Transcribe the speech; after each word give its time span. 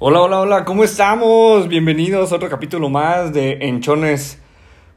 Hola, 0.00 0.22
hola, 0.22 0.40
hola, 0.40 0.64
¿cómo 0.64 0.82
estamos? 0.82 1.68
Bienvenidos 1.68 2.32
a 2.32 2.34
otro 2.34 2.50
capítulo 2.50 2.90
más 2.90 3.32
de 3.32 3.58
Enchones 3.60 4.38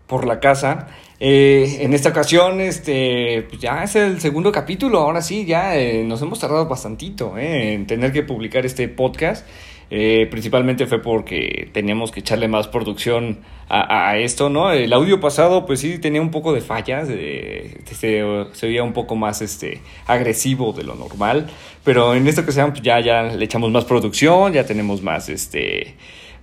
por 0.07 0.25
la 0.25 0.39
casa. 0.39 0.87
Eh, 1.19 1.77
en 1.81 1.93
esta 1.93 2.09
ocasión, 2.09 2.59
este, 2.61 3.45
pues 3.47 3.61
ya 3.61 3.83
es 3.83 3.95
el 3.95 4.19
segundo 4.19 4.51
capítulo, 4.51 4.97
ahora 4.97 5.21
sí, 5.21 5.45
ya 5.45 5.77
eh, 5.77 6.03
nos 6.03 6.23
hemos 6.23 6.39
tardado 6.39 6.67
bastantito 6.67 7.37
eh, 7.37 7.73
en 7.73 7.85
tener 7.85 8.11
que 8.11 8.23
publicar 8.23 8.65
este 8.65 8.87
podcast. 8.87 9.45
Eh, 9.89 10.27
principalmente 10.29 10.85
fue 10.85 11.01
porque 11.01 11.69
teníamos 11.71 12.11
que 12.11 12.19
echarle 12.19 12.47
más 12.49 12.67
producción 12.67 13.39
a, 13.69 14.17
esto, 14.17 14.49
¿no? 14.49 14.71
El 14.71 14.93
audio 14.93 15.19
pasado, 15.19 15.65
pues 15.65 15.81
sí, 15.81 15.99
tenía 15.99 16.21
un 16.21 16.31
poco 16.31 16.53
de 16.53 16.61
fallas, 16.61 17.09
se, 17.09 17.77
se 17.93 18.65
veía 18.65 18.81
un 18.83 18.93
poco 18.93 19.17
más 19.17 19.41
este, 19.41 19.81
agresivo 20.05 20.71
de 20.71 20.83
lo 20.83 20.95
normal, 20.95 21.49
pero 21.83 22.15
en 22.15 22.27
esta 22.27 22.41
ocasión 22.41 22.71
pues 22.71 22.81
ya, 22.81 23.01
ya 23.01 23.23
le 23.23 23.43
echamos 23.43 23.69
más 23.71 23.83
producción, 23.83 24.53
ya 24.53 24.65
tenemos 24.65 25.01
más, 25.01 25.27
este, 25.27 25.95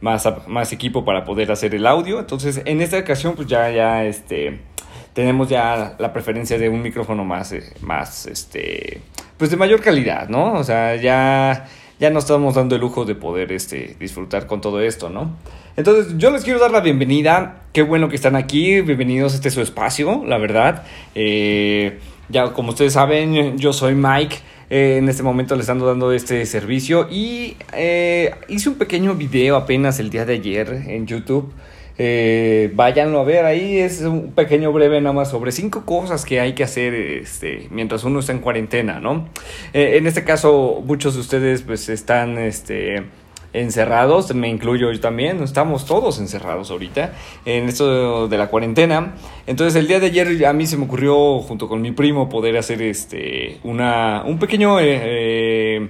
más, 0.03 0.29
más 0.46 0.72
equipo 0.72 1.03
para 1.07 1.25
poder 1.25 1.50
hacer 1.50 1.75
el 1.75 1.86
audio, 1.86 2.21
entonces 2.21 2.61
en 2.67 2.82
esta 2.82 2.99
ocasión 2.99 3.35
pues 3.35 3.49
ya, 3.49 3.71
ya, 3.71 4.04
este, 4.04 4.61
tenemos 5.14 5.49
ya 5.49 5.96
la 5.99 6.13
preferencia 6.13 6.58
de 6.58 6.68
un 6.68 6.82
micrófono 6.82 7.25
más, 7.25 7.53
eh, 7.53 7.72
más, 7.81 8.26
este, 8.26 9.00
pues 9.39 9.50
de 9.50 9.57
mayor 9.57 9.81
calidad, 9.81 10.29
¿no? 10.29 10.53
O 10.53 10.64
sea, 10.64 10.96
ya 10.96 11.68
ya 12.00 12.11
nos 12.11 12.25
estamos 12.25 12.54
dando 12.54 12.75
el 12.75 12.80
lujo 12.80 13.04
de 13.04 13.14
poder 13.14 13.53
este, 13.53 13.96
disfrutar 14.00 14.46
con 14.46 14.61
todo 14.61 14.80
esto, 14.80 15.11
¿no? 15.11 15.36
Entonces, 15.76 16.14
yo 16.18 16.30
les 16.30 16.44
quiero 16.44 16.58
dar 16.58 16.71
la 16.71 16.80
bienvenida. 16.80 17.62
Qué 17.72 17.82
bueno 17.82 18.08
que 18.08 18.16
están 18.16 18.36
aquí. 18.36 18.80
Bienvenidos 18.80 19.32
a 19.32 19.36
este 19.36 19.50
su 19.50 19.61
espacio, 19.61 20.25
la 20.26 20.38
verdad. 20.38 20.85
Eh, 21.14 21.99
ya, 22.29 22.52
como 22.52 22.71
ustedes 22.71 22.93
saben, 22.93 23.58
yo 23.58 23.72
soy 23.72 23.94
Mike. 23.94 24.36
Eh, 24.71 24.96
en 24.99 25.08
este 25.08 25.22
momento 25.22 25.57
les 25.57 25.68
ando 25.68 25.86
dando 25.86 26.12
este 26.12 26.46
servicio 26.46 27.08
y 27.11 27.57
eh, 27.72 28.35
hice 28.49 28.71
un 28.71 28.76
pequeño 28.76 29.14
video 29.14 29.57
apenas 29.57 29.99
el 29.99 30.11
día 30.11 30.24
de 30.24 30.35
ayer 30.35 30.85
en 30.86 31.07
YouTube 31.07 31.52
eh, 31.96 32.72
váyanlo 32.74 33.20
a 33.20 33.24
ver 33.24 33.44
ahí, 33.44 33.78
es 33.78 34.00
un 34.00 34.32
pequeño 34.32 34.72
breve 34.72 35.00
nada 35.00 35.12
más 35.12 35.30
sobre 35.30 35.52
cinco 35.52 35.84
cosas 35.84 36.24
que 36.24 36.41
hay 36.41 36.55
que 36.55 36.64
hacer 36.64 36.92
este, 36.94 37.69
mientras 37.70 38.02
uno 38.05 38.20
está 38.20 38.32
en 38.32 38.41
cuarentena, 38.41 39.00
¿no? 39.00 39.28
Eh, 39.72 39.96
en 39.96 40.06
este 40.06 40.24
caso, 40.24 40.82
muchos 40.84 41.14
de 41.14 41.20
ustedes 41.20 41.62
pues 41.62 41.88
están 41.88 42.36
este, 42.38 43.04
encerrados, 43.52 44.34
me 44.34 44.48
incluyo 44.48 44.91
yo 44.91 45.00
también, 45.00 45.42
estamos 45.42 45.86
todos 45.86 46.19
encerrados 46.19 46.70
ahorita 46.70 47.14
en 47.44 47.69
esto 47.69 48.28
de 48.28 48.38
la 48.38 48.48
cuarentena. 48.48 49.14
Entonces 49.47 49.76
el 49.76 49.86
día 49.86 50.00
de 50.00 50.06
ayer 50.06 50.47
a 50.47 50.52
mí 50.52 50.66
se 50.66 50.76
me 50.76 50.84
ocurrió 50.84 51.38
junto 51.38 51.69
con 51.69 51.80
mi 51.80 51.92
primo 51.92 52.28
poder 52.28 52.56
hacer 52.58 52.82
este, 52.82 53.60
una, 53.62 54.22
un 54.26 54.38
pequeño... 54.38 54.80
Eh, 54.80 55.00
eh 55.02 55.88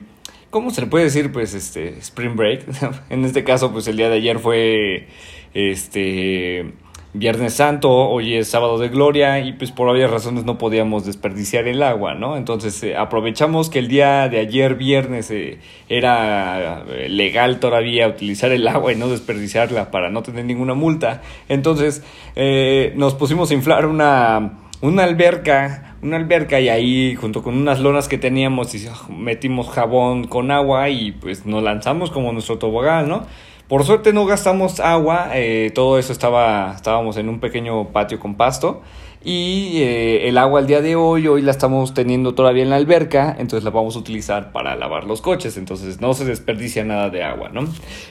¿Cómo 0.51 0.71
se 0.71 0.83
le 0.83 0.87
puede 0.87 1.07
decir? 1.07 1.33
Pues 1.33 1.53
este, 1.53 1.99
Spring 1.99 2.37
Break. 2.37 2.63
en 3.11 3.25
este 3.25 3.43
caso, 3.43 3.73
pues 3.73 3.89
el 3.89 3.97
día 3.97 4.09
de 4.09 4.19
ayer 4.19 4.39
fue 4.39 5.09
este 5.55 6.75
Viernes 7.17 7.55
Santo, 7.55 7.93
hoy 7.93 8.35
es 8.35 8.49
sábado 8.49 8.77
de 8.77 8.89
gloria 8.89 9.39
y 9.39 9.53
pues 9.53 9.71
por 9.71 9.87
varias 9.87 10.11
razones 10.11 10.45
no 10.45 10.59
podíamos 10.59 11.07
desperdiciar 11.07 11.69
el 11.69 11.81
agua, 11.85 12.15
¿no? 12.15 12.37
Entonces 12.37 12.83
eh, 12.83 12.97
aprovechamos 12.97 13.71
que 13.71 13.79
el 13.79 13.87
día 13.87 14.29
de 14.29 14.41
ayer 14.41 14.75
viernes 14.75 15.31
eh, 15.31 15.61
era 15.89 16.83
eh, 16.89 17.09
legal 17.09 17.61
todavía 17.61 18.09
utilizar 18.09 18.51
el 18.51 18.67
agua 18.67 18.93
y 18.93 18.97
no 18.97 19.07
desperdiciarla 19.07 19.93
para 19.93 20.11
no 20.11 20.25
tener 20.25 20.45
ninguna 20.45 20.75
multa. 20.75 21.23
Entonces 21.49 22.03
eh, 22.35 22.93
nos 22.97 23.15
pusimos 23.15 23.53
a 23.53 23.55
inflar 23.55 23.87
una, 23.87 24.59
una 24.81 25.05
alberca, 25.05 25.95
una 26.03 26.17
alberca 26.17 26.59
y 26.59 26.69
ahí 26.69 27.15
junto 27.15 27.45
con 27.45 27.57
unas 27.57 27.79
lonas 27.79 28.09
que 28.09 28.19
teníamos 28.19 28.75
y 28.75 28.89
metimos 29.09 29.71
jabón 29.71 30.27
con 30.27 30.51
agua 30.51 30.89
y 30.89 31.13
pues 31.13 31.47
nos 31.47 31.63
lanzamos 31.63 32.11
como 32.11 32.33
nuestro 32.33 32.59
tobogán, 32.59 33.09
¿no? 33.09 33.25
Por 33.69 33.85
suerte 33.85 34.13
no 34.13 34.27
gastamos 34.27 34.79
agua, 34.79 35.31
eh, 35.33 35.71
todo 35.75 35.99
eso 35.99 36.13
estaba, 36.13 36.75
estábamos 36.77 37.17
en 37.17 37.31
un 37.31 37.41
pequeño 37.41 37.89
patio 37.93 38.21
con 38.21 38.35
pasto 38.35 38.83
y 39.25 39.79
eh, 39.81 40.29
el 40.29 40.37
agua 40.37 40.61
al 40.61 40.67
día 40.67 40.83
de 40.83 40.97
hoy, 40.97 41.27
hoy 41.27 41.41
la 41.41 41.51
estamos 41.51 41.95
teniendo 41.95 42.35
todavía 42.35 42.63
en 42.63 42.69
la 42.69 42.77
alberca, 42.77 43.35
entonces 43.39 43.65
la 43.65 43.71
vamos 43.71 43.97
a 43.97 44.01
utilizar 44.01 44.53
para 44.53 44.77
lavar 44.77 45.05
los 45.05 45.23
coches, 45.23 45.57
entonces 45.57 45.99
no 45.99 46.13
se 46.13 46.27
desperdicia 46.27 46.85
nada 46.85 47.09
de 47.09 47.23
agua, 47.23 47.49
¿no? 47.49 47.67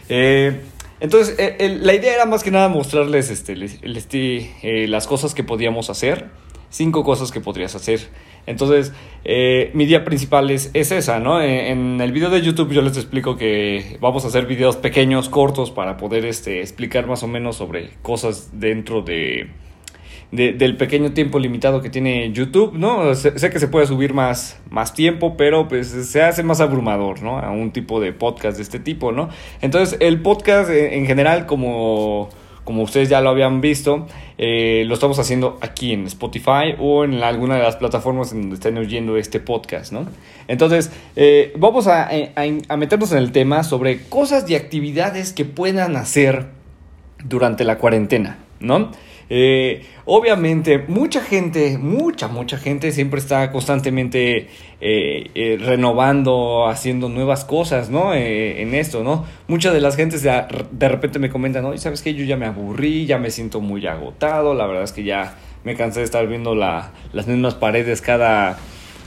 Eh, 0.09 0.59
entonces 0.99 1.35
el, 1.59 1.85
la 1.85 1.93
idea 1.93 2.15
era 2.15 2.25
más 2.25 2.43
que 2.43 2.49
nada 2.49 2.67
mostrarles 2.67 3.29
este, 3.29 4.87
las 4.87 5.05
cosas 5.05 5.35
que 5.35 5.43
podíamos 5.43 5.91
hacer, 5.91 6.29
cinco 6.73 7.03
cosas 7.03 7.31
que 7.31 7.39
podrías 7.39 7.75
hacer. 7.75 8.09
Entonces, 8.47 8.93
eh, 9.23 9.69
mi 9.73 9.85
día 9.85 10.03
principal 10.03 10.49
es, 10.49 10.71
es 10.73 10.91
esa, 10.91 11.19
¿no? 11.19 11.41
En, 11.41 11.49
en, 11.49 12.01
el 12.01 12.11
video 12.11 12.29
de 12.29 12.41
YouTube 12.41 12.71
yo 12.73 12.81
les 12.81 12.97
explico 12.97 13.37
que 13.37 13.97
vamos 14.01 14.25
a 14.25 14.27
hacer 14.27 14.47
videos 14.47 14.75
pequeños, 14.75 15.29
cortos, 15.29 15.71
para 15.71 15.97
poder 15.97 16.25
este, 16.25 16.61
explicar 16.61 17.07
más 17.07 17.21
o 17.23 17.27
menos 17.27 17.57
sobre 17.57 17.91
cosas 18.01 18.49
dentro 18.53 19.03
de, 19.03 19.51
de, 20.31 20.53
del 20.53 20.75
pequeño 20.75 21.13
tiempo 21.13 21.37
limitado 21.37 21.79
que 21.79 21.91
tiene 21.91 22.31
YouTube, 22.31 22.73
¿no? 22.73 23.13
Sé, 23.13 23.33
que 23.33 23.59
se 23.59 23.67
puede 23.67 23.85
subir 23.85 24.15
más, 24.15 24.59
más 24.71 24.95
tiempo, 24.95 25.37
pero 25.37 25.67
pues 25.67 25.89
se 25.89 26.23
hace 26.23 26.41
más 26.41 26.59
abrumador, 26.59 27.21
¿no? 27.21 27.37
A 27.37 27.51
un 27.51 27.71
tipo 27.71 28.01
de 28.01 28.13
podcast 28.13 28.57
de 28.57 28.63
este 28.63 28.79
tipo, 28.79 29.11
¿no? 29.11 29.29
Entonces, 29.61 29.95
el 30.01 30.21
podcast 30.21 30.71
en 30.71 31.05
general 31.05 31.45
como 31.45 32.29
como 32.63 32.83
ustedes 32.83 33.09
ya 33.09 33.21
lo 33.21 33.29
habían 33.29 33.61
visto, 33.61 34.07
eh, 34.37 34.83
lo 34.87 34.93
estamos 34.93 35.19
haciendo 35.19 35.57
aquí 35.61 35.93
en 35.93 36.05
Spotify 36.07 36.75
o 36.79 37.03
en 37.03 37.21
alguna 37.23 37.55
de 37.55 37.63
las 37.63 37.75
plataformas 37.75 38.31
en 38.31 38.41
donde 38.41 38.55
estén 38.55 38.77
oyendo 38.77 39.17
este 39.17 39.39
podcast, 39.39 39.91
¿no? 39.91 40.07
Entonces, 40.47 40.91
eh, 41.15 41.53
vamos 41.57 41.87
a, 41.87 42.09
a, 42.09 42.77
meternos 42.77 43.11
en 43.11 43.17
el 43.17 43.31
tema 43.31 43.63
sobre 43.63 44.03
cosas 44.07 44.49
y 44.49 44.55
actividades 44.55 45.33
que 45.33 45.45
puedan 45.45 45.95
hacer 45.95 46.47
durante 47.23 47.63
la 47.63 47.77
cuarentena, 47.77 48.39
¿no? 48.59 48.91
Eh, 49.29 49.85
obviamente, 50.05 50.79
mucha 50.87 51.21
gente, 51.21 51.77
mucha, 51.77 52.27
mucha 52.27 52.57
gente 52.57 52.91
siempre 52.91 53.19
está 53.19 53.51
constantemente 53.51 54.47
eh, 54.81 55.31
eh, 55.33 55.57
renovando, 55.59 56.67
haciendo 56.67 57.09
nuevas 57.09 57.45
cosas, 57.45 57.89
¿no? 57.89 58.13
En 58.13 58.75
esto, 58.75 59.03
¿no? 59.03 59.25
Muchas 59.47 59.73
de 59.73 59.81
las 59.81 59.95
gentes 59.95 60.23
de, 60.23 60.43
de 60.71 60.89
repente 60.89 61.19
me 61.19 61.29
comentan, 61.29 61.63
¿no? 61.63 61.73
Y 61.73 61.77
sabes 61.77 62.01
que 62.01 62.13
yo 62.13 62.25
ya 62.25 62.37
me 62.37 62.45
aburrí, 62.45 63.05
ya 63.05 63.17
me 63.17 63.31
siento 63.31 63.61
muy 63.61 63.85
agotado, 63.87 64.53
la 64.53 64.67
verdad 64.67 64.83
es 64.83 64.91
que 64.91 65.03
ya 65.03 65.35
me 65.63 65.75
cansé 65.75 65.99
de 65.99 66.05
estar 66.05 66.27
viendo 66.27 66.55
la, 66.55 66.91
las 67.13 67.27
mismas 67.27 67.55
paredes 67.55 68.01
cada, 68.01 68.57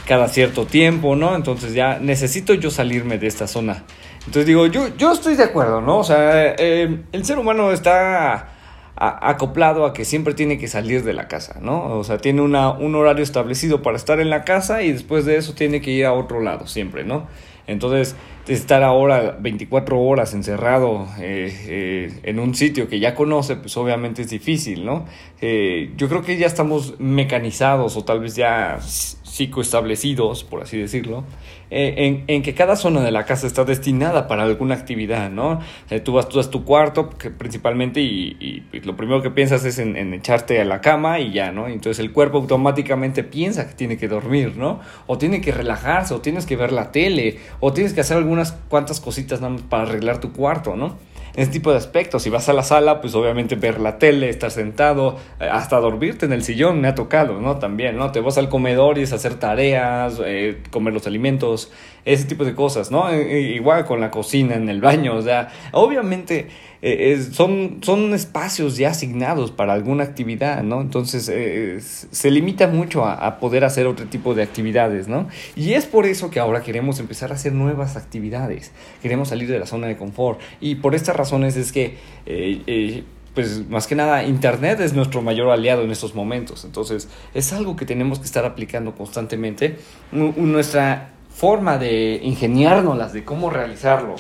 cada 0.07 0.29
cierto 0.29 0.65
tiempo, 0.67 1.15
¿no? 1.15 1.37
Entonces 1.37 1.75
ya 1.75 1.99
necesito 1.99 2.55
yo 2.55 2.71
salirme 2.71 3.19
de 3.19 3.27
esta 3.27 3.47
zona. 3.47 3.85
Entonces 4.21 4.47
digo, 4.47 4.67
yo, 4.67 4.97
yo 4.97 5.13
estoy 5.13 5.37
de 5.37 5.45
acuerdo, 5.45 5.81
¿no? 5.81 5.99
O 5.99 6.05
sea, 6.05 6.53
el 6.55 7.25
ser 7.25 7.39
humano 7.39 7.71
está 7.71 8.56
acoplado 8.97 9.85
a 9.85 9.93
que 9.93 10.05
siempre 10.05 10.33
tiene 10.33 10.59
que 10.59 10.69
salir 10.69 11.05
de 11.05 11.13
la 11.13 11.29
casa, 11.29 11.59
¿no? 11.61 11.99
O 11.99 12.05
sea, 12.05 12.19
tiene 12.19 12.41
una, 12.41 12.71
un 12.71 12.95
horario 12.95 13.23
establecido 13.23 13.83
para 13.83 13.97
estar 13.97 14.21
en 14.21 14.31
la 14.31 14.45
casa 14.45 14.83
y 14.83 14.93
después 14.93 15.27
de 15.27 15.37
eso 15.37 15.53
tiene 15.53 15.83
que 15.83 15.91
ir 15.91 16.07
a 16.07 16.15
otro 16.15 16.41
lado 16.41 16.67
siempre, 16.67 17.05
¿no? 17.05 17.27
Entonces, 17.67 18.17
estar 18.47 18.83
ahora 18.83 19.37
24 19.41 20.01
horas 20.01 20.33
encerrado 20.35 21.09
eh, 21.19 21.53
eh, 21.67 22.21
en 22.23 22.39
un 22.39 22.55
sitio 22.55 22.89
que 22.89 23.01
ya 23.01 23.15
conoce, 23.15 23.57
pues 23.57 23.77
obviamente 23.77 24.23
es 24.23 24.31
difícil, 24.31 24.85
¿no? 24.85 25.05
Eh, 25.41 25.93
yo 25.97 26.09
creo 26.09 26.23
que 26.23 26.37
ya 26.37 26.47
estamos 26.47 26.95
mecanizados 26.99 27.97
o 27.97 28.05
tal 28.05 28.21
vez 28.21 28.37
ya 28.37 28.79
psicoestablecidos, 28.81 30.45
por 30.45 30.63
así 30.63 30.79
decirlo, 30.79 31.25
en, 31.71 32.25
en, 32.27 32.43
que 32.43 32.55
cada 32.55 32.77
zona 32.77 33.01
de 33.01 33.11
la 33.11 33.25
casa 33.25 33.47
está 33.47 33.65
destinada 33.65 34.29
para 34.29 34.45
alguna 34.45 34.75
actividad, 34.75 35.31
¿no? 35.31 35.61
Eh, 35.91 36.01
tú 36.01 36.13
vas 36.13 36.27
a 36.27 36.51
tu 36.51 36.65
cuarto 36.65 37.11
que 37.11 37.31
principalmente 37.31 38.01
y, 38.01 38.65
y, 38.73 38.81
lo 38.81 38.97
primero 38.97 39.23
que 39.23 39.31
piensas 39.31 39.65
es 39.65 39.79
en, 39.79 39.97
en, 39.97 40.15
echarte 40.15 40.61
a 40.61 40.65
la 40.65 40.81
cama 40.81 41.19
y 41.19 41.33
ya, 41.33 41.51
¿no? 41.51 41.67
Entonces 41.67 41.99
el 41.99 42.13
cuerpo 42.13 42.39
automáticamente 42.39 43.25
piensa 43.25 43.69
que 43.69 43.75
tiene 43.75 43.97
que 43.97 44.09
dormir, 44.09 44.57
¿no? 44.57 44.81
O 45.07 45.19
tiene 45.19 45.41
que 45.41 45.51
relajarse, 45.51 46.15
o 46.15 46.21
tienes 46.21 46.47
que 46.47 46.57
ver 46.57 46.73
la 46.73 46.93
tele, 46.93 47.39
o 47.61 47.73
tienes 47.73 47.93
que 47.93 48.01
hacer 48.01 48.17
algunas 48.17 48.53
cuantas 48.53 49.01
cositas 49.01 49.41
nada 49.41 49.55
más 49.55 49.63
para 49.63 49.83
arreglar 49.85 50.21
tu 50.21 50.33
cuarto, 50.33 50.77
¿no? 50.77 50.97
Ese 51.37 51.51
tipo 51.51 51.71
de 51.71 51.77
aspectos. 51.77 52.23
Si 52.23 52.31
vas 52.31 52.49
a 52.49 52.53
la 52.53 52.63
sala, 52.63 53.01
pues 53.01 53.15
obviamente 53.15 53.55
ver 53.55 53.79
la 53.79 53.99
tele, 53.99 54.29
estar 54.29 54.51
sentado, 54.51 55.17
eh, 55.41 55.49
hasta 55.51 55.79
dormirte 55.79 56.27
en 56.27 56.33
el 56.33 56.43
sillón 56.43 56.81
me 56.81 56.89
ha 56.89 56.95
tocado, 56.95 57.41
¿no? 57.41 57.59
También, 57.59 57.97
¿no? 57.97 58.11
Te 58.11 58.21
vas 58.21 58.39
al 58.39 58.49
comedor 58.49 58.99
y 58.99 59.03
es 59.03 59.13
hacer 59.13 59.35
tareas, 59.35 60.21
eh, 60.25 60.63
comer 60.71 60.95
los 60.95 61.07
alimentos, 61.07 61.71
ese 62.07 62.25
tipo 62.25 62.45
de 62.45 62.55
cosas, 62.55 62.91
¿no? 62.91 63.11
E, 63.11 63.41
igual 63.41 63.85
con 63.85 64.01
la 64.01 64.11
cocina, 64.11 64.55
en 64.55 64.69
el 64.69 64.81
baño, 64.81 65.17
o 65.17 65.23
sea, 65.23 65.49
obviamente 65.73 66.47
eh, 66.81 67.21
son, 67.33 67.79
son 67.83 68.15
espacios 68.15 68.77
ya 68.77 68.91
asignados 68.91 69.51
para 69.51 69.73
alguna 69.73 70.05
actividad, 70.05 70.63
¿no? 70.63 70.81
Entonces 70.81 71.29
eh, 71.31 71.81
se 71.81 72.31
limita 72.31 72.69
mucho 72.69 73.05
a, 73.05 73.15
a, 73.15 73.41
poder 73.41 73.65
hacer 73.65 73.89
otro 73.89 74.07
tipo 74.07 74.35
de 74.35 74.45
actividades, 74.45 75.09
¿no? 75.09 75.29
Y 75.57 75.73
es 75.73 75.85
por 75.85 76.07
eso 76.07 76.31
que 76.31 76.39
ahora 76.39 76.63
queremos 76.63 77.01
empezar 77.01 77.33
a 77.33 77.35
hacer 77.35 77.53
nuevas 77.53 77.97
actividades, 77.97 78.71
queremos 79.03 79.29
salir 79.29 79.51
de 79.51 79.59
la 79.59 79.67
zona 79.67 79.89
de 79.89 79.97
confort 79.97 80.41
y 80.61 80.77
por 80.77 80.95
estas 80.95 81.17
razones 81.17 81.57
es 81.57 81.73
que... 81.73 81.97
Eh, 82.25 83.05
pues 83.35 83.69
más 83.69 83.87
que 83.87 83.95
nada 83.95 84.25
Internet 84.25 84.81
es 84.81 84.95
nuestro 84.95 85.21
mayor 85.21 85.51
aliado 85.51 85.83
en 85.83 85.91
estos 85.91 86.15
momentos. 86.15 86.65
Entonces 86.65 87.07
es 87.35 87.53
algo 87.53 87.77
que 87.77 87.85
tenemos 87.85 88.19
que 88.19 88.25
estar 88.25 88.47
aplicando 88.47 88.95
constantemente. 88.95 89.77
Nuestra 90.11 91.16
forma 91.37 91.77
de 91.77 92.19
ingeniárnoslas, 92.23 93.13
de 93.13 93.23
cómo 93.23 93.51
realizarlo, 93.51 94.15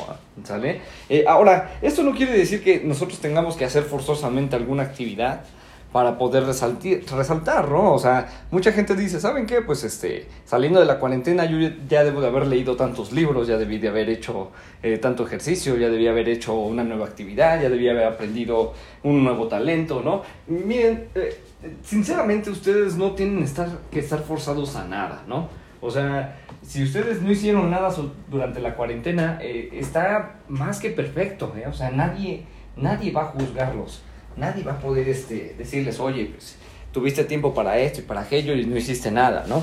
¿sale? 0.44 0.82
Eh, 1.08 1.24
ahora, 1.26 1.78
esto 1.80 2.02
no 2.02 2.14
quiere 2.14 2.36
decir 2.36 2.62
que 2.62 2.82
nosotros 2.84 3.20
tengamos 3.20 3.56
que 3.56 3.64
hacer 3.64 3.84
forzosamente 3.84 4.54
alguna 4.54 4.82
actividad 4.82 5.40
para 5.92 6.18
poder 6.18 6.44
resaltar, 6.44 7.70
¿no? 7.70 7.94
O 7.94 7.98
sea, 7.98 8.28
mucha 8.50 8.70
gente 8.70 8.94
dice, 8.94 9.18
¿saben 9.18 9.46
qué? 9.46 9.62
Pues 9.62 9.82
este, 9.82 10.26
saliendo 10.44 10.78
de 10.78 10.84
la 10.84 10.98
cuarentena 10.98 11.46
yo 11.46 11.56
ya 11.88 12.04
debo 12.04 12.20
de 12.20 12.26
haber 12.26 12.46
leído 12.48 12.76
tantos 12.76 13.12
libros, 13.12 13.48
ya 13.48 13.56
debí 13.56 13.78
de 13.78 13.88
haber 13.88 14.10
hecho 14.10 14.50
eh, 14.82 14.98
tanto 14.98 15.26
ejercicio, 15.26 15.74
ya 15.78 15.88
debí 15.88 16.06
haber 16.08 16.28
hecho 16.28 16.52
una 16.52 16.84
nueva 16.84 17.06
actividad, 17.06 17.62
ya 17.62 17.70
debí 17.70 17.88
haber 17.88 18.04
aprendido 18.04 18.74
un 19.04 19.24
nuevo 19.24 19.48
talento, 19.48 20.02
¿no? 20.04 20.20
Miren, 20.48 21.08
eh, 21.14 21.40
sinceramente 21.82 22.50
ustedes 22.50 22.96
no 22.96 23.12
tienen 23.12 23.42
estar, 23.42 23.70
que 23.90 24.00
estar 24.00 24.22
forzados 24.22 24.76
a 24.76 24.84
nada, 24.84 25.22
¿no? 25.26 25.48
O 25.80 25.90
sea, 25.90 26.36
si 26.66 26.82
ustedes 26.82 27.22
no 27.22 27.30
hicieron 27.30 27.70
nada 27.70 27.94
durante 28.28 28.60
la 28.60 28.74
cuarentena, 28.74 29.38
eh, 29.40 29.70
está 29.72 30.40
más 30.48 30.80
que 30.80 30.90
perfecto, 30.90 31.54
¿eh? 31.56 31.66
O 31.68 31.72
sea, 31.72 31.90
nadie, 31.90 32.42
nadie 32.76 33.12
va 33.12 33.22
a 33.22 33.26
juzgarlos. 33.26 34.02
Nadie 34.36 34.64
va 34.64 34.72
a 34.72 34.78
poder 34.78 35.08
este, 35.08 35.54
decirles, 35.56 36.00
oye, 36.00 36.26
pues 36.26 36.56
tuviste 36.92 37.24
tiempo 37.24 37.54
para 37.54 37.78
esto 37.78 38.00
y 38.00 38.02
para 38.02 38.22
aquello 38.22 38.54
y 38.54 38.66
no 38.66 38.76
hiciste 38.76 39.10
nada, 39.10 39.46
¿no? 39.48 39.62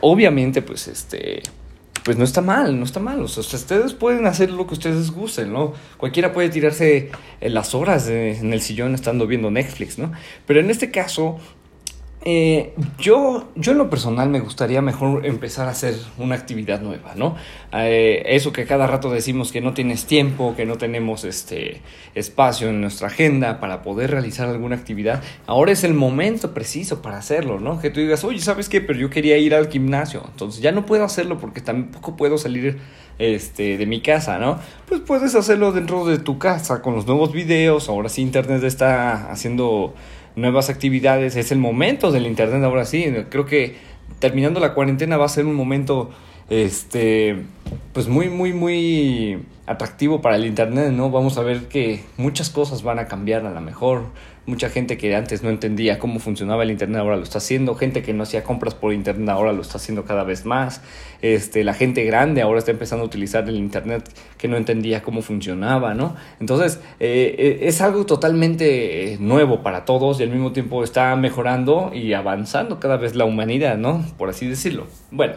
Obviamente, 0.00 0.62
pues, 0.62 0.86
este, 0.86 1.42
pues 2.04 2.16
no 2.16 2.24
está 2.24 2.40
mal, 2.40 2.78
no 2.78 2.84
está 2.84 3.00
mal. 3.00 3.20
O 3.20 3.28
sea, 3.28 3.42
ustedes 3.42 3.92
pueden 3.92 4.26
hacer 4.26 4.50
lo 4.50 4.66
que 4.66 4.74
ustedes 4.74 5.10
gusten, 5.10 5.52
¿no? 5.52 5.74
Cualquiera 5.96 6.32
puede 6.32 6.48
tirarse 6.48 7.10
las 7.40 7.74
horas 7.74 8.08
en 8.08 8.52
el 8.52 8.60
sillón 8.60 8.94
estando 8.94 9.26
viendo 9.26 9.50
Netflix, 9.50 9.98
¿no? 9.98 10.12
Pero 10.46 10.60
en 10.60 10.70
este 10.70 10.90
caso, 10.90 11.38
eh, 12.24 12.74
yo, 12.98 13.48
yo 13.54 13.72
en 13.72 13.78
lo 13.78 13.88
personal 13.88 14.28
me 14.28 14.40
gustaría 14.40 14.82
mejor 14.82 15.24
empezar 15.24 15.68
a 15.68 15.70
hacer 15.70 15.94
una 16.18 16.34
actividad 16.34 16.80
nueva, 16.80 17.14
¿no? 17.14 17.36
Eh, 17.72 18.22
eso 18.26 18.52
que 18.52 18.66
cada 18.66 18.88
rato 18.88 19.10
decimos 19.10 19.52
que 19.52 19.60
no 19.60 19.72
tienes 19.72 20.04
tiempo, 20.04 20.54
que 20.56 20.66
no 20.66 20.76
tenemos 20.76 21.22
este 21.24 21.80
espacio 22.16 22.70
en 22.70 22.80
nuestra 22.80 23.06
agenda 23.06 23.60
para 23.60 23.82
poder 23.82 24.10
realizar 24.10 24.48
alguna 24.48 24.74
actividad, 24.74 25.22
ahora 25.46 25.70
es 25.70 25.84
el 25.84 25.94
momento 25.94 26.52
preciso 26.52 27.02
para 27.02 27.18
hacerlo, 27.18 27.60
¿no? 27.60 27.80
Que 27.80 27.90
tú 27.90 28.00
digas, 28.00 28.24
oye, 28.24 28.40
¿sabes 28.40 28.68
qué? 28.68 28.80
Pero 28.80 28.98
yo 28.98 29.10
quería 29.10 29.38
ir 29.38 29.54
al 29.54 29.68
gimnasio, 29.68 30.24
entonces 30.28 30.60
ya 30.60 30.72
no 30.72 30.86
puedo 30.86 31.04
hacerlo 31.04 31.38
porque 31.38 31.60
tampoco 31.60 32.16
puedo 32.16 32.36
salir 32.36 32.78
este, 33.18 33.78
de 33.78 33.86
mi 33.86 34.00
casa, 34.00 34.38
¿no? 34.38 34.58
Pues 34.86 35.00
puedes 35.00 35.36
hacerlo 35.36 35.70
dentro 35.70 36.04
de 36.04 36.18
tu 36.18 36.38
casa 36.38 36.82
con 36.82 36.96
los 36.96 37.06
nuevos 37.06 37.32
videos, 37.32 37.88
ahora 37.88 38.08
sí 38.08 38.22
Internet 38.22 38.64
está 38.64 39.30
haciendo 39.30 39.94
nuevas 40.38 40.70
actividades, 40.70 41.36
es 41.36 41.52
el 41.52 41.58
momento 41.58 42.10
del 42.10 42.26
Internet 42.26 42.62
ahora 42.62 42.84
sí. 42.84 43.06
Creo 43.28 43.46
que 43.46 43.76
terminando 44.18 44.60
la 44.60 44.74
cuarentena 44.74 45.16
va 45.16 45.26
a 45.26 45.28
ser 45.28 45.46
un 45.46 45.54
momento, 45.54 46.10
este, 46.48 47.42
pues 47.92 48.08
muy, 48.08 48.28
muy, 48.28 48.52
muy 48.52 49.38
atractivo 49.66 50.20
para 50.22 50.36
el 50.36 50.46
Internet, 50.46 50.92
¿no? 50.92 51.10
Vamos 51.10 51.36
a 51.38 51.42
ver 51.42 51.68
que 51.68 52.02
muchas 52.16 52.50
cosas 52.50 52.82
van 52.82 52.98
a 52.98 53.06
cambiar 53.06 53.44
a 53.44 53.50
la 53.50 53.60
mejor. 53.60 54.04
Mucha 54.48 54.70
gente 54.70 54.96
que 54.96 55.14
antes 55.14 55.42
no 55.42 55.50
entendía 55.50 55.98
cómo 55.98 56.20
funcionaba 56.20 56.62
el 56.62 56.70
Internet 56.70 57.02
ahora 57.02 57.16
lo 57.16 57.22
está 57.22 57.36
haciendo. 57.36 57.74
Gente 57.74 58.02
que 58.02 58.14
no 58.14 58.22
hacía 58.22 58.44
compras 58.44 58.74
por 58.74 58.94
Internet 58.94 59.28
ahora 59.28 59.52
lo 59.52 59.60
está 59.60 59.76
haciendo 59.76 60.06
cada 60.06 60.24
vez 60.24 60.46
más. 60.46 60.80
Este, 61.20 61.64
la 61.64 61.74
gente 61.74 62.02
grande 62.04 62.40
ahora 62.40 62.58
está 62.58 62.70
empezando 62.70 63.02
a 63.02 63.06
utilizar 63.06 63.46
el 63.46 63.56
Internet 63.56 64.08
que 64.38 64.48
no 64.48 64.56
entendía 64.56 65.02
cómo 65.02 65.20
funcionaba, 65.20 65.92
¿no? 65.92 66.16
Entonces, 66.40 66.80
eh, 66.98 67.34
eh, 67.38 67.58
es 67.68 67.82
algo 67.82 68.06
totalmente 68.06 69.12
eh, 69.12 69.18
nuevo 69.20 69.62
para 69.62 69.84
todos 69.84 70.18
y 70.18 70.22
al 70.22 70.30
mismo 70.30 70.52
tiempo 70.52 70.82
está 70.82 71.14
mejorando 71.16 71.90
y 71.92 72.14
avanzando 72.14 72.80
cada 72.80 72.96
vez 72.96 73.14
la 73.16 73.26
humanidad, 73.26 73.76
¿no? 73.76 74.02
Por 74.16 74.30
así 74.30 74.48
decirlo. 74.48 74.86
Bueno, 75.10 75.34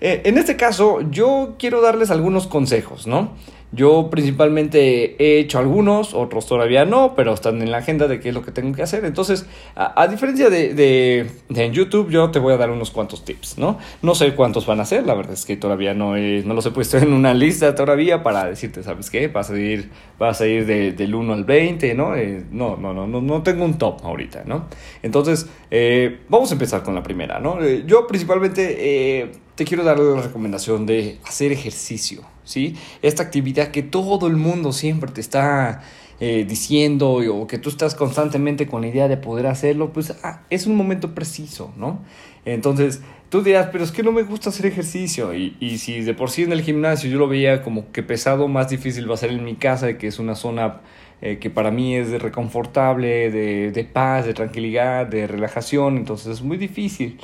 en 0.00 0.38
este 0.38 0.56
caso 0.56 1.02
yo 1.08 1.54
quiero 1.56 1.82
darles 1.82 2.10
algunos 2.10 2.48
consejos, 2.48 3.06
¿no? 3.06 3.30
Yo 3.72 4.10
principalmente 4.10 5.14
he 5.22 5.38
hecho 5.38 5.60
algunos, 5.60 6.12
otros 6.12 6.46
todavía 6.46 6.84
no, 6.84 7.14
pero 7.14 7.32
están 7.32 7.62
en 7.62 7.70
la 7.70 7.78
agenda 7.78 8.08
de 8.08 8.18
qué 8.18 8.30
es 8.30 8.34
lo 8.34 8.42
que 8.42 8.50
tengo 8.50 8.74
que 8.74 8.82
hacer. 8.82 9.04
Entonces, 9.04 9.46
a, 9.76 10.08
diferencia 10.08 10.50
de, 10.50 10.74
de, 10.74 11.30
en 11.54 11.72
YouTube, 11.72 12.10
yo 12.10 12.32
te 12.32 12.40
voy 12.40 12.52
a 12.52 12.56
dar 12.56 12.70
unos 12.70 12.90
cuantos 12.90 13.24
tips, 13.24 13.58
¿no? 13.58 13.78
No 14.02 14.16
sé 14.16 14.34
cuántos 14.34 14.66
van 14.66 14.80
a 14.80 14.84
ser, 14.84 15.06
la 15.06 15.14
verdad 15.14 15.34
es 15.34 15.44
que 15.44 15.56
todavía 15.56 15.94
no, 15.94 16.16
no 16.16 16.54
los 16.54 16.66
he 16.66 16.72
puesto 16.72 16.98
en 16.98 17.12
una 17.12 17.32
lista 17.32 17.74
todavía 17.76 18.24
para 18.24 18.46
decirte, 18.46 18.82
¿sabes 18.82 19.08
qué? 19.08 19.28
Vas 19.28 19.50
a 19.50 19.58
ir, 19.58 19.90
vas 20.18 20.40
a 20.40 20.46
ir 20.48 20.66
del 20.66 21.14
1 21.14 21.32
al 21.32 21.44
20, 21.44 21.94
¿no? 21.94 22.16
Eh, 22.16 22.44
no, 22.50 22.76
no, 22.76 22.92
no, 22.92 23.06
no, 23.06 23.20
no 23.20 23.42
tengo 23.42 23.64
un 23.64 23.78
top 23.78 24.04
ahorita, 24.04 24.42
¿no? 24.46 24.66
Entonces, 25.02 25.48
eh, 25.70 26.18
vamos 26.28 26.50
a 26.50 26.54
empezar 26.54 26.82
con 26.82 26.96
la 26.96 27.04
primera, 27.04 27.38
¿no? 27.38 27.62
Eh, 27.62 27.84
yo 27.86 28.06
principalmente 28.08 29.30
te 29.54 29.64
quiero 29.64 29.84
dar 29.84 29.98
la 29.98 30.22
recomendación 30.22 30.86
de 30.86 31.18
hacer 31.24 31.52
ejercicio, 31.52 32.22
¿sí? 32.50 32.76
Esta 33.02 33.22
actividad 33.22 33.68
que 33.68 33.82
todo 33.82 34.26
el 34.26 34.36
mundo 34.36 34.72
siempre 34.72 35.10
te 35.10 35.20
está 35.20 35.82
eh, 36.18 36.44
diciendo 36.46 37.12
o 37.12 37.46
que 37.46 37.58
tú 37.58 37.70
estás 37.70 37.94
constantemente 37.94 38.66
con 38.66 38.82
la 38.82 38.88
idea 38.88 39.08
de 39.08 39.16
poder 39.16 39.46
hacerlo, 39.46 39.92
pues 39.92 40.14
ah, 40.22 40.42
es 40.50 40.66
un 40.66 40.76
momento 40.76 41.14
preciso, 41.14 41.72
¿no? 41.76 42.00
Entonces, 42.44 43.00
tú 43.30 43.42
dirás, 43.42 43.68
pero 43.72 43.84
es 43.84 43.92
que 43.92 44.02
no 44.02 44.12
me 44.12 44.22
gusta 44.22 44.50
hacer 44.50 44.66
ejercicio. 44.66 45.32
Y, 45.34 45.78
si 45.78 46.00
de 46.02 46.12
por 46.14 46.30
sí 46.30 46.42
en 46.42 46.52
el 46.52 46.62
gimnasio 46.62 47.08
yo 47.08 47.18
lo 47.18 47.28
veía 47.28 47.62
como 47.62 47.90
que 47.92 48.02
pesado, 48.02 48.48
más 48.48 48.68
difícil 48.68 49.08
va 49.08 49.14
a 49.14 49.18
ser 49.18 49.30
en 49.30 49.44
mi 49.44 49.54
casa, 49.54 49.96
que 49.96 50.08
es 50.08 50.18
una 50.18 50.34
zona 50.34 50.80
eh, 51.22 51.38
que 51.38 51.50
para 51.50 51.70
mí 51.70 51.96
es 51.96 52.10
de 52.10 52.18
reconfortable, 52.18 53.30
de 53.30 53.84
paz, 53.84 54.26
de 54.26 54.34
tranquilidad, 54.34 55.06
de 55.06 55.26
relajación, 55.26 55.96
entonces 55.96 56.26
es 56.38 56.42
muy 56.42 56.56
difícil. 56.56 57.18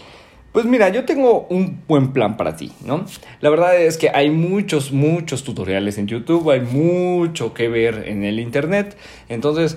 Pues 0.53 0.65
mira, 0.65 0.89
yo 0.89 1.05
tengo 1.05 1.47
un 1.51 1.83
buen 1.87 2.13
plan 2.13 2.37
para 2.37 2.57
ti, 2.57 2.73
¿no? 2.85 3.05
La 3.41 3.51
verdad 3.51 3.77
es 3.77 3.99
que 3.99 4.09
hay 4.11 4.31
muchos, 4.31 4.91
muchos 4.91 5.45
tutoriales 5.45 5.99
en 5.99 6.07
YouTube, 6.07 6.51
hay 6.51 6.61
mucho 6.61 7.53
que 7.53 7.69
ver 7.69 8.05
en 8.07 8.25
el 8.25 8.41
Internet. 8.41 8.97
Entonces, 9.29 9.77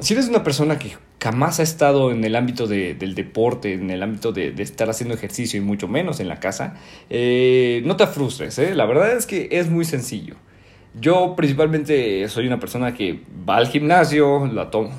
si 0.00 0.14
eres 0.14 0.28
una 0.28 0.44
persona 0.44 0.78
que 0.78 0.92
jamás 1.20 1.60
ha 1.60 1.62
estado 1.62 2.12
en 2.12 2.24
el 2.24 2.36
ámbito 2.36 2.66
del 2.66 3.14
deporte, 3.14 3.72
en 3.72 3.90
el 3.90 4.02
ámbito 4.02 4.32
de, 4.32 4.54
estar 4.58 4.88
haciendo 4.90 5.14
ejercicio 5.14 5.60
y 5.60 5.64
mucho 5.64 5.88
menos 5.88 6.20
en 6.20 6.28
la 6.28 6.40
casa, 6.40 6.76
eh, 7.10 7.82
no 7.84 7.96
te 7.96 8.06
frustres, 8.06 8.58
¿eh? 8.58 8.74
La 8.74 8.86
verdad 8.86 9.16
es 9.16 9.26
que 9.26 9.48
es 9.50 9.68
muy 9.68 9.84
sencillo. 9.84 10.36
Yo 11.00 11.34
principalmente 11.36 12.28
soy 12.28 12.46
una 12.46 12.58
persona 12.58 12.94
que 12.94 13.20
va 13.48 13.56
al 13.56 13.68
gimnasio, 13.68 14.46
la 14.46 14.70
tomo, 14.70 14.90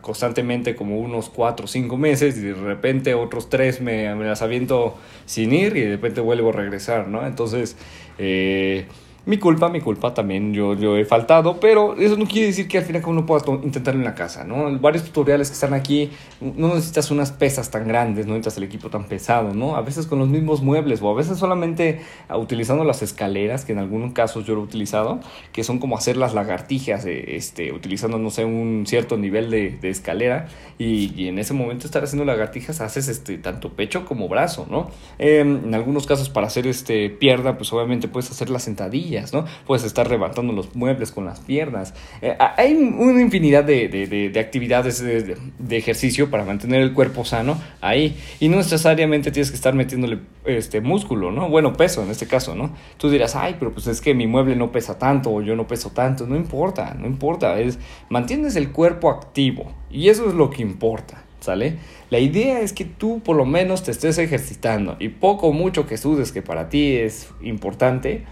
constantemente 0.00 0.74
como 0.74 0.98
unos 0.98 1.28
4 1.28 1.64
o 1.64 1.68
5 1.68 1.96
meses 1.96 2.38
y 2.38 2.40
de 2.40 2.54
repente 2.54 3.14
otros 3.14 3.50
3 3.50 3.80
me, 3.80 4.14
me, 4.14 4.24
las 4.24 4.42
aviento 4.42 4.96
sin 5.26 5.52
ir 5.52 5.76
y 5.76 5.82
de 5.82 5.90
repente 5.90 6.20
vuelvo 6.20 6.50
a 6.50 6.52
regresar, 6.52 7.08
¿no? 7.08 7.26
Entonces, 7.26 7.76
eh, 8.18 8.86
mi 9.28 9.36
culpa, 9.36 9.68
mi 9.68 9.82
culpa 9.82 10.14
también, 10.14 10.54
yo, 10.54 10.72
yo 10.72 10.96
he 10.96 11.04
faltado, 11.04 11.60
pero 11.60 11.94
eso 11.98 12.16
no 12.16 12.24
quiere 12.24 12.46
decir 12.46 12.66
que 12.66 12.78
al 12.78 12.84
final 12.84 13.02
uno 13.06 13.26
pueda 13.26 13.44
intentarlo 13.62 14.00
en 14.00 14.06
la 14.06 14.14
casa, 14.14 14.42
¿no? 14.42 14.78
Varios 14.78 15.04
tutoriales 15.04 15.50
que 15.50 15.52
están 15.52 15.74
aquí, 15.74 16.10
no 16.40 16.68
necesitas 16.68 17.10
unas 17.10 17.30
pesas 17.30 17.70
tan 17.70 17.86
grandes, 17.86 18.26
no 18.26 18.32
necesitas 18.32 18.56
el 18.56 18.64
equipo 18.64 18.88
tan 18.88 19.04
pesado, 19.04 19.52
¿no? 19.52 19.76
A 19.76 19.82
veces 19.82 20.06
con 20.06 20.18
los 20.18 20.28
mismos 20.28 20.62
muebles 20.62 21.02
o 21.02 21.10
a 21.10 21.14
veces 21.14 21.36
solamente 21.36 22.00
utilizando 22.34 22.84
las 22.84 23.02
escaleras, 23.02 23.66
que 23.66 23.72
en 23.72 23.80
algunos 23.80 24.14
casos 24.14 24.46
yo 24.46 24.54
lo 24.54 24.62
he 24.62 24.64
utilizado, 24.64 25.20
que 25.52 25.62
son 25.62 25.78
como 25.78 25.98
hacer 25.98 26.16
las 26.16 26.32
lagartijas, 26.32 27.04
eh, 27.04 27.36
este, 27.36 27.72
utilizando, 27.72 28.16
no 28.18 28.30
sé, 28.30 28.46
un 28.46 28.84
cierto 28.86 29.18
nivel 29.18 29.50
de, 29.50 29.78
escalera 29.82 30.48
y, 30.78 31.28
en 31.28 31.38
ese 31.38 31.52
momento 31.52 31.84
estar 31.84 32.02
haciendo 32.02 32.24
lagartijas 32.24 32.80
haces 32.80 33.08
este, 33.08 33.36
tanto 33.36 33.74
pecho 33.74 34.06
como 34.06 34.26
brazo, 34.26 34.66
¿no? 34.70 34.90
en 35.18 35.74
algunos 35.74 36.06
casos 36.06 36.30
para 36.30 36.46
hacer 36.46 36.66
este 36.66 37.10
pierna, 37.10 37.58
pues 37.58 37.70
obviamente 37.74 38.08
puedes 38.08 38.30
hacer 38.30 38.48
la 38.48 38.58
sentadilla, 38.58 39.17
¿no? 39.32 39.44
Puedes 39.66 39.84
estar 39.84 40.10
levantando 40.10 40.52
los 40.52 40.74
muebles 40.74 41.12
con 41.12 41.24
las 41.24 41.40
piernas. 41.40 41.94
Eh, 42.22 42.36
hay 42.56 42.74
una 42.74 43.20
infinidad 43.20 43.64
de, 43.64 43.88
de, 43.88 44.40
actividades 44.40 45.02
de, 45.02 45.76
ejercicio 45.76 46.30
para 46.30 46.44
mantener 46.44 46.82
el 46.82 46.92
cuerpo 46.92 47.24
sano 47.24 47.60
ahí. 47.80 48.16
Y 48.40 48.48
no 48.48 48.56
necesariamente 48.56 49.30
tienes 49.30 49.50
que 49.50 49.56
estar 49.56 49.74
metiéndole 49.74 50.18
este 50.44 50.80
músculo, 50.80 51.30
¿no? 51.30 51.48
Bueno, 51.48 51.74
peso 51.74 52.02
en 52.02 52.10
este 52.10 52.26
caso, 52.26 52.54
¿no? 52.54 52.70
Tú 52.96 53.10
dirás, 53.10 53.36
ay, 53.36 53.56
pero 53.58 53.72
pues 53.72 53.86
es 53.86 54.00
que 54.00 54.14
mi 54.14 54.26
mueble 54.26 54.56
no 54.56 54.72
pesa 54.72 54.98
tanto 54.98 55.30
o 55.30 55.42
yo 55.42 55.56
no 55.56 55.66
peso 55.66 55.90
tanto. 55.90 56.26
No 56.26 56.36
importa, 56.36 56.94
no 56.98 57.06
importa. 57.06 57.58
Es, 57.60 57.78
mantienes 58.08 58.56
el 58.56 58.70
cuerpo 58.72 59.10
activo. 59.10 59.72
Y 59.90 60.08
eso 60.08 60.28
es 60.28 60.34
lo 60.34 60.50
que 60.50 60.62
importa. 60.62 61.24
¿Sale? 61.40 61.76
La 62.10 62.18
idea 62.18 62.60
es 62.60 62.72
que 62.72 62.84
tú 62.84 63.20
por 63.20 63.36
lo 63.36 63.44
menos 63.44 63.84
te 63.84 63.92
estés 63.92 64.18
ejercitando 64.18 64.96
y 64.98 65.08
poco 65.08 65.46
o 65.46 65.52
mucho 65.52 65.86
que 65.86 65.96
sudes 65.96 66.32
que 66.32 66.42
para 66.42 66.68
ti 66.68 66.96
es 66.96 67.28
importante, 67.40 68.24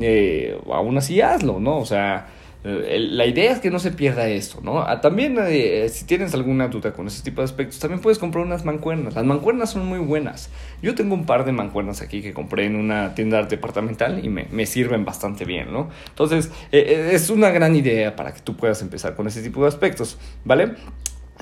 eh, 0.00 0.58
aún 0.72 0.96
así 0.96 1.20
hazlo, 1.20 1.60
¿no? 1.60 1.78
O 1.78 1.84
sea, 1.84 2.28
eh, 2.64 2.98
la 3.10 3.26
idea 3.26 3.52
es 3.52 3.58
que 3.58 3.70
no 3.70 3.78
se 3.78 3.90
pierda 3.90 4.28
esto, 4.28 4.60
¿no? 4.62 4.80
Ah, 4.80 5.00
también, 5.00 5.36
eh, 5.40 5.88
si 5.88 6.06
tienes 6.06 6.32
alguna 6.34 6.68
duda 6.68 6.92
con 6.92 7.06
ese 7.06 7.22
tipo 7.22 7.40
de 7.40 7.46
aspectos, 7.46 7.78
también 7.78 8.00
puedes 8.00 8.18
comprar 8.18 8.44
unas 8.44 8.64
mancuernas. 8.64 9.14
Las 9.14 9.24
mancuernas 9.24 9.70
son 9.70 9.86
muy 9.86 9.98
buenas. 9.98 10.50
Yo 10.80 10.94
tengo 10.94 11.14
un 11.14 11.26
par 11.26 11.44
de 11.44 11.52
mancuernas 11.52 12.00
aquí 12.00 12.22
que 12.22 12.32
compré 12.32 12.66
en 12.66 12.76
una 12.76 13.14
tienda 13.14 13.42
departamental 13.42 14.24
y 14.24 14.28
me, 14.28 14.46
me 14.50 14.66
sirven 14.66 15.04
bastante 15.04 15.44
bien, 15.44 15.72
¿no? 15.72 15.90
Entonces, 16.08 16.50
es 16.70 17.30
una 17.30 17.50
gran 17.50 17.76
idea 17.76 18.16
para 18.16 18.32
que 18.32 18.40
tú 18.40 18.56
puedas 18.56 18.80
empezar 18.82 19.14
con 19.14 19.26
ese 19.26 19.42
tipo 19.42 19.62
de 19.62 19.68
aspectos, 19.68 20.18
¿vale? 20.44 20.72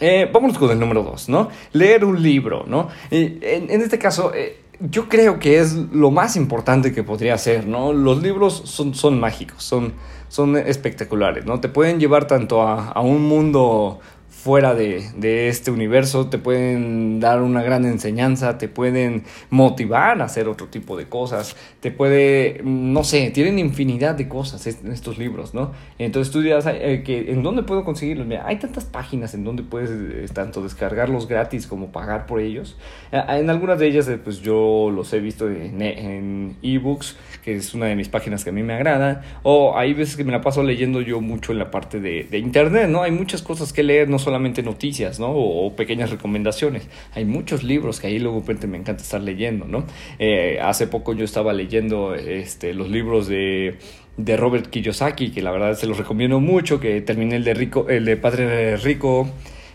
Eh, 0.00 0.28
vámonos 0.33 0.57
con 0.57 0.71
el 0.71 0.78
número 0.78 1.02
dos, 1.02 1.28
¿no? 1.28 1.50
Leer 1.73 2.04
un 2.04 2.23
libro, 2.23 2.64
¿no? 2.66 2.88
en, 3.11 3.38
en, 3.42 3.83
este 3.83 3.99
caso, 3.99 4.33
yo 4.81 5.09
creo 5.09 5.39
que 5.39 5.61
es 5.61 5.75
lo 5.75 6.11
más 6.11 6.37
importante 6.37 6.93
que 6.93 7.03
podría 7.03 7.37
ser, 7.37 7.67
¿no? 7.67 7.93
Los 7.93 8.23
libros 8.23 8.63
son, 8.65 8.95
son 8.95 9.21
mágicos, 9.21 9.63
son, 9.63 9.93
son 10.29 10.57
espectaculares, 10.57 11.45
¿no? 11.45 11.61
Te 11.61 11.69
pueden 11.69 12.01
llevar 12.01 12.27
tanto 12.27 12.63
a, 12.63 12.89
a 12.89 13.01
un 13.01 13.23
mundo 13.23 14.01
fuera 14.42 14.75
de, 14.75 15.04
de, 15.16 15.49
este 15.49 15.70
universo, 15.70 16.28
te 16.28 16.38
pueden 16.38 17.20
dar 17.20 17.42
una 17.42 17.62
gran 17.62 17.85
enseñanza, 17.85 18.56
te 18.56 18.68
pueden 18.68 19.25
motivar 19.50 20.23
a 20.23 20.25
hacer 20.25 20.49
otro 20.49 20.68
tipo 20.68 20.97
de 20.97 21.09
cosas, 21.09 21.56
te 21.80 21.90
puede, 21.90 22.62
no 22.64 23.04
sé, 23.04 23.30
tienen 23.32 23.59
infinidad 23.59 24.14
de 24.14 24.28
cosas 24.28 24.66
estos 24.66 25.18
libros, 25.18 25.52
¿no? 25.52 25.73
Entonces 25.99 26.32
tú 26.32 26.40
dirás, 26.40 26.66
eh, 26.66 27.02
que, 27.04 27.32
¿en 27.32 27.42
dónde 27.42 27.64
puedo 27.64 27.85
conseguirlos? 27.85 28.26
Mira, 28.26 28.47
hay 28.47 28.59
tantas 28.59 28.87
páginas 28.87 29.35
en 29.35 29.44
donde 29.44 29.62
puedes 29.62 29.90
eh, 29.90 30.32
tanto 30.32 30.62
descargarlos 30.62 31.28
gratis 31.28 31.66
como 31.66 31.92
pagar 31.92 32.25
por 32.25 32.40
ellos. 32.40 32.78
Eh, 33.12 33.23
en 33.28 33.50
algunas 33.50 33.78
de 33.78 33.88
ellas, 33.88 34.11
pues 34.25 34.40
yo 34.40 34.90
los 34.90 35.12
he 35.12 35.20
visto 35.20 35.50
en, 35.50 36.56
ebooks, 36.62 37.18
que 37.44 37.56
es 37.56 37.75
una 37.75 37.87
de 37.87 37.97
mis 37.97 38.09
páginas 38.09 38.42
que 38.42 38.50
a 38.50 38.52
mí 38.54 38.62
me 38.62 38.73
agrada, 38.73 39.23
o 39.42 39.76
hay 39.76 39.92
veces 39.92 40.16
que 40.16 40.25
me 40.25 40.32
la 40.32 40.40
paso 40.40 40.62
leyendo 40.62 41.02
yo 41.02 41.20
mucho 41.20 41.52
en 41.52 41.59
la 41.59 41.70
parte 41.70 42.00
de, 42.00 42.25
de 42.25 42.38
internet, 42.38 42.88
¿no? 42.88 43.02
Hay 43.02 43.11
muchas 43.11 43.42
cosas 43.42 43.75
que 43.75 43.82
leer, 43.82 44.09
no 44.09 44.18
solamente 44.31 44.63
noticias, 44.63 45.19
¿no? 45.19 45.31
O, 45.33 45.75
pequeñas 45.75 46.11
recomendaciones. 46.11 46.89
Hay 47.15 47.25
muchos 47.25 47.65
libros 47.65 47.99
que 47.99 48.07
ahí 48.07 48.21
luego 48.21 48.45
me 48.69 48.79
encanta 48.79 49.03
estar 49.03 49.21
leyendo, 49.21 49.65
¿no? 49.67 49.85
Eh, 50.21 50.61
hace 50.63 50.87
poco 50.87 51.15
yo 51.15 51.25
estaba 51.25 51.53
leyendo 51.53 52.15
este, 52.15 52.75
los 52.75 52.89
libros 52.89 53.27
de 53.27 53.79
de 54.17 54.37
Robert 54.37 54.67
Kiyosaki, 54.69 55.31
que 55.31 55.43
la 55.43 55.51
verdad 55.51 55.75
se 55.75 55.87
los 55.87 55.97
recomiendo 55.97 56.41
mucho, 56.41 56.79
que 56.79 57.01
terminé 57.01 57.37
el 57.37 57.45
de 57.45 57.55
rico, 57.55 57.87
el 57.89 58.05
de 58.05 58.17
padre 58.17 58.77
rico, 58.77 59.29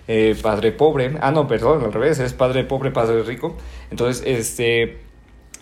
eh, 0.08 0.36
padre 0.42 0.72
pobre. 0.72 1.16
Ah, 1.20 1.32
no, 1.32 1.48
perdón, 1.48 1.84
al 1.84 1.92
revés, 1.92 2.20
es 2.20 2.34
padre 2.34 2.64
pobre, 2.64 2.92
padre 2.92 3.24
rico. 3.24 3.58
Entonces, 3.92 4.24
este 4.26 5.05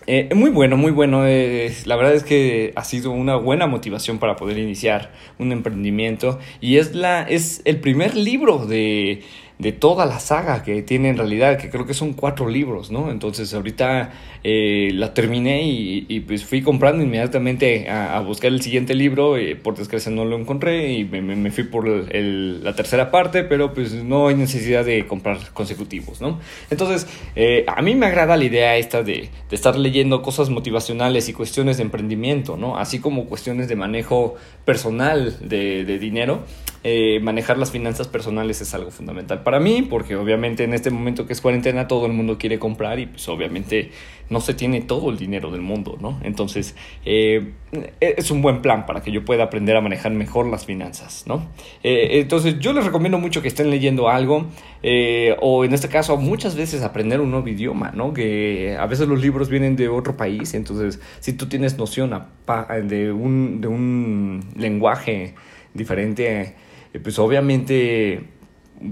eh, 0.06 0.28
muy 0.34 0.50
bueno, 0.50 0.76
muy 0.76 0.92
bueno. 0.92 1.22
La 1.22 1.96
verdad 1.96 2.14
es 2.14 2.24
que 2.24 2.72
ha 2.76 2.84
sido 2.84 3.10
una 3.10 3.36
buena 3.36 3.66
motivación 3.66 4.18
para 4.18 4.36
poder 4.36 4.58
iniciar 4.58 5.12
un 5.38 5.52
emprendimiento 5.52 6.38
y 6.60 6.76
es 6.76 6.94
la 6.94 7.22
es 7.22 7.62
el 7.64 7.80
primer 7.80 8.14
libro 8.16 8.66
de 8.66 9.22
de 9.58 9.70
toda 9.70 10.04
la 10.04 10.18
saga 10.18 10.64
que 10.64 10.82
tiene 10.82 11.10
en 11.10 11.16
realidad, 11.16 11.58
que 11.58 11.70
creo 11.70 11.86
que 11.86 11.94
son 11.94 12.12
cuatro 12.12 12.48
libros, 12.48 12.90
¿no? 12.90 13.10
Entonces 13.10 13.54
ahorita 13.54 14.12
eh, 14.42 14.90
la 14.92 15.14
terminé 15.14 15.62
y, 15.64 16.20
pues 16.20 16.44
fui 16.44 16.60
comprando 16.60 17.02
inmediatamente 17.04 17.88
a, 17.88 18.18
buscar 18.20 18.52
el 18.52 18.60
siguiente 18.62 18.94
libro, 18.94 19.36
eh, 19.36 19.54
por 19.54 19.76
desgracia 19.76 20.10
no 20.10 20.24
lo 20.24 20.36
encontré 20.36 20.92
y 20.92 21.04
me, 21.04 21.50
fui 21.52 21.64
por 21.64 21.86
la 21.86 22.74
tercera 22.74 23.10
parte, 23.12 23.44
pero 23.44 23.72
pues 23.72 23.92
no 23.92 24.28
hay 24.28 24.34
necesidad 24.34 24.84
de 24.84 25.06
comprar 25.06 25.38
consecutivos, 25.52 26.20
¿no? 26.20 26.40
Entonces 26.70 27.06
eh, 27.36 27.64
a 27.68 27.80
mí 27.80 27.94
me 27.94 28.06
agrada 28.06 28.36
la 28.36 28.44
idea 28.44 28.76
esta 28.76 29.04
de, 29.04 29.30
de 29.48 29.56
estar 29.56 29.76
leyendo 29.76 30.20
cosas 30.20 30.50
motivacionales 30.50 31.28
y 31.28 31.32
cuestiones 31.32 31.76
de 31.76 31.84
emprendimiento, 31.84 32.56
¿no? 32.56 32.76
Así 32.76 32.98
como 32.98 33.26
cuestiones 33.26 33.68
de 33.68 33.76
manejo 33.76 34.34
personal 34.64 35.36
de, 35.40 35.84
de 35.84 35.98
dinero. 35.98 36.42
Manejar 37.22 37.56
las 37.56 37.70
finanzas 37.70 38.08
personales 38.08 38.60
es 38.60 38.74
algo 38.74 38.90
fundamental 38.90 39.42
para 39.44 39.60
mí, 39.60 39.82
porque 39.82 40.16
obviamente 40.16 40.64
en 40.64 40.74
este 40.74 40.90
momento 40.90 41.26
que 41.26 41.32
es 41.32 41.40
cuarentena 41.40 41.86
todo 41.86 42.06
el 42.06 42.12
mundo 42.12 42.38
quiere 42.38 42.58
comprar 42.58 42.98
y 42.98 43.06
pues 43.06 43.28
obviamente 43.28 43.90
no 44.30 44.40
se 44.40 44.54
tiene 44.54 44.80
todo 44.80 45.10
el 45.10 45.18
dinero 45.18 45.50
del 45.50 45.60
mundo, 45.60 45.98
¿no? 46.00 46.18
Entonces 46.22 46.74
eh, 47.04 47.52
es 48.00 48.30
un 48.30 48.40
buen 48.40 48.62
plan 48.62 48.86
para 48.86 49.02
que 49.02 49.12
yo 49.12 49.24
pueda 49.24 49.44
aprender 49.44 49.76
a 49.76 49.80
manejar 49.80 50.12
mejor 50.12 50.46
las 50.46 50.64
finanzas, 50.64 51.24
¿no? 51.26 51.46
Eh, 51.82 52.20
entonces 52.20 52.58
yo 52.58 52.72
les 52.72 52.84
recomiendo 52.84 53.18
mucho 53.18 53.42
que 53.42 53.48
estén 53.48 53.70
leyendo 53.70 54.08
algo 54.08 54.46
o 55.40 55.64
en 55.64 55.72
este 55.72 55.88
caso 55.88 56.16
muchas 56.16 56.56
veces 56.56 56.82
aprender 56.82 57.20
un 57.20 57.30
nuevo 57.30 57.46
idioma, 57.48 57.92
¿no? 57.94 58.12
Que 58.12 58.76
a 58.78 58.86
veces 58.86 59.08
los 59.08 59.20
libros 59.20 59.48
vienen 59.48 59.76
de 59.76 59.88
otro 59.88 60.16
país, 60.16 60.54
entonces 60.54 61.00
si 61.20 61.34
tú 61.34 61.46
tienes 61.46 61.78
noción 61.78 62.10
de 62.84 63.12
un, 63.12 63.60
de 63.60 63.68
un 63.68 64.44
lenguaje 64.56 65.34
diferente, 65.74 66.54
eh, 66.94 67.00
pues 67.00 67.18
obviamente 67.18 68.22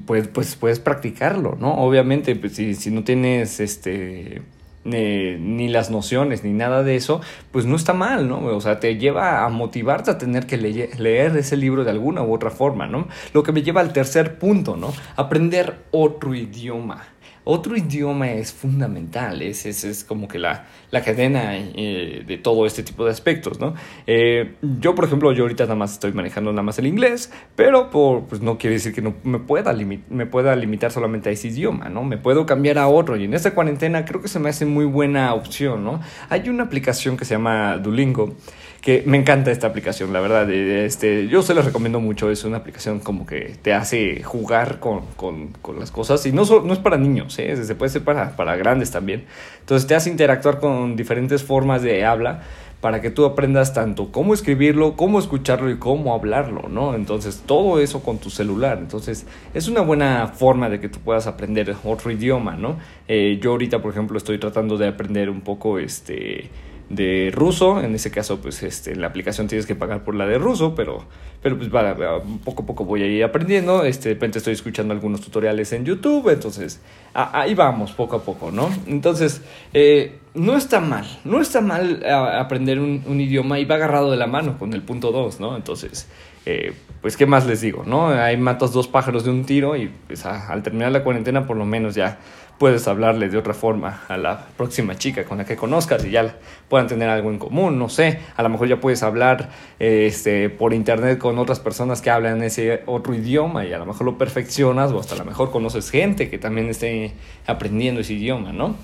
pues, 0.07 0.29
pues 0.29 0.57
puedes 0.57 0.81
practicarlo, 0.81 1.57
¿no? 1.59 1.75
Obviamente, 1.75 2.35
pues 2.37 2.55
si, 2.55 2.75
si 2.75 2.91
no 2.91 3.05
tienes 3.05 3.61
este 3.61 4.43
ni 4.85 5.69
las 5.69 5.91
nociones 5.91 6.43
ni 6.43 6.53
nada 6.53 6.83
de 6.83 6.97
eso, 6.97 7.21
pues 7.53 7.67
no 7.67 7.77
está 7.77 7.93
mal, 7.93 8.29
¿no? 8.29 8.45
O 8.45 8.61
sea, 8.61 8.81
te 8.81 8.97
lleva 8.97 9.45
a 9.45 9.49
motivarte 9.49 10.11
a 10.11 10.19
tener 10.19 10.47
que 10.47 10.57
leer 10.57 11.37
ese 11.37 11.57
libro 11.57 11.85
de 11.85 11.91
alguna 11.91 12.23
u 12.23 12.35
otra 12.35 12.51
forma, 12.51 12.87
¿no? 12.87 13.07
Lo 13.33 13.43
que 13.43 13.53
me 13.53 13.62
lleva 13.62 13.81
al 13.81 13.93
tercer 13.93 14.39
punto, 14.39 14.77
¿no? 14.77 14.93
Aprender 15.17 15.85
otro 15.93 16.35
idioma. 16.35 17.05
Otro 17.45 17.77
idioma 17.77 18.31
es 18.31 18.53
fundamental, 18.53 19.43
es, 19.43 19.67
es, 19.67 19.83
es 19.83 20.05
como 20.05 20.29
que 20.29 20.39
la, 20.39 20.67
la 20.93 21.03
cadena 21.03 21.57
eh, 21.57 22.23
de 22.27 22.39
todo 22.39 22.67
este 22.67 22.83
tipo 22.85 23.05
de 23.05 23.11
aspectos, 23.11 23.59
¿no? 23.59 23.75
Eh, 24.07 24.55
yo, 24.81 24.95
por 24.95 25.07
ejemplo, 25.07 25.33
yo 25.33 25.43
ahorita 25.43 25.65
nada 25.65 25.75
más 25.75 25.95
estoy 25.95 26.13
manejando 26.13 26.53
nada 26.53 26.63
más 26.63 26.79
el 26.79 26.87
inglés, 26.87 27.33
pero 27.57 27.91
por, 27.91 28.25
pues 28.25 28.41
no 28.43 28.59
quiere 28.59 28.75
decir 28.75 28.95
que 28.95 29.03
no 29.03 29.15
me 29.25 29.41
pueda, 29.41 29.73
me 29.73 30.27
pueda 30.27 30.55
limitar 30.55 30.93
solamente 30.93 31.31
a 31.31 31.33
ese 31.33 31.49
idioma, 31.49 31.89
¿no? 31.89 32.05
Me 32.05 32.17
puedo 32.17 32.47
cambiar 32.47 32.79
a 32.79 32.87
otro 32.87 33.17
y 33.17 33.25
en 33.25 33.35
esta 33.35 33.55
cuarentena 33.55 34.05
creo 34.05 34.23
que 34.23 34.29
se 34.29 34.39
me 34.39 34.49
hace 34.49 34.65
muy 34.65 34.85
buena 34.85 35.35
opción, 35.35 35.83
¿no? 35.83 36.01
Hay 36.29 36.49
una 36.49 36.65
aplicación 36.65 37.17
que 37.17 37.25
se 37.25 37.35
llama 37.35 37.79
Duolingo 37.79 38.37
que 38.83 39.05
me 39.07 39.17
encanta 39.17 39.53
esta 39.53 39.69
aplicación, 39.69 40.12
la 40.12 40.21
verdad. 40.21 40.51
Este, 40.51 41.29
yo 41.29 41.43
se 41.43 41.55
les 41.55 41.65
recomiendo 41.65 42.01
mucho, 42.01 42.31
es 42.31 42.45
una 42.45 42.59
aplicación 42.59 42.99
como 42.99 43.25
que 43.25 43.55
te 43.62 43.73
hace 43.73 44.25
jugar 44.25 44.81
con, 44.81 45.07
con, 45.17 45.53
con 45.62 45.79
las 45.79 45.93
cosas 45.93 46.27
y 46.27 46.33
no, 46.33 46.45
no 46.45 46.73
es 46.73 46.81
para 46.81 46.97
niños, 46.99 47.39
¿eh? 47.39 47.57
se 47.65 47.75
puede 47.77 47.91
ser 47.91 48.03
para, 48.03 48.35
para 48.35 48.57
grandes 48.57 48.91
también. 48.91 49.25
Entonces 49.61 49.87
te 49.87 49.95
hace 49.95 50.11
interactuar 50.11 50.59
con 50.59 50.97
diferentes 50.97 51.45
formas 51.45 51.83
de 51.83 52.05
habla 52.05 52.43
para 52.81 53.01
que 53.01 53.12
tú 53.12 53.25
aprendas 53.25 53.73
tanto 53.73 54.11
cómo 54.11 54.35
escribirlo, 54.35 54.97
cómo 54.97 55.21
escucharlo 55.21 55.71
y 55.71 55.79
cómo 55.79 56.12
hablarlo, 56.12 56.69
¿no? 56.69 56.97
Entonces, 56.97 57.45
todo 57.47 57.79
eso 57.79 58.03
con 58.03 58.19
tu 58.19 58.29
celular. 58.29 58.79
Entonces, 58.79 59.25
es 59.55 59.69
una 59.69 59.83
buena 59.83 60.27
forma 60.27 60.69
de 60.69 60.81
que 60.81 60.89
tú 60.89 60.99
puedas 60.99 61.29
aprender 61.29 61.77
otro 61.85 62.11
idioma, 62.11 62.57
¿no? 62.57 62.79
Eh, 63.07 63.39
yo 63.41 63.53
ahorita, 63.53 63.81
por 63.81 63.93
ejemplo, 63.93 64.19
estoy 64.19 64.39
tratando 64.39 64.79
de 64.79 64.89
aprender 64.89 65.31
un 65.31 65.43
poco, 65.43 65.79
este, 65.79 66.51
de 66.89 67.31
ruso. 67.35 67.81
En 67.81 67.95
ese 67.95 68.11
caso, 68.11 68.41
pues 68.41 68.62
este, 68.62 68.93
en 68.93 69.01
la 69.01 69.09
aplicación 69.09 69.49
tienes 69.49 69.67
que 69.67 69.75
pagar 69.75 70.05
por 70.05 70.15
la 70.15 70.27
de 70.27 70.39
ruso, 70.39 70.75
pero, 70.75 71.05
pero 71.43 71.57
pues 71.57 71.75
va, 71.75 71.97
poco 72.45 72.62
a 72.62 72.67
poco 72.67 72.85
voy 72.85 73.03
a 73.03 73.07
ir 73.07 73.25
aprendiendo. 73.25 73.85
Este, 73.85 74.11
de 74.11 74.15
repente 74.15 74.39
estoy 74.39 74.55
escuchando 74.55 74.93
algunos 74.93 75.21
tutoriales 75.21 75.73
en 75.73 75.85
YouTube, 75.85 76.29
entonces 76.29 76.81
ahí 77.15 77.55
vamos, 77.55 77.93
poco 77.93 78.17
a 78.17 78.23
poco, 78.23 78.51
¿no? 78.51 78.71
Entonces, 78.87 79.43
eh, 79.75 80.19
no 80.35 80.57
está 80.57 80.81
mal, 80.81 81.07
no 81.25 81.41
está 81.41 81.61
mal 81.61 82.05
aprender 82.05 82.81
un, 82.81 83.21
idioma 83.21 83.59
y 83.59 83.65
va 83.65 83.75
agarrado 83.75 84.11
de 84.11 84.17
la 84.17 84.27
mano 84.27 84.59
con 84.59 84.73
el 84.73 84.83
punto 84.83 85.12
2, 85.12 85.41
¿no? 85.41 85.57
Entonces, 85.57 86.09
eh, 86.47 86.73
pues, 87.03 87.17
¿qué 87.17 87.27
más 87.27 87.47
les 87.47 87.61
digo, 87.61 87.85
no? 87.87 88.09
Ahí 88.09 88.37
matas 88.37 88.73
dos 88.73 88.89
pájaros 88.89 89.25
de 89.25 89.31
un 89.31 89.45
tiro 89.45 89.77
y 89.77 89.91
pues 90.07 90.25
al 90.25 90.62
terminar 90.62 90.93
la 90.93 91.05
cuarentena 91.05 91.47
por 91.47 91.57
lo 91.57 91.65
menos 91.65 91.95
ya 91.95 92.19
puedes 92.59 92.87
hablarle 92.87 93.29
de 93.29 93.39
otra 93.39 93.55
forma 93.55 94.03
a 94.09 94.17
la 94.17 94.47
próxima 94.57 94.97
chica 94.97 95.25
con 95.25 95.39
la 95.39 95.45
que 95.45 95.57
conozcas 95.57 96.05
y 96.05 96.11
ya 96.11 96.37
puedan 96.69 96.87
tener 96.87 97.09
algo 97.09 97.31
en 97.31 97.39
común, 97.39 97.79
no 97.79 97.89
sé, 97.89 98.21
a 98.37 98.43
lo 98.43 98.49
mejor 98.49 98.69
ya 98.69 98.81
puedes 98.81 99.03
hablar 99.03 99.51
este, 99.79 100.49
por 100.49 100.73
internet 100.73 101.19
con 101.19 101.39
otras 101.39 101.61
personas 101.61 102.01
que 102.01 102.11
hablan 102.11 102.43
ese 102.43 102.83
otro 102.87 103.15
idioma 103.15 103.65
y 103.65 103.73
a 103.73 103.79
lo 103.79 103.87
mejor 103.87 104.07
lo 104.07 104.19
perfeccionas 104.19 104.93
o 104.93 105.01
hasta 105.01 105.15
a 105.15 105.19
lo 105.19 105.25
mejor 105.25 105.51
conoces 105.51 105.91
gente 105.91 106.31
que 106.31 106.39
también 106.39 106.69
esté 106.69 107.13
aprendiendo 107.47 108.01
ese 108.01 108.15
idioma, 108.15 108.53
¿no? 108.53 108.77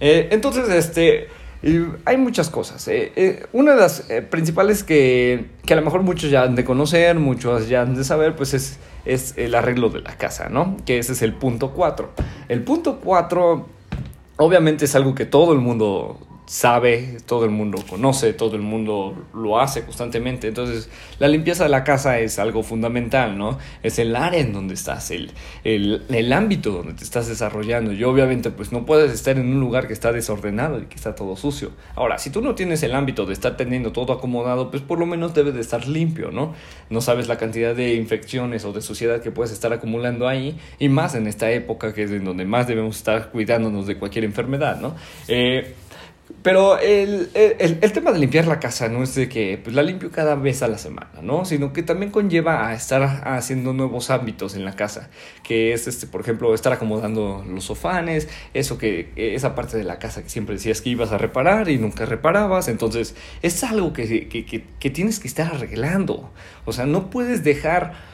Eh, 0.00 0.28
entonces, 0.32 0.68
este, 0.68 1.28
hay 2.04 2.16
muchas 2.16 2.50
cosas. 2.50 2.86
Eh, 2.88 3.12
eh, 3.16 3.46
una 3.52 3.74
de 3.74 3.80
las 3.80 4.08
principales 4.30 4.82
que, 4.82 5.46
que 5.64 5.72
a 5.74 5.76
lo 5.76 5.82
mejor 5.82 6.02
muchos 6.02 6.30
ya 6.30 6.42
han 6.42 6.54
de 6.54 6.64
conocer, 6.64 7.18
muchos 7.18 7.68
ya 7.68 7.82
han 7.82 7.94
de 7.94 8.04
saber, 8.04 8.34
pues 8.34 8.54
es 8.54 8.78
es 9.04 9.34
el 9.36 9.54
arreglo 9.54 9.88
de 9.88 10.00
la 10.00 10.16
casa, 10.16 10.48
¿no? 10.48 10.76
Que 10.84 10.98
ese 10.98 11.12
es 11.12 11.22
el 11.22 11.34
punto 11.34 11.72
4. 11.72 12.10
El 12.48 12.62
punto 12.62 13.00
4 13.02 13.66
obviamente 14.36 14.84
es 14.84 14.94
algo 14.94 15.14
que 15.14 15.26
todo 15.26 15.52
el 15.52 15.58
mundo 15.58 16.18
sabe, 16.52 17.16
todo 17.24 17.46
el 17.46 17.50
mundo 17.50 17.82
conoce, 17.88 18.34
todo 18.34 18.56
el 18.56 18.60
mundo 18.60 19.26
lo 19.32 19.58
hace 19.58 19.84
constantemente. 19.84 20.48
Entonces, 20.48 20.90
la 21.18 21.26
limpieza 21.26 21.64
de 21.64 21.70
la 21.70 21.82
casa 21.82 22.18
es 22.18 22.38
algo 22.38 22.62
fundamental, 22.62 23.38
¿no? 23.38 23.58
Es 23.82 23.98
el 23.98 24.14
área 24.14 24.38
en 24.38 24.52
donde 24.52 24.74
estás, 24.74 25.10
el, 25.12 25.30
el, 25.64 26.02
el, 26.10 26.30
ámbito 26.30 26.72
donde 26.72 26.92
te 26.92 27.04
estás 27.04 27.26
desarrollando. 27.26 27.94
Y 27.94 28.04
obviamente, 28.04 28.50
pues 28.50 28.70
no 28.70 28.84
puedes 28.84 29.12
estar 29.12 29.38
en 29.38 29.48
un 29.48 29.60
lugar 29.60 29.86
que 29.86 29.94
está 29.94 30.12
desordenado 30.12 30.78
y 30.78 30.84
que 30.84 30.94
está 30.94 31.14
todo 31.14 31.36
sucio. 31.36 31.70
Ahora, 31.94 32.18
si 32.18 32.28
tú 32.28 32.42
no 32.42 32.54
tienes 32.54 32.82
el 32.82 32.94
ámbito 32.94 33.24
de 33.24 33.32
estar 33.32 33.56
teniendo 33.56 33.92
todo 33.92 34.12
acomodado, 34.12 34.70
pues 34.70 34.82
por 34.82 34.98
lo 34.98 35.06
menos 35.06 35.32
debe 35.32 35.52
de 35.52 35.60
estar 35.62 35.88
limpio, 35.88 36.32
¿no? 36.32 36.52
No 36.90 37.00
sabes 37.00 37.28
la 37.28 37.38
cantidad 37.38 37.74
de 37.74 37.94
infecciones 37.94 38.66
o 38.66 38.74
de 38.74 38.82
suciedad 38.82 39.22
que 39.22 39.30
puedes 39.30 39.52
estar 39.52 39.72
acumulando 39.72 40.28
ahí, 40.28 40.58
y 40.78 40.90
más 40.90 41.14
en 41.14 41.28
esta 41.28 41.50
época 41.50 41.94
que 41.94 42.02
es 42.02 42.10
en 42.10 42.26
donde 42.26 42.44
más 42.44 42.66
debemos 42.66 42.98
estar 42.98 43.30
cuidándonos 43.30 43.86
de 43.86 43.96
cualquier 43.96 44.26
enfermedad, 44.26 44.78
¿no? 44.82 44.94
Eh, 45.28 45.76
pero 46.42 46.78
el, 46.78 47.30
el, 47.34 47.78
el, 47.80 47.92
tema 47.92 48.10
de 48.12 48.18
limpiar 48.18 48.46
la 48.46 48.58
casa 48.58 48.88
no 48.88 49.02
es 49.02 49.14
de 49.14 49.28
que 49.28 49.60
pues, 49.62 49.76
la 49.76 49.82
limpio 49.82 50.10
cada 50.10 50.34
vez 50.34 50.62
a 50.62 50.68
la 50.68 50.78
semana, 50.78 51.20
¿no? 51.22 51.44
Sino 51.44 51.72
que 51.72 51.82
también 51.82 52.10
conlleva 52.10 52.66
a 52.66 52.74
estar 52.74 53.02
haciendo 53.24 53.72
nuevos 53.72 54.10
ámbitos 54.10 54.56
en 54.56 54.64
la 54.64 54.74
casa, 54.74 55.10
que 55.42 55.72
es, 55.72 55.86
este, 55.86 56.06
por 56.06 56.20
ejemplo, 56.20 56.54
estar 56.54 56.72
acomodando 56.72 57.44
los 57.48 57.64
sofanes, 57.64 58.28
eso 58.54 58.78
que, 58.78 59.12
esa 59.16 59.54
parte 59.54 59.76
de 59.76 59.84
la 59.84 59.98
casa 59.98 60.22
que 60.22 60.28
siempre 60.28 60.54
decías 60.54 60.80
que 60.80 60.90
ibas 60.90 61.12
a 61.12 61.18
reparar 61.18 61.68
y 61.68 61.78
nunca 61.78 62.06
reparabas, 62.06 62.68
entonces 62.68 63.14
es 63.42 63.62
algo 63.62 63.92
que, 63.92 64.28
que, 64.28 64.44
que, 64.44 64.64
que 64.78 64.90
tienes 64.90 65.20
que 65.20 65.28
estar 65.28 65.54
arreglando, 65.54 66.32
o 66.64 66.72
sea, 66.72 66.86
no 66.86 67.10
puedes 67.10 67.44
dejar 67.44 68.11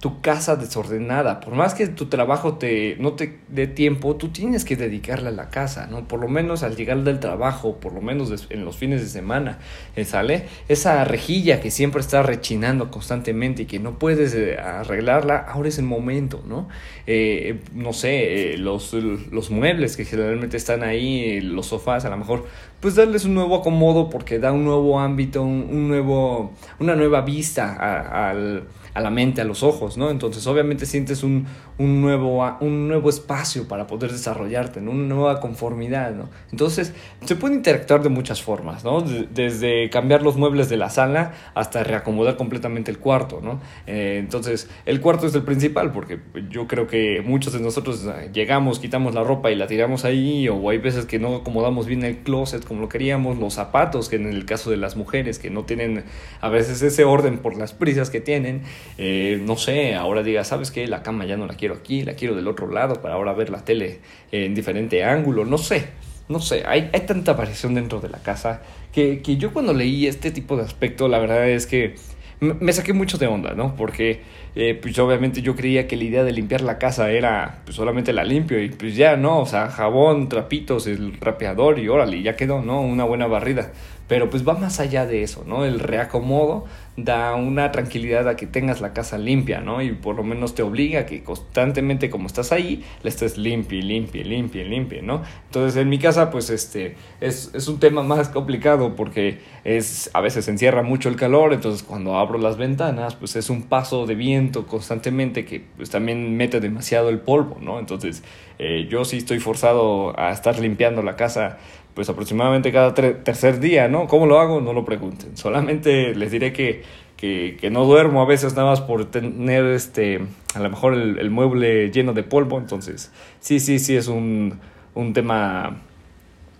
tu 0.00 0.20
casa 0.20 0.56
desordenada. 0.56 1.40
Por 1.40 1.54
más 1.54 1.74
que 1.74 1.86
tu 1.86 2.06
trabajo 2.06 2.58
te, 2.58 2.96
no 3.00 3.14
te 3.14 3.38
dé 3.48 3.66
tiempo, 3.66 4.16
tú 4.16 4.28
tienes 4.28 4.64
que 4.64 4.76
dedicarle 4.76 5.28
a 5.28 5.32
la 5.32 5.48
casa, 5.48 5.86
¿no? 5.86 6.06
Por 6.06 6.20
lo 6.20 6.28
menos 6.28 6.62
al 6.62 6.76
llegar 6.76 7.02
del 7.02 7.18
trabajo, 7.18 7.76
por 7.76 7.94
lo 7.94 8.02
menos 8.02 8.46
en 8.50 8.64
los 8.64 8.76
fines 8.76 9.00
de 9.00 9.08
semana, 9.08 9.58
¿eh? 9.96 10.04
¿sale? 10.04 10.44
Esa 10.68 11.04
rejilla 11.04 11.60
que 11.60 11.70
siempre 11.70 12.00
está 12.00 12.22
rechinando 12.22 12.90
constantemente 12.90 13.62
y 13.62 13.66
que 13.66 13.78
no 13.78 13.98
puedes 13.98 14.34
eh, 14.34 14.58
arreglarla, 14.58 15.38
ahora 15.38 15.68
es 15.68 15.78
el 15.78 15.86
momento, 15.86 16.42
¿no? 16.46 16.68
Eh, 17.06 17.60
no 17.72 17.92
sé, 17.92 18.56
los, 18.58 18.92
los 18.92 19.50
muebles 19.50 19.96
que 19.96 20.04
generalmente 20.04 20.58
están 20.58 20.82
ahí, 20.82 21.40
los 21.40 21.66
sofás, 21.66 22.04
a 22.04 22.10
lo 22.10 22.18
mejor, 22.18 22.44
pues 22.80 22.96
darles 22.96 23.24
un 23.24 23.34
nuevo 23.34 23.56
acomodo 23.56 24.10
porque 24.10 24.38
da 24.38 24.52
un 24.52 24.64
nuevo 24.64 25.00
ámbito, 25.00 25.42
un, 25.42 25.88
nuevo, 25.88 26.52
una 26.78 26.94
nueva 26.94 27.22
vista 27.22 28.28
al 28.28 28.64
a 28.96 29.00
la 29.00 29.10
mente, 29.10 29.42
a 29.42 29.44
los 29.44 29.62
ojos, 29.62 29.98
¿no? 29.98 30.08
Entonces 30.08 30.46
obviamente 30.46 30.86
sientes 30.86 31.22
un, 31.22 31.46
un, 31.76 32.00
nuevo, 32.00 32.42
un 32.60 32.88
nuevo 32.88 33.10
espacio 33.10 33.68
para 33.68 33.86
poder 33.86 34.10
desarrollarte, 34.10 34.80
¿no? 34.80 34.92
Una 34.92 35.14
nueva 35.14 35.40
conformidad, 35.40 36.14
¿no? 36.14 36.30
Entonces 36.50 36.94
se 37.22 37.36
puede 37.36 37.56
interactuar 37.56 38.02
de 38.02 38.08
muchas 38.08 38.40
formas, 38.40 38.84
¿no? 38.84 39.02
Desde 39.02 39.90
cambiar 39.90 40.22
los 40.22 40.38
muebles 40.38 40.70
de 40.70 40.78
la 40.78 40.88
sala 40.88 41.34
hasta 41.52 41.84
reacomodar 41.84 42.38
completamente 42.38 42.90
el 42.90 42.98
cuarto, 42.98 43.42
¿no? 43.42 43.60
Eh, 43.86 44.16
entonces 44.18 44.70
el 44.86 45.02
cuarto 45.02 45.26
es 45.26 45.34
el 45.34 45.42
principal 45.42 45.92
porque 45.92 46.18
yo 46.48 46.66
creo 46.66 46.86
que 46.86 47.22
muchos 47.22 47.52
de 47.52 47.60
nosotros 47.60 48.02
eh, 48.06 48.30
llegamos, 48.32 48.78
quitamos 48.78 49.14
la 49.14 49.24
ropa 49.24 49.50
y 49.50 49.56
la 49.56 49.66
tiramos 49.66 50.06
ahí 50.06 50.48
o 50.48 50.70
hay 50.70 50.78
veces 50.78 51.04
que 51.04 51.18
no 51.18 51.36
acomodamos 51.36 51.84
bien 51.84 52.02
el 52.02 52.20
closet 52.20 52.64
como 52.64 52.80
lo 52.80 52.88
queríamos, 52.88 53.36
los 53.36 53.52
zapatos, 53.52 54.08
que 54.08 54.16
en 54.16 54.26
el 54.26 54.46
caso 54.46 54.70
de 54.70 54.78
las 54.78 54.96
mujeres 54.96 55.38
que 55.38 55.50
no 55.50 55.64
tienen 55.64 56.04
a 56.40 56.48
veces 56.48 56.80
ese 56.80 57.04
orden 57.04 57.40
por 57.40 57.58
las 57.58 57.74
prisas 57.74 58.08
que 58.08 58.22
tienen, 58.22 58.62
eh, 58.98 59.40
no 59.44 59.56
sé, 59.56 59.94
ahora 59.94 60.22
diga, 60.22 60.44
¿sabes 60.44 60.70
qué? 60.70 60.86
La 60.86 61.02
cama 61.02 61.24
ya 61.24 61.36
no 61.36 61.46
la 61.46 61.54
quiero 61.54 61.74
aquí, 61.74 62.02
la 62.02 62.14
quiero 62.14 62.34
del 62.34 62.48
otro 62.48 62.70
lado 62.70 63.00
para 63.02 63.14
ahora 63.14 63.32
ver 63.32 63.50
la 63.50 63.64
tele 63.64 64.00
en 64.32 64.54
diferente 64.54 65.04
ángulo, 65.04 65.44
no 65.44 65.58
sé, 65.58 65.88
no 66.28 66.40
sé, 66.40 66.64
hay, 66.66 66.90
hay 66.92 67.00
tanta 67.00 67.34
variación 67.34 67.74
dentro 67.74 68.00
de 68.00 68.08
la 68.08 68.18
casa 68.18 68.62
que, 68.92 69.22
que 69.22 69.36
yo 69.36 69.52
cuando 69.52 69.74
leí 69.74 70.06
este 70.06 70.30
tipo 70.30 70.56
de 70.56 70.62
aspecto, 70.62 71.08
la 71.08 71.18
verdad 71.18 71.48
es 71.48 71.66
que 71.66 71.94
me 72.40 72.72
saqué 72.72 72.92
mucho 72.92 73.16
de 73.16 73.26
onda, 73.26 73.54
¿no? 73.54 73.74
Porque 73.76 74.20
eh, 74.54 74.78
pues 74.80 74.98
obviamente 74.98 75.40
yo 75.40 75.56
creía 75.56 75.88
que 75.88 75.96
la 75.96 76.04
idea 76.04 76.24
de 76.24 76.32
limpiar 76.32 76.60
la 76.60 76.78
casa 76.78 77.10
era 77.10 77.62
pues 77.64 77.76
solamente 77.76 78.12
la 78.12 78.24
limpio 78.24 78.62
y 78.62 78.68
pues 78.68 78.94
ya, 78.94 79.16
¿no? 79.16 79.40
O 79.40 79.46
sea, 79.46 79.68
jabón, 79.68 80.28
trapitos, 80.28 80.86
el 80.86 81.18
rapeador 81.18 81.78
y 81.78 81.88
órale, 81.88 82.22
ya 82.22 82.36
quedó, 82.36 82.60
¿no? 82.60 82.80
Una 82.82 83.04
buena 83.04 83.26
barrida. 83.26 83.72
Pero 84.06 84.28
pues 84.28 84.46
va 84.46 84.54
más 84.54 84.80
allá 84.80 85.06
de 85.06 85.22
eso, 85.22 85.44
¿no? 85.46 85.64
El 85.64 85.80
reacomodo 85.80 86.66
da 86.96 87.34
una 87.34 87.72
tranquilidad 87.72 88.26
a 88.26 88.36
que 88.36 88.46
tengas 88.46 88.80
la 88.80 88.94
casa 88.94 89.18
limpia, 89.18 89.60
¿no? 89.60 89.82
Y 89.82 89.92
por 89.92 90.16
lo 90.16 90.22
menos 90.22 90.54
te 90.54 90.62
obliga 90.62 91.00
a 91.00 91.06
que 91.06 91.22
constantemente 91.22 92.08
como 92.08 92.26
estás 92.26 92.52
ahí, 92.52 92.84
la 93.02 93.10
estés 93.10 93.36
limpia, 93.36 93.82
limpia, 93.82 94.24
limpia, 94.24 94.64
limpia, 94.64 95.02
¿no? 95.02 95.22
Entonces 95.44 95.76
en 95.80 95.90
mi 95.90 95.98
casa 95.98 96.30
pues 96.30 96.48
este 96.48 96.96
es, 97.20 97.50
es 97.54 97.68
un 97.68 97.78
tema 97.78 98.02
más 98.02 98.30
complicado 98.30 98.96
porque 98.96 99.40
es 99.64 100.10
a 100.14 100.22
veces 100.22 100.48
encierra 100.48 100.82
mucho 100.82 101.10
el 101.10 101.16
calor, 101.16 101.52
entonces 101.52 101.82
cuando 101.82 102.16
abro 102.16 102.38
las 102.38 102.56
ventanas 102.56 103.14
pues 103.14 103.36
es 103.36 103.50
un 103.50 103.64
paso 103.64 104.06
de 104.06 104.14
viento 104.14 104.66
constantemente 104.66 105.44
que 105.44 105.64
pues 105.76 105.90
también 105.90 106.36
mete 106.36 106.60
demasiado 106.60 107.10
el 107.10 107.18
polvo, 107.18 107.58
¿no? 107.60 107.78
Entonces 107.78 108.22
eh, 108.58 108.86
yo 108.88 109.04
sí 109.04 109.18
estoy 109.18 109.38
forzado 109.38 110.18
a 110.18 110.30
estar 110.30 110.58
limpiando 110.58 111.02
la 111.02 111.16
casa 111.16 111.58
pues 111.96 112.10
aproximadamente 112.10 112.70
cada 112.72 112.92
tercer 112.92 113.58
día, 113.58 113.88
¿no? 113.88 114.06
¿Cómo 114.06 114.26
lo 114.26 114.38
hago? 114.38 114.60
No 114.60 114.74
lo 114.74 114.84
pregunten. 114.84 115.34
Solamente 115.36 116.14
les 116.14 116.30
diré 116.30 116.52
que, 116.52 116.82
que, 117.16 117.70
no 117.70 117.86
duermo 117.86 118.20
a 118.20 118.26
veces 118.26 118.54
nada 118.54 118.68
más 118.68 118.82
por 118.82 119.06
tener 119.10 119.64
este, 119.64 120.20
a 120.54 120.60
lo 120.60 120.68
mejor 120.68 120.92
el, 120.92 121.30
mueble 121.30 121.90
lleno 121.90 122.12
de 122.12 122.22
polvo. 122.22 122.58
Entonces, 122.58 123.10
sí, 123.40 123.60
sí, 123.60 123.78
sí 123.78 123.96
es 123.96 124.08
un, 124.08 124.60
un 124.94 125.14
tema, 125.14 125.84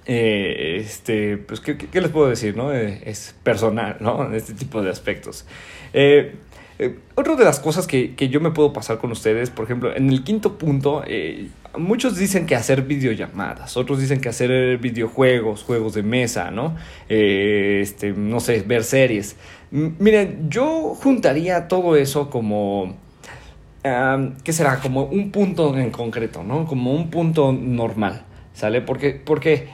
eh, 0.07 0.79
este, 0.81 1.37
pues, 1.37 1.61
¿qué, 1.61 1.77
¿qué, 1.77 2.01
les 2.01 2.11
puedo 2.11 2.31
decir, 2.31 2.57
no? 2.57 2.72
Eh, 2.72 3.03
es 3.05 3.37
personal, 3.42 3.99
¿no? 4.01 4.33
Este 4.33 4.55
tipo 4.55 4.81
de 4.81 4.90
aspectos. 4.90 5.46
Eh, 5.92 6.35
eh, 6.78 6.98
otra 7.14 7.36
de 7.36 7.44
las 7.44 7.58
cosas 7.58 7.86
que, 7.86 8.14
que, 8.14 8.28
yo 8.28 8.40
me 8.40 8.50
puedo 8.50 8.72
pasar 8.72 8.98
con 8.98 9.10
ustedes, 9.10 9.48
por 9.50 9.64
ejemplo, 9.64 9.96
en 9.96 10.10
el 10.10 10.24
quinto 10.24 10.58
punto, 10.58 11.02
eh, 11.06 11.48
muchos 11.78 12.16
dicen 12.16 12.44
que 12.44 12.54
hacer 12.54 12.82
videollamadas, 12.82 13.76
otros 13.76 13.98
dicen 13.98 14.20
que 14.20 14.28
hacer 14.28 14.76
videojuegos, 14.78 15.62
juegos 15.62 15.94
de 15.94 16.02
mesa, 16.02 16.50
¿no? 16.50 16.76
Eh, 17.08 17.80
este, 17.82 18.12
no 18.12 18.40
sé, 18.40 18.62
ver 18.66 18.84
series. 18.84 19.36
miren, 19.70 20.50
yo 20.50 20.94
juntaría 20.94 21.68
todo 21.68 21.96
eso 21.96 22.30
como... 22.30 22.96
¿Qué 24.42 24.52
será? 24.52 24.80
Como 24.80 25.04
un 25.04 25.30
punto 25.30 25.78
en 25.78 25.92
concreto, 25.92 26.42
¿no? 26.42 26.66
Como 26.66 26.92
un 26.92 27.08
punto 27.08 27.52
normal, 27.52 28.24
¿sale? 28.52 28.80
Porque, 28.80 29.10
porque 29.12 29.68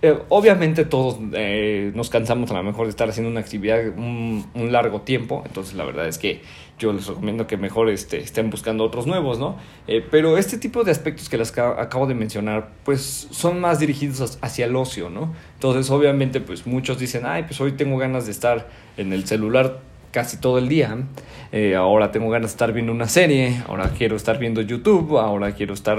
eh, 0.00 0.16
obviamente 0.28 0.84
todos 0.84 1.18
eh, 1.32 1.90
nos 1.92 2.08
cansamos 2.08 2.48
a 2.52 2.54
lo 2.54 2.62
mejor 2.62 2.86
de 2.86 2.90
estar 2.90 3.08
haciendo 3.08 3.30
una 3.30 3.40
actividad 3.40 3.80
un, 3.96 4.46
largo 4.70 5.00
tiempo, 5.00 5.42
entonces 5.44 5.74
la 5.74 5.84
verdad 5.84 6.06
es 6.06 6.18
que 6.18 6.40
yo 6.78 6.92
les 6.92 7.08
recomiendo 7.08 7.48
que 7.48 7.56
mejor 7.56 7.90
este, 7.90 8.18
estén 8.18 8.48
buscando 8.48 8.84
otros 8.84 9.08
nuevos, 9.08 9.40
¿no? 9.40 9.56
Eh, 9.88 10.06
pero 10.08 10.38
este 10.38 10.56
tipo 10.56 10.84
de 10.84 10.92
aspectos 10.92 11.28
que 11.28 11.36
les 11.36 11.56
acabo 11.58 12.06
de 12.06 12.14
mencionar, 12.14 12.68
pues 12.84 13.26
son 13.32 13.58
más 13.60 13.80
dirigidos 13.80 14.38
hacia 14.40 14.66
el 14.66 14.76
ocio, 14.76 15.10
¿no? 15.10 15.34
Entonces 15.54 15.90
obviamente 15.90 16.40
pues 16.40 16.64
muchos 16.64 17.00
dicen, 17.00 17.26
ay, 17.26 17.42
pues 17.42 17.60
hoy 17.60 17.72
tengo 17.72 17.98
ganas 17.98 18.26
de 18.26 18.30
estar 18.30 18.68
en 18.96 19.12
el 19.12 19.26
celular 19.26 19.80
casi 20.10 20.36
todo 20.38 20.58
el 20.58 20.68
día. 20.68 20.96
Eh, 21.50 21.76
ahora 21.76 22.12
tengo 22.12 22.28
ganas 22.28 22.50
de 22.50 22.54
estar 22.54 22.72
viendo 22.72 22.92
una 22.92 23.08
serie, 23.08 23.62
ahora 23.66 23.90
quiero 23.96 24.16
estar 24.16 24.38
viendo 24.38 24.60
YouTube, 24.60 25.16
ahora 25.18 25.52
quiero 25.52 25.72
estar 25.72 25.98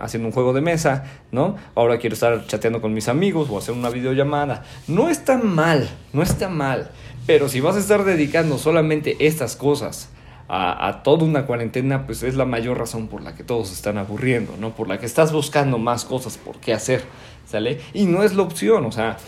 haciendo 0.00 0.28
un 0.28 0.32
juego 0.32 0.54
de 0.54 0.62
mesa, 0.62 1.04
¿no? 1.30 1.56
Ahora 1.74 1.98
quiero 1.98 2.14
estar 2.14 2.46
chateando 2.46 2.80
con 2.80 2.94
mis 2.94 3.08
amigos 3.08 3.48
o 3.50 3.58
hacer 3.58 3.74
una 3.74 3.90
videollamada. 3.90 4.64
No 4.88 5.10
está 5.10 5.36
mal, 5.36 5.88
no 6.14 6.22
está 6.22 6.48
mal, 6.48 6.90
pero 7.26 7.48
si 7.48 7.60
vas 7.60 7.76
a 7.76 7.80
estar 7.80 8.04
dedicando 8.04 8.56
solamente 8.56 9.16
estas 9.20 9.56
cosas 9.56 10.08
a, 10.48 10.88
a, 10.88 11.02
toda 11.02 11.24
una 11.24 11.44
cuarentena, 11.44 12.06
pues 12.06 12.22
es 12.22 12.34
la 12.34 12.46
mayor 12.46 12.78
razón 12.78 13.08
por 13.08 13.22
la 13.22 13.34
que 13.34 13.44
todos 13.44 13.72
están 13.72 13.98
aburriendo, 13.98 14.54
¿no? 14.58 14.74
Por 14.74 14.88
la 14.88 14.98
que 14.98 15.06
estás 15.06 15.32
buscando 15.32 15.76
más 15.76 16.04
cosas 16.06 16.38
por 16.38 16.60
qué 16.60 16.72
hacer, 16.72 17.02
¿sale? 17.44 17.80
Y 17.92 18.06
no 18.06 18.22
es 18.22 18.34
la 18.34 18.42
opción, 18.42 18.86
o 18.86 18.92
sea, 18.92 19.18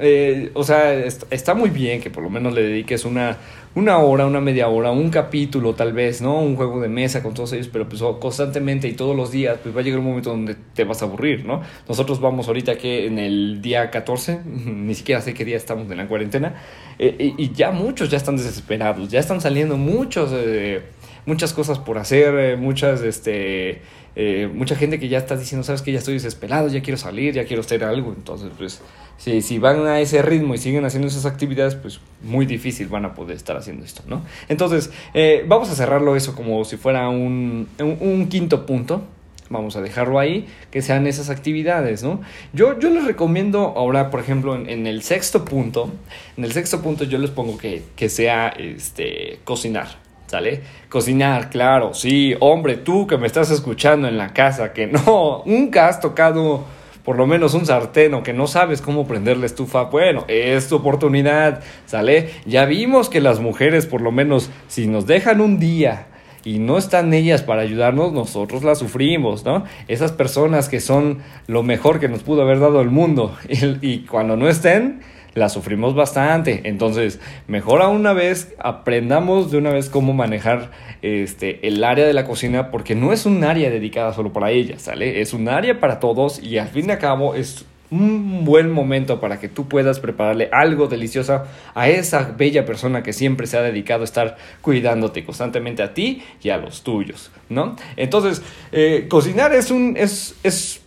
eh, 0.00 0.50
o 0.54 0.62
sea, 0.62 0.94
está 0.94 1.54
muy 1.54 1.70
bien 1.70 2.00
que 2.00 2.10
por 2.10 2.22
lo 2.22 2.30
menos 2.30 2.54
le 2.54 2.62
dediques 2.62 3.04
una, 3.04 3.36
una 3.74 3.98
hora, 3.98 4.26
una 4.26 4.40
media 4.40 4.68
hora, 4.68 4.90
un 4.90 5.10
capítulo 5.10 5.74
tal 5.74 5.92
vez, 5.92 6.20
¿no? 6.20 6.38
Un 6.40 6.56
juego 6.56 6.80
de 6.80 6.88
mesa 6.88 7.22
con 7.22 7.34
todos 7.34 7.52
ellos, 7.52 7.68
pero 7.72 7.88
pues 7.88 8.02
constantemente 8.20 8.88
y 8.88 8.92
todos 8.92 9.16
los 9.16 9.30
días, 9.30 9.58
pues 9.62 9.74
va 9.74 9.80
a 9.80 9.82
llegar 9.82 10.00
un 10.00 10.06
momento 10.06 10.30
donde 10.30 10.56
te 10.74 10.84
vas 10.84 11.02
a 11.02 11.06
aburrir, 11.06 11.44
¿no? 11.44 11.62
Nosotros 11.88 12.20
vamos 12.20 12.48
ahorita 12.48 12.76
que 12.76 13.06
en 13.06 13.18
el 13.18 13.60
día 13.60 13.90
14, 13.90 14.40
ni 14.44 14.94
siquiera 14.94 15.20
sé 15.20 15.34
qué 15.34 15.44
día 15.44 15.56
estamos 15.56 15.90
en 15.90 15.98
la 15.98 16.06
cuarentena, 16.06 16.54
eh, 16.98 17.34
y, 17.36 17.52
ya 17.52 17.70
muchos 17.70 18.10
ya 18.10 18.16
están 18.16 18.36
desesperados, 18.36 19.10
ya 19.10 19.20
están 19.20 19.40
saliendo 19.40 19.76
muchos, 19.76 20.30
eh, 20.32 20.82
muchas 21.26 21.52
cosas 21.52 21.78
por 21.78 21.98
hacer, 21.98 22.56
muchas, 22.56 23.02
este 23.02 23.82
eh, 24.20 24.50
mucha 24.52 24.74
gente 24.74 24.98
que 24.98 25.08
ya 25.08 25.18
está 25.18 25.36
diciendo, 25.36 25.62
sabes 25.62 25.80
que 25.80 25.92
ya 25.92 26.00
estoy 26.00 26.14
desesperado, 26.14 26.66
ya 26.66 26.82
quiero 26.82 26.98
salir, 26.98 27.34
ya 27.34 27.44
quiero 27.44 27.62
hacer 27.62 27.84
algo. 27.84 28.12
Entonces, 28.12 28.50
pues, 28.58 28.80
si, 29.16 29.42
si 29.42 29.60
van 29.60 29.86
a 29.86 30.00
ese 30.00 30.22
ritmo 30.22 30.56
y 30.56 30.58
siguen 30.58 30.84
haciendo 30.84 31.06
esas 31.06 31.24
actividades, 31.24 31.76
pues 31.76 32.00
muy 32.20 32.44
difícil 32.44 32.88
van 32.88 33.04
a 33.04 33.14
poder 33.14 33.36
estar 33.36 33.56
haciendo 33.56 33.84
esto, 33.84 34.02
¿no? 34.08 34.22
Entonces, 34.48 34.90
eh, 35.14 35.44
vamos 35.46 35.70
a 35.70 35.76
cerrarlo 35.76 36.16
eso 36.16 36.34
como 36.34 36.64
si 36.64 36.76
fuera 36.76 37.08
un, 37.08 37.68
un, 37.78 38.28
quinto 38.28 38.66
punto. 38.66 39.02
Vamos 39.50 39.76
a 39.76 39.82
dejarlo 39.82 40.18
ahí, 40.18 40.48
que 40.72 40.82
sean 40.82 41.06
esas 41.06 41.30
actividades, 41.30 42.02
¿no? 42.02 42.20
Yo, 42.52 42.76
yo 42.80 42.90
les 42.90 43.04
recomiendo 43.04 43.72
ahora, 43.76 44.10
por 44.10 44.18
ejemplo, 44.18 44.56
en, 44.56 44.68
en, 44.68 44.88
el 44.88 45.02
sexto 45.02 45.44
punto, 45.44 45.92
en 46.36 46.44
el 46.44 46.52
sexto 46.52 46.82
punto 46.82 47.04
yo 47.04 47.18
les 47.18 47.30
pongo 47.30 47.56
que, 47.56 47.84
que 47.94 48.08
sea 48.08 48.48
este, 48.48 49.38
cocinar. 49.44 50.07
¿Sale? 50.28 50.60
Cocinar, 50.90 51.48
claro, 51.48 51.94
sí, 51.94 52.34
hombre, 52.40 52.76
tú 52.76 53.06
que 53.06 53.16
me 53.16 53.26
estás 53.26 53.50
escuchando 53.50 54.08
en 54.08 54.18
la 54.18 54.34
casa, 54.34 54.74
que 54.74 54.86
no, 54.86 55.42
nunca 55.46 55.88
has 55.88 56.00
tocado 56.00 56.64
por 57.02 57.16
lo 57.16 57.26
menos 57.26 57.54
un 57.54 57.64
sartén 57.64 58.12
o 58.12 58.22
que 58.22 58.34
no 58.34 58.46
sabes 58.46 58.82
cómo 58.82 59.06
prender 59.06 59.38
la 59.38 59.46
estufa, 59.46 59.84
bueno, 59.84 60.26
es 60.28 60.68
tu 60.68 60.76
oportunidad, 60.76 61.62
¿sale? 61.86 62.28
Ya 62.44 62.66
vimos 62.66 63.08
que 63.08 63.22
las 63.22 63.40
mujeres, 63.40 63.86
por 63.86 64.02
lo 64.02 64.12
menos, 64.12 64.50
si 64.66 64.86
nos 64.86 65.06
dejan 65.06 65.40
un 65.40 65.58
día 65.58 66.08
y 66.44 66.58
no 66.58 66.76
están 66.76 67.14
ellas 67.14 67.42
para 67.42 67.62
ayudarnos, 67.62 68.12
nosotros 68.12 68.62
las 68.62 68.80
sufrimos, 68.80 69.46
¿no? 69.46 69.64
Esas 69.88 70.12
personas 70.12 70.68
que 70.68 70.80
son 70.80 71.20
lo 71.46 71.62
mejor 71.62 72.00
que 72.00 72.10
nos 72.10 72.22
pudo 72.22 72.42
haber 72.42 72.60
dado 72.60 72.82
el 72.82 72.90
mundo 72.90 73.34
y, 73.48 73.78
y 73.80 74.00
cuando 74.00 74.36
no 74.36 74.46
estén, 74.46 75.00
la 75.34 75.48
sufrimos 75.48 75.94
bastante. 75.94 76.62
Entonces, 76.64 77.20
mejor 77.46 77.82
a 77.82 77.88
una 77.88 78.12
vez 78.12 78.54
aprendamos 78.58 79.50
de 79.50 79.58
una 79.58 79.70
vez 79.70 79.88
cómo 79.88 80.12
manejar 80.12 80.70
este, 81.02 81.66
el 81.66 81.82
área 81.84 82.06
de 82.06 82.12
la 82.12 82.24
cocina, 82.24 82.70
porque 82.70 82.94
no 82.94 83.12
es 83.12 83.26
un 83.26 83.44
área 83.44 83.70
dedicada 83.70 84.12
solo 84.12 84.32
para 84.32 84.50
ellas, 84.50 84.82
¿sale? 84.82 85.20
Es 85.20 85.32
un 85.32 85.48
área 85.48 85.80
para 85.80 86.00
todos 86.00 86.42
y 86.42 86.58
al 86.58 86.68
fin 86.68 86.88
y 86.88 86.92
al 86.92 86.98
cabo 86.98 87.34
es 87.34 87.64
un 87.90 88.44
buen 88.44 88.70
momento 88.70 89.20
para 89.20 89.40
que 89.40 89.48
tú 89.48 89.66
puedas 89.66 89.98
prepararle 90.00 90.50
algo 90.52 90.88
delicioso 90.88 91.44
a 91.74 91.88
esa 91.88 92.34
bella 92.36 92.66
persona 92.66 93.02
que 93.02 93.12
siempre 93.12 93.46
se 93.46 93.56
ha 93.56 93.62
dedicado 93.62 94.02
a 94.02 94.04
estar 94.04 94.36
cuidándote 94.60 95.24
constantemente 95.24 95.82
a 95.82 95.94
ti 95.94 96.22
y 96.42 96.50
a 96.50 96.58
los 96.58 96.82
tuyos, 96.82 97.30
¿no? 97.48 97.76
Entonces, 97.96 98.42
eh, 98.72 99.06
cocinar 99.08 99.54
es 99.54 99.70
un, 99.70 99.96
es, 99.96 100.36
es, 100.42 100.82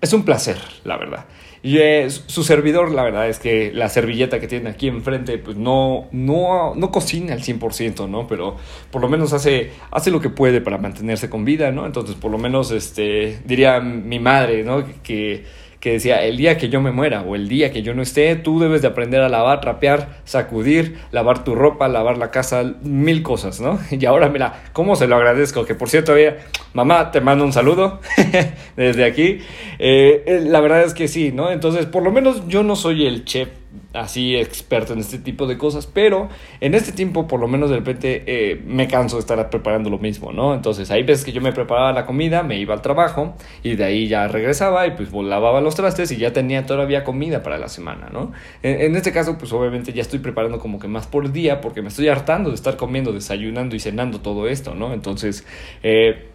es 0.00 0.12
un 0.12 0.24
placer, 0.24 0.58
la 0.84 0.96
verdad. 0.96 1.24
Y 1.62 1.78
su 2.08 2.42
servidor, 2.42 2.90
la 2.90 3.02
verdad 3.02 3.28
es 3.28 3.38
que 3.38 3.70
la 3.72 3.90
servilleta 3.90 4.40
que 4.40 4.48
tiene 4.48 4.70
aquí 4.70 4.88
enfrente, 4.88 5.36
pues 5.36 5.58
no, 5.58 6.08
no, 6.10 6.74
no 6.74 6.90
cocina 6.90 7.34
al 7.34 7.42
100%, 7.42 8.08
¿no? 8.08 8.26
Pero 8.26 8.56
por 8.90 9.02
lo 9.02 9.10
menos 9.10 9.34
hace, 9.34 9.70
hace 9.90 10.10
lo 10.10 10.20
que 10.20 10.30
puede 10.30 10.62
para 10.62 10.78
mantenerse 10.78 11.28
con 11.28 11.44
vida, 11.44 11.70
¿no? 11.70 11.84
Entonces, 11.84 12.16
por 12.16 12.30
lo 12.30 12.38
menos, 12.38 12.70
este, 12.70 13.40
diría 13.44 13.78
mi 13.80 14.18
madre, 14.18 14.64
¿no? 14.64 14.84
Que 15.02 15.44
que 15.80 15.92
decía, 15.92 16.22
el 16.24 16.36
día 16.36 16.58
que 16.58 16.68
yo 16.68 16.82
me 16.82 16.92
muera 16.92 17.22
o 17.22 17.34
el 17.34 17.48
día 17.48 17.72
que 17.72 17.82
yo 17.82 17.94
no 17.94 18.02
esté, 18.02 18.36
tú 18.36 18.60
debes 18.60 18.82
de 18.82 18.88
aprender 18.88 19.22
a 19.22 19.30
lavar, 19.30 19.62
trapear, 19.62 20.20
sacudir, 20.24 20.98
lavar 21.10 21.42
tu 21.42 21.54
ropa, 21.54 21.88
lavar 21.88 22.18
la 22.18 22.30
casa, 22.30 22.74
mil 22.82 23.22
cosas, 23.22 23.60
¿no? 23.60 23.78
Y 23.90 24.04
ahora 24.04 24.28
mira, 24.28 24.62
¿cómo 24.74 24.94
se 24.94 25.06
lo 25.06 25.16
agradezco? 25.16 25.64
Que 25.64 25.74
por 25.74 25.88
cierto, 25.88 26.14
mamá, 26.74 27.10
te 27.10 27.20
mando 27.22 27.44
un 27.44 27.52
saludo 27.52 28.00
desde 28.76 29.04
aquí. 29.04 29.38
Eh, 29.78 30.22
eh, 30.26 30.44
la 30.44 30.60
verdad 30.60 30.82
es 30.82 30.92
que 30.92 31.08
sí, 31.08 31.32
¿no? 31.32 31.50
Entonces, 31.50 31.86
por 31.86 32.02
lo 32.02 32.12
menos 32.12 32.46
yo 32.46 32.62
no 32.62 32.76
soy 32.76 33.06
el 33.06 33.24
chef 33.24 33.48
así 33.92 34.36
experto 34.36 34.92
en 34.92 35.00
este 35.00 35.18
tipo 35.18 35.46
de 35.46 35.58
cosas, 35.58 35.86
pero 35.86 36.28
en 36.60 36.74
este 36.74 36.92
tiempo 36.92 37.26
por 37.26 37.40
lo 37.40 37.48
menos 37.48 37.70
de 37.70 37.76
repente 37.76 38.22
eh, 38.26 38.62
me 38.64 38.86
canso 38.86 39.16
de 39.16 39.20
estar 39.20 39.50
preparando 39.50 39.90
lo 39.90 39.98
mismo, 39.98 40.32
¿no? 40.32 40.54
Entonces 40.54 40.90
hay 40.90 41.02
veces 41.02 41.24
que 41.24 41.32
yo 41.32 41.40
me 41.40 41.52
preparaba 41.52 41.92
la 41.92 42.06
comida, 42.06 42.42
me 42.42 42.58
iba 42.58 42.74
al 42.74 42.82
trabajo 42.82 43.34
y 43.62 43.74
de 43.74 43.84
ahí 43.84 44.06
ya 44.06 44.28
regresaba 44.28 44.86
y 44.86 44.92
pues 44.92 45.12
lavaba 45.12 45.60
los 45.60 45.74
trastes 45.74 46.12
y 46.12 46.16
ya 46.16 46.32
tenía 46.32 46.66
todavía 46.66 47.02
comida 47.02 47.42
para 47.42 47.58
la 47.58 47.68
semana, 47.68 48.08
¿no? 48.12 48.32
En, 48.62 48.94
este 48.94 49.12
caso 49.12 49.38
pues 49.38 49.52
obviamente 49.52 49.92
ya 49.92 50.02
estoy 50.02 50.18
preparando 50.18 50.58
como 50.58 50.78
que 50.78 50.88
más 50.88 51.06
por 51.06 51.32
día 51.32 51.60
porque 51.60 51.82
me 51.82 51.88
estoy 51.88 52.08
hartando 52.08 52.50
de 52.50 52.54
estar 52.54 52.76
comiendo, 52.76 53.12
desayunando 53.12 53.74
y 53.74 53.80
cenando 53.80 54.20
todo 54.20 54.48
esto, 54.48 54.74
¿no? 54.74 54.92
Entonces, 54.92 55.44
eh, 55.82 56.28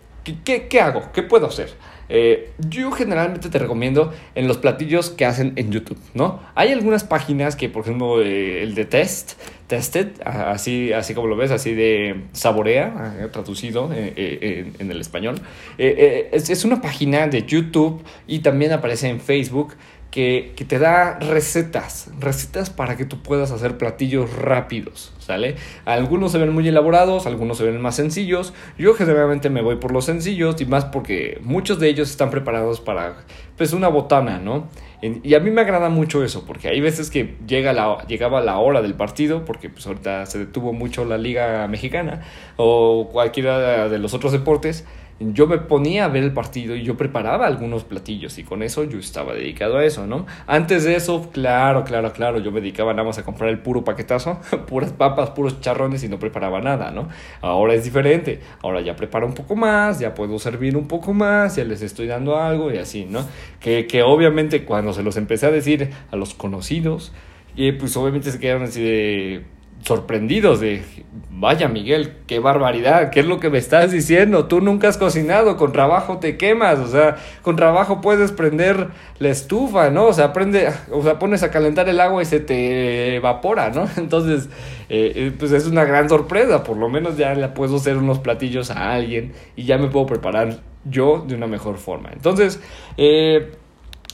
¿qué, 0.44 0.68
qué 0.68 0.82
hago? 0.82 1.12
¿Qué 1.14 1.24
puedo 1.24 1.48
hacer? 1.48 1.70
Eh, 2.10 2.52
yo 2.70 2.92
generalmente 2.92 3.50
te 3.50 3.58
recomiendo 3.58 4.14
en 4.36 4.48
los 4.48 4.58
platillos 4.58 5.10
que 5.10 5.26
hacen 5.26 5.54
en 5.56 5.72
YouTube, 5.72 5.98
¿no? 6.14 6.40
Hay 6.54 6.72
algunas 6.72 7.04
páginas 7.04 7.56
que, 7.56 7.70
por 7.70 7.84
ejemplo, 7.84 8.22
eh, 8.22 8.64
el 8.64 8.76
de 8.76 8.86
Test, 8.86 9.34
Tested, 9.68 10.10
así, 10.24 10.94
así 10.94 11.16
como 11.16 11.28
lo 11.28 11.36
ves, 11.36 11.50
así 11.50 11.74
de 11.74 12.26
saborea, 12.34 13.16
eh, 13.20 13.28
traducido 13.32 13.90
en, 13.92 14.92
el 14.92 15.02
español. 15.02 15.42
Es, 15.78 16.50
es, 16.50 16.66
una 16.66 16.82
página 16.82 17.28
de 17.28 17.44
YouTube 17.44 18.04
y 18.28 18.40
también 18.40 18.72
aparece 18.74 19.10
en 19.10 19.20
Facebook 19.20 19.74
que, 20.16 20.66
te 20.66 20.80
da 20.80 21.20
recetas, 21.20 22.10
recetas 22.22 22.70
para 22.70 22.96
que 22.96 23.04
tú 23.04 23.22
puedas 23.22 23.52
hacer 23.52 23.78
platillos 23.78 24.34
rápidos, 24.34 25.12
¿sale? 25.20 25.58
Algunos 25.84 26.32
se 26.32 26.38
ven 26.38 26.54
muy 26.54 26.66
elaborados, 26.66 27.28
algunos 27.28 27.58
se 27.58 27.66
ven 27.66 27.82
más 27.82 27.98
sencillos. 27.98 28.54
Yo 28.78 28.94
generalmente 28.94 29.50
me 29.50 29.62
voy 29.62 29.76
por 29.76 29.92
los 29.92 30.06
sencillos 30.06 30.62
y 30.62 30.66
más 30.66 30.86
porque 30.86 31.42
muchos 31.44 31.82
de 31.82 31.90
ellos 31.90 32.10
están 32.10 32.30
preparados 32.30 32.80
para, 32.80 33.26
pues, 33.58 33.74
una 33.74 33.90
botana, 33.90 34.40
¿no? 34.40 34.70
Y 35.02 35.34
a 35.34 35.40
mí 35.42 35.52
me 35.52 35.62
agrada 35.62 35.90
mucho 35.90 36.24
eso, 36.24 36.46
porque 36.46 36.70
hay 36.70 36.80
veces 36.80 37.12
que 37.12 37.36
llega 37.46 37.74
la, 37.74 38.08
llegaba 38.08 38.40
la 38.40 38.58
hora 38.58 38.82
del 38.82 38.94
partido, 38.94 39.44
porque 39.44 39.70
pues 39.70 39.86
ahorita 39.86 40.26
se 40.26 40.40
detuvo 40.40 40.72
mucho 40.74 41.04
la 41.06 41.18
liga 41.18 41.68
mexicana 41.68 42.22
o 42.56 43.10
cualquiera 43.12 43.90
de 43.90 44.00
los 44.00 44.16
otros 44.16 44.32
deportes, 44.32 44.86
yo 45.20 45.48
me 45.48 45.58
ponía 45.58 46.06
a 46.06 46.08
ver 46.10 46.24
el 46.24 46.34
partido 46.34 46.76
y 46.76 46.84
yo 46.84 46.98
preparaba 46.98 47.48
algunos 47.48 47.86
platillos 47.86 48.38
y 48.38 48.44
con 48.44 48.62
eso 48.62 48.84
yo 48.84 49.00
estaba 49.00 49.34
dedicado 49.34 49.78
a 49.78 49.86
eso, 49.86 50.06
¿no? 50.06 50.26
Antes 50.46 50.84
de 50.84 50.96
eso, 50.96 51.30
claro, 51.32 51.86
claro, 51.86 52.12
claro, 52.12 52.40
yo 52.40 52.52
me 52.52 52.60
dedicaba 52.60 52.92
nada 52.94 53.08
más 53.08 53.18
a 53.18 53.24
comprar 53.24 53.50
el 53.50 53.60
puro 53.60 53.86
paquetazo, 53.86 54.42
puras 54.68 54.92
papas, 54.92 55.30
puros 55.30 55.62
charrones 55.62 56.04
y 56.04 56.10
no 56.10 56.20
preparaba 56.20 56.60
nada, 56.60 56.92
¿no? 56.92 57.08
Ahora 57.42 57.76
es 57.76 57.86
diferente, 57.86 58.42
ahora 58.62 58.82
ya 58.82 58.96
preparo 58.98 59.26
un 59.26 59.34
poco 59.34 59.56
más, 59.56 60.00
ya 60.00 60.14
puedo 60.14 60.38
servir 60.38 60.76
un 60.76 60.88
poco 60.88 61.14
más, 61.14 61.56
ya 61.56 61.64
les 61.64 61.82
estoy 61.82 62.08
dando 62.08 62.38
algo 62.38 62.72
y 62.74 62.78
así, 62.78 63.06
¿no? 63.06 63.26
Que, 63.62 63.88
que 63.88 64.04
obviamente 64.04 64.66
cuando 64.66 64.92
se 64.92 65.02
los 65.02 65.16
empecé 65.16 65.46
a 65.46 65.52
decir 65.52 65.92
a 66.12 66.16
los 66.18 66.34
conocidos, 66.34 67.14
y 67.56 67.72
pues 67.72 67.96
obviamente 67.96 68.32
se 68.32 68.40
quedaron 68.40 68.64
así 68.64 68.84
de 68.84 69.46
sorprendidos 69.86 70.60
de, 70.60 70.84
vaya 71.30 71.68
Miguel, 71.68 72.14
qué 72.26 72.40
barbaridad, 72.40 73.12
¿qué 73.12 73.20
es 73.20 73.28
lo 73.28 73.40
que 73.40 73.52
me 73.52 73.60
estás 73.60 73.92
diciendo? 73.92 74.46
Tú 74.46 74.60
nunca 74.60 74.88
has 74.88 74.98
cocinado, 74.98 75.58
con 75.58 75.72
trabajo 75.72 76.18
te 76.18 76.38
quemas, 76.38 76.80
o 76.80 76.88
sea, 76.88 77.18
con 77.44 77.56
trabajo 77.56 78.02
puedes 78.02 78.32
prender 78.32 78.88
la 79.20 79.30
estufa, 79.30 79.92
¿no? 79.92 80.08
O 80.08 80.14
sea, 80.14 80.34
prende, 80.34 80.70
o 80.92 81.04
sea, 81.04 81.20
pones 81.20 81.44
a 81.44 81.52
calentar 81.52 81.88
el 81.88 82.00
agua 82.00 82.24
y 82.24 82.26
se 82.26 82.40
te 82.40 83.16
evapora, 83.18 83.70
¿no? 83.70 83.88
Entonces, 83.98 84.50
eh, 84.90 85.12
eh, 85.16 85.34
pues 85.38 85.52
es 85.52 85.68
una 85.68 85.86
gran 85.86 86.10
sorpresa, 86.10 86.64
por 86.64 86.78
lo 86.78 86.90
menos 86.90 87.16
ya 87.16 87.36
le 87.36 87.48
puedo 87.50 87.76
hacer 87.76 87.98
unos 87.98 88.18
platillos 88.18 88.72
a 88.72 88.92
alguien 88.94 89.34
y 89.56 89.66
ya 89.66 89.78
me 89.78 89.88
puedo 89.90 90.08
preparar 90.08 90.62
yo 90.84 91.24
de 91.28 91.36
una 91.36 91.46
mejor 91.46 91.78
forma. 91.78 92.10
Entonces, 92.12 92.60
eh, 92.98 93.52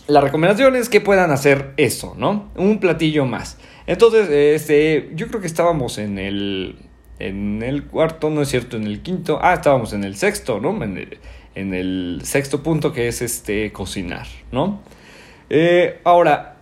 la 0.07 0.19
recomendación 0.19 0.75
es 0.75 0.89
que 0.89 0.99
puedan 0.99 1.31
hacer 1.31 1.71
eso, 1.77 2.13
¿no? 2.17 2.49
Un 2.57 2.79
platillo 2.79 3.25
más. 3.25 3.57
Entonces, 3.87 4.29
este, 4.29 5.09
yo 5.15 5.27
creo 5.27 5.41
que 5.41 5.47
estábamos 5.47 5.97
en 5.97 6.19
el, 6.19 6.77
en 7.19 7.63
el 7.63 7.85
cuarto, 7.85 8.29
no 8.29 8.41
es 8.41 8.49
cierto, 8.49 8.77
en 8.77 8.85
el 8.85 9.01
quinto, 9.01 9.39
ah, 9.41 9.53
estábamos 9.53 9.93
en 9.93 10.03
el 10.03 10.15
sexto, 10.15 10.59
¿no? 10.59 10.83
En 10.83 11.73
el, 11.73 12.21
sexto 12.23 12.63
punto 12.63 12.93
que 12.93 13.07
es 13.07 13.21
este, 13.21 13.71
cocinar, 13.71 14.27
¿no? 14.51 14.81
Eh, 15.49 15.99
ahora, 16.03 16.60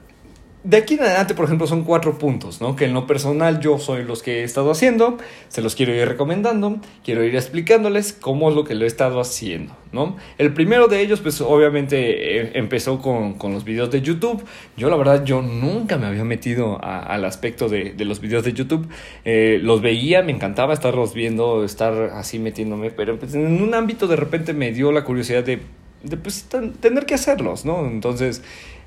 de 0.63 0.75
aquí 0.75 0.95
en 0.95 1.01
adelante, 1.01 1.35
por 1.35 1.45
ejemplo, 1.45 1.67
son 1.67 1.85
cuatro 1.85 2.17
puntos, 2.17 2.59
¿no? 2.59 2.75
Que 2.75 2.83
en 2.83 2.93
lo 2.93 3.07
personal 3.07 3.61
yo 3.61 3.79
soy 3.79 4.03
los 4.03 4.21
que 4.21 4.41
he 4.41 4.43
estado 4.43 4.71
haciendo, 4.71 5.17
se 5.47 5.61
los 5.61 5.73
quiero 5.73 5.95
ir 5.95 6.05
recomendando, 6.05 6.79
quiero 7.03 7.23
ir 7.23 7.33
explicándoles 7.35 8.11
cómo 8.11 8.49
es 8.49 8.55
lo 8.55 8.65
que 8.65 8.75
lo 8.75 8.83
he 8.83 8.87
estado 8.87 9.21
haciendo, 9.21 9.73
¿no? 9.93 10.17
El 10.37 10.53
primero 10.53 10.89
de 10.89 10.99
ellos, 10.99 11.21
pues 11.21 11.39
obviamente 11.39 12.41
eh, 12.41 12.51
empezó 12.55 13.01
con, 13.01 13.35
con, 13.35 13.53
los 13.53 13.63
videos 13.63 13.89
de 13.89 14.01
YouTube. 14.01 14.43
Yo 14.75 14.89
la 14.89 14.97
verdad, 14.97 15.23
yo 15.23 15.41
nunca 15.41 15.97
me 15.97 16.07
había 16.07 16.25
metido 16.25 16.77
al 16.83 17.23
aspecto 17.23 17.69
de, 17.69 17.93
de, 17.93 18.03
los 18.03 18.19
videos 18.19 18.43
de 18.43 18.51
YouTube. 18.51 18.89
Eh, 19.23 19.59
los 19.61 19.81
veía, 19.81 20.23
me 20.23 20.33
encantaba 20.33 20.73
estarlos 20.73 21.13
viendo, 21.13 21.63
estar 21.63 21.93
así 22.13 22.37
metiéndome, 22.37 22.91
pero 22.91 23.17
pues, 23.17 23.33
en 23.33 23.61
un 23.63 23.73
ámbito 23.73 24.07
de 24.07 24.17
repente 24.17 24.53
me 24.53 24.73
dio 24.73 24.91
la 24.91 25.05
curiosidad 25.05 25.45
de, 25.45 25.61
de 26.03 26.17
pues, 26.17 26.49
tener 26.81 27.05
que 27.05 27.13
hacerlos, 27.13 27.63
¿no? 27.63 27.85
Entonces... 27.85 28.43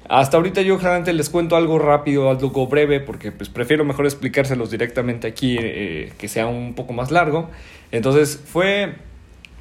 Hasta 0.08 0.36
ahorita 0.36 0.62
yo 0.62 0.78
generalmente 0.78 1.12
les 1.12 1.30
cuento 1.30 1.56
algo 1.56 1.78
rápido, 1.78 2.30
algo 2.30 2.66
breve, 2.66 3.00
porque 3.00 3.32
pues 3.32 3.48
prefiero 3.48 3.84
mejor 3.84 4.04
explicárselos 4.04 4.70
directamente 4.70 5.26
aquí, 5.26 5.56
eh, 5.60 6.12
que 6.18 6.28
sea 6.28 6.46
un 6.46 6.74
poco 6.74 6.92
más 6.92 7.10
largo. 7.10 7.50
Entonces 7.92 8.42
fue, 8.44 8.94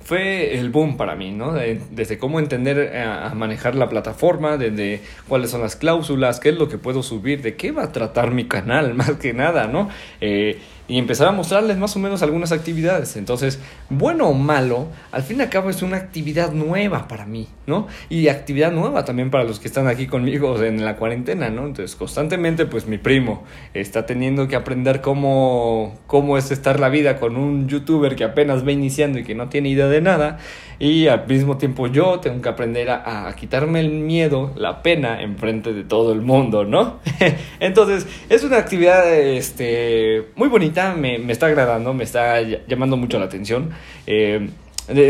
fue 0.04 0.58
el 0.58 0.70
boom 0.70 0.98
para 0.98 1.16
mí, 1.16 1.32
¿no? 1.32 1.54
Desde 1.54 2.18
cómo 2.18 2.40
entender 2.40 2.80
eh, 2.80 3.02
a, 3.02 3.34
manejar 3.36 3.76
la 3.76 3.88
plataforma, 3.88 4.58
desde 4.58 5.02
cuáles 5.28 5.52
son 5.52 5.62
las 5.62 5.76
cláusulas, 5.76 6.40
qué 6.40 6.50
es 6.50 6.56
lo 6.56 6.68
que 6.68 6.78
puedo 6.78 7.04
subir, 7.04 7.42
de 7.42 7.56
qué 7.56 7.72
va 7.72 7.84
a 7.84 7.92
tratar 7.92 8.32
mi 8.32 8.46
canal, 8.46 8.94
más 8.96 9.12
que 9.12 9.34
nada, 9.34 9.68
¿no? 9.68 9.90
Eh, 10.22 10.60
y 10.92 10.98
empezar 10.98 11.30
a 11.30 11.32
mostrarles 11.32 11.78
más 11.78 11.96
o 11.96 12.00
menos 12.00 12.22
algunas 12.22 12.52
actividades. 12.52 13.16
Entonces, 13.16 13.60
bueno 13.90 14.28
o 14.28 14.34
malo, 14.34 14.88
al 15.14 15.24
fin 15.24 15.38
y 15.40 15.42
al 15.42 15.50
cabo 15.50 15.70
es 15.70 15.82
una 15.82 15.96
actividad 15.96 16.52
nueva 16.52 17.08
para 17.08 17.26
mí, 17.26 17.48
¿no? 17.66 17.88
Y 18.10 18.28
actividad 18.28 18.74
nueva 18.74 19.06
también 19.06 19.32
para 19.32 19.46
los 19.46 19.62
que 19.62 19.70
están 19.70 19.88
aquí 19.88 20.08
conmigo 20.08 20.62
en 20.62 20.84
la 20.84 20.98
cuarentena, 20.98 21.50
¿no? 21.50 21.66
Entonces, 21.66 21.96
constantemente, 21.96 22.66
pues 22.66 22.88
mi 22.88 22.98
primo 22.98 23.46
está 23.74 24.06
teniendo 24.06 24.50
que 24.50 24.58
aprender 24.58 25.00
cómo, 25.00 25.98
cómo 26.08 26.38
es 26.38 26.52
estar 26.52 26.78
la 26.82 26.90
vida 26.90 27.22
con 27.22 27.38
un 27.38 27.70
youtuber 27.70 28.18
que 28.18 28.26
apenas 28.26 28.68
va 28.68 28.74
iniciando 28.74 29.18
y 29.18 29.24
que 29.24 29.34
no 29.34 29.48
tiene 29.48 29.70
idea 29.70 29.88
de 29.88 30.02
nada. 30.02 30.40
Y 30.82 31.08
al 31.08 31.28
mismo 31.28 31.58
tiempo 31.58 31.86
yo 31.86 32.20
tengo 32.22 32.42
que 32.42 32.50
aprender 32.50 32.90
a, 32.90 33.32
quitarme 33.40 33.82
el 33.82 33.92
miedo, 33.92 34.52
la 34.56 34.82
pena, 34.82 35.22
enfrente 35.22 35.74
de 35.74 35.84
todo 35.84 36.12
el 36.12 36.22
mundo, 36.22 36.66
¿no? 36.66 36.98
Entonces, 37.60 38.08
es 38.30 38.44
una 38.44 38.58
actividad 38.58 39.16
este, 39.16 40.30
muy 40.36 40.50
bonita, 40.50 40.96
me, 40.96 41.20
me, 41.20 41.34
está 41.34 41.46
agradando, 41.46 41.94
me 41.94 42.04
está 42.04 42.42
llamando 42.42 42.98
mucho 42.98 43.20
la 43.20 43.26
atención. 43.26 43.70
Eh, 44.08 44.50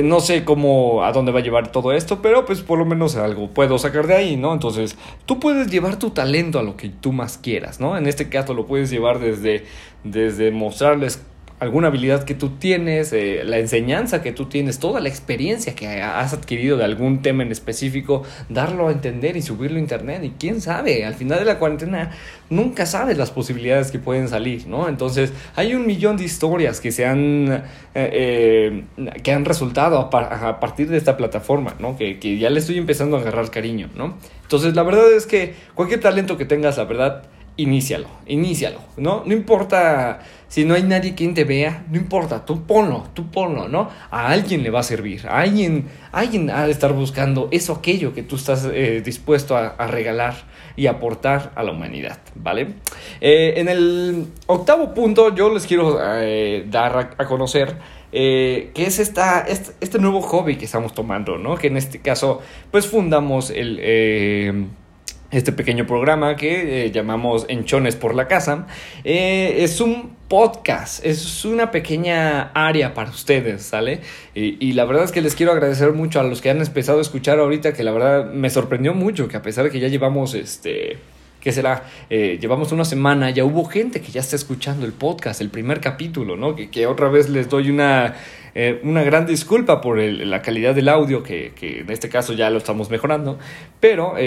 no 0.04 0.20
sé 0.20 0.44
cómo, 0.44 1.06
a 1.06 1.14
dónde 1.14 1.32
va 1.32 1.40
a 1.40 1.44
llevar 1.44 1.72
todo 1.72 1.94
esto, 1.94 2.22
pero 2.22 2.46
pues 2.46 2.60
por 2.60 2.78
lo 2.78 2.84
menos 2.84 3.16
algo 3.16 3.48
puedo 3.48 3.80
sacar 3.80 4.08
de 4.08 4.16
ahí, 4.16 4.36
¿no? 4.36 4.52
Entonces, 4.52 4.98
tú 5.26 5.40
puedes 5.40 5.72
llevar 5.72 5.98
tu 5.98 6.10
talento 6.10 6.60
a 6.60 6.64
lo 6.64 6.76
que 6.76 6.90
tú 6.90 7.14
más 7.14 7.38
quieras, 7.38 7.80
¿no? 7.80 7.98
En 7.98 8.08
este 8.08 8.28
caso 8.28 8.54
lo 8.54 8.66
puedes 8.66 8.90
llevar 8.90 9.20
desde, 9.20 9.64
desde 10.04 10.52
mostrarles 10.52 11.24
alguna 11.62 11.90
habilidad 11.90 12.24
que 12.24 12.34
tú 12.34 12.50
tienes, 12.58 13.14
eh, 13.14 13.44
la 13.46 13.60
enseñanza 13.60 14.24
que 14.24 14.32
tú 14.32 14.48
tienes, 14.48 14.80
toda 14.80 15.00
la 15.00 15.10
experiencia 15.10 15.76
que 15.76 16.02
has 16.02 16.34
adquirido 16.34 16.76
de 16.76 16.86
algún 16.86 17.22
tema 17.22 17.44
en 17.44 17.52
específico, 17.52 18.24
darlo 18.50 18.88
a 18.88 18.92
entender 18.92 19.38
y 19.38 19.44
subirlo 19.44 19.78
a 19.78 19.80
internet. 19.80 20.24
Y 20.24 20.32
quién 20.40 20.60
sabe, 20.60 21.06
al 21.06 21.14
final 21.14 21.38
de 21.38 21.46
la 21.46 21.60
cuarentena 21.60 22.14
nunca 22.50 22.88
sabes 22.88 23.16
las 23.16 23.30
posibilidades 23.30 23.92
que 23.92 24.00
pueden 24.00 24.28
salir, 24.28 24.66
¿no? 24.66 24.90
Entonces 24.90 25.34
hay 25.56 25.76
un 25.76 25.86
millón 25.86 26.18
de 26.18 26.24
historias 26.24 26.82
que 26.82 26.92
se 26.92 27.06
han, 27.06 27.64
eh, 27.94 28.84
que 29.22 29.32
han 29.32 29.46
resultado 29.46 30.00
a, 30.00 30.60
partir 30.60 30.90
de 30.90 30.98
esta 30.98 31.16
plataforma, 31.16 31.76
¿no? 31.78 31.96
Que, 31.96 32.18
que 32.18 32.40
ya 32.40 32.50
le 32.50 32.60
estoy 32.60 32.80
empezando 32.80 33.18
a 33.18 33.22
agarrar 33.22 33.52
cariño, 33.52 33.88
¿no? 33.96 34.18
Entonces 34.42 34.76
la 34.76 34.82
verdad 34.82 35.14
es 35.14 35.28
que 35.28 35.54
cualquier 35.76 36.00
talento 36.00 36.40
que 36.40 36.46
tengas, 36.46 36.78
la 36.78 36.86
verdad, 36.86 37.22
inícialo, 37.58 38.08
inícialo, 38.28 38.80
¿no? 38.98 39.24
No 39.26 39.34
importa 39.34 40.20
si 40.52 40.66
no 40.66 40.74
hay 40.74 40.84
nadie 40.84 41.16
quien 41.16 41.34
te 41.34 41.46
vea, 41.46 41.86
no 41.90 41.98
importa, 41.98 42.46
tú 42.46 42.64
ponlo, 42.66 43.06
tú 43.14 43.32
ponlo, 43.32 43.70
¿no? 43.70 43.90
A 44.10 44.28
alguien 44.28 44.64
le 44.64 44.70
va 44.70 44.82
a 44.82 44.84
servir, 44.84 45.26
a 45.28 45.40
alguien, 45.40 45.86
alguien 46.12 46.50
ha 46.50 46.66
de 46.66 46.72
estar 46.72 46.92
buscando 46.92 47.48
eso, 47.52 47.72
aquello 47.74 48.14
que 48.14 48.22
tú 48.22 48.36
estás 48.36 48.68
eh, 48.70 49.02
dispuesto 49.04 49.56
a, 49.56 49.88
regalar 49.88 50.34
y 50.76 50.88
aportar 50.88 51.54
a 51.56 51.64
la 51.64 51.72
humanidad, 51.72 52.20
¿vale? 52.36 52.68
Eh, 53.22 53.54
en 53.58 53.70
el 53.70 54.26
octavo 54.48 54.94
punto 54.94 55.34
yo 55.34 55.54
les 55.54 55.66
quiero 55.66 55.98
eh, 56.02 56.66
dar 56.70 57.16
a, 57.18 57.26
conocer 57.26 57.78
que 58.12 58.72
es 58.76 59.00
esta, 59.00 59.46
este, 59.48 59.72
este, 59.80 60.00
nuevo 60.00 60.22
hobby 60.22 60.58
que 60.58 60.66
estamos 60.66 60.94
tomando, 60.94 61.38
¿no? 61.38 61.56
Que 61.56 61.68
en 61.68 61.78
este 61.78 62.02
caso, 62.02 62.42
pues 62.72 62.88
fundamos 62.88 63.52
el 63.52 64.70
este 65.32 65.52
pequeño 65.54 65.88
programa 65.88 66.36
que 66.36 66.86
eh, 66.86 66.92
llamamos 66.92 67.46
Enchones 67.48 67.96
por 67.96 68.14
la 68.14 68.28
Casa. 68.28 68.68
Eh, 69.04 69.58
es 69.60 69.80
un 69.80 70.16
podcast, 70.28 71.06
es 71.06 71.46
una 71.46 71.72
pequeña 71.72 72.52
área 72.54 72.94
para 72.94 73.10
ustedes, 73.10 73.64
¿sale? 73.64 74.02
Y, 74.34 74.74
la 74.74 74.86
verdad 74.86 75.04
es 75.04 75.12
que 75.12 75.22
les 75.22 75.36
quiero 75.36 75.52
agradecer 75.52 75.92
mucho 75.94 76.20
a 76.20 76.24
los 76.24 76.42
que 76.42 76.50
han 76.50 76.62
empezado 76.62 77.00
a 77.00 77.02
escuchar 77.02 77.40
ahorita, 77.40 77.74
que 77.74 77.84
la 77.84 77.92
verdad 77.92 78.32
me 78.32 78.50
sorprendió 78.50 78.94
mucho, 78.94 79.28
que 79.28 79.38
a 79.38 79.42
pesar 79.42 79.66
de 79.66 79.72
que 79.72 79.80
ya 79.80 79.88
llevamos 79.88 80.34
este... 80.34 80.98
¿Qué 81.42 81.52
será? 81.52 81.86
Eh, 82.12 82.38
llevamos 82.40 82.72
una 82.72 82.86
semana, 82.86 83.32
ya 83.32 83.44
hubo 83.44 83.66
gente 83.66 84.00
que 84.00 84.12
ya 84.12 84.22
está 84.22 84.36
escuchando 84.36 84.86
el 84.86 84.94
podcast, 84.94 85.42
el 85.42 85.50
primer 85.50 85.82
capítulo, 85.82 86.38
¿no? 86.38 86.56
Que, 86.56 86.86
otra 86.86 87.10
vez 87.10 87.30
les 87.30 87.50
doy 87.50 87.72
una, 87.72 88.14
una 88.84 89.02
gran 89.02 89.26
disculpa 89.26 89.82
por 89.82 89.98
la 89.98 90.44
calidad 90.44 90.76
del 90.76 90.88
audio, 90.88 91.24
que, 91.24 91.54
que, 91.56 91.80
en 91.80 91.90
este 91.90 92.10
caso 92.10 92.34
ya 92.34 92.52
lo 92.52 92.60
estamos 92.60 92.92
mejorando, 92.92 93.40
pero 93.80 94.18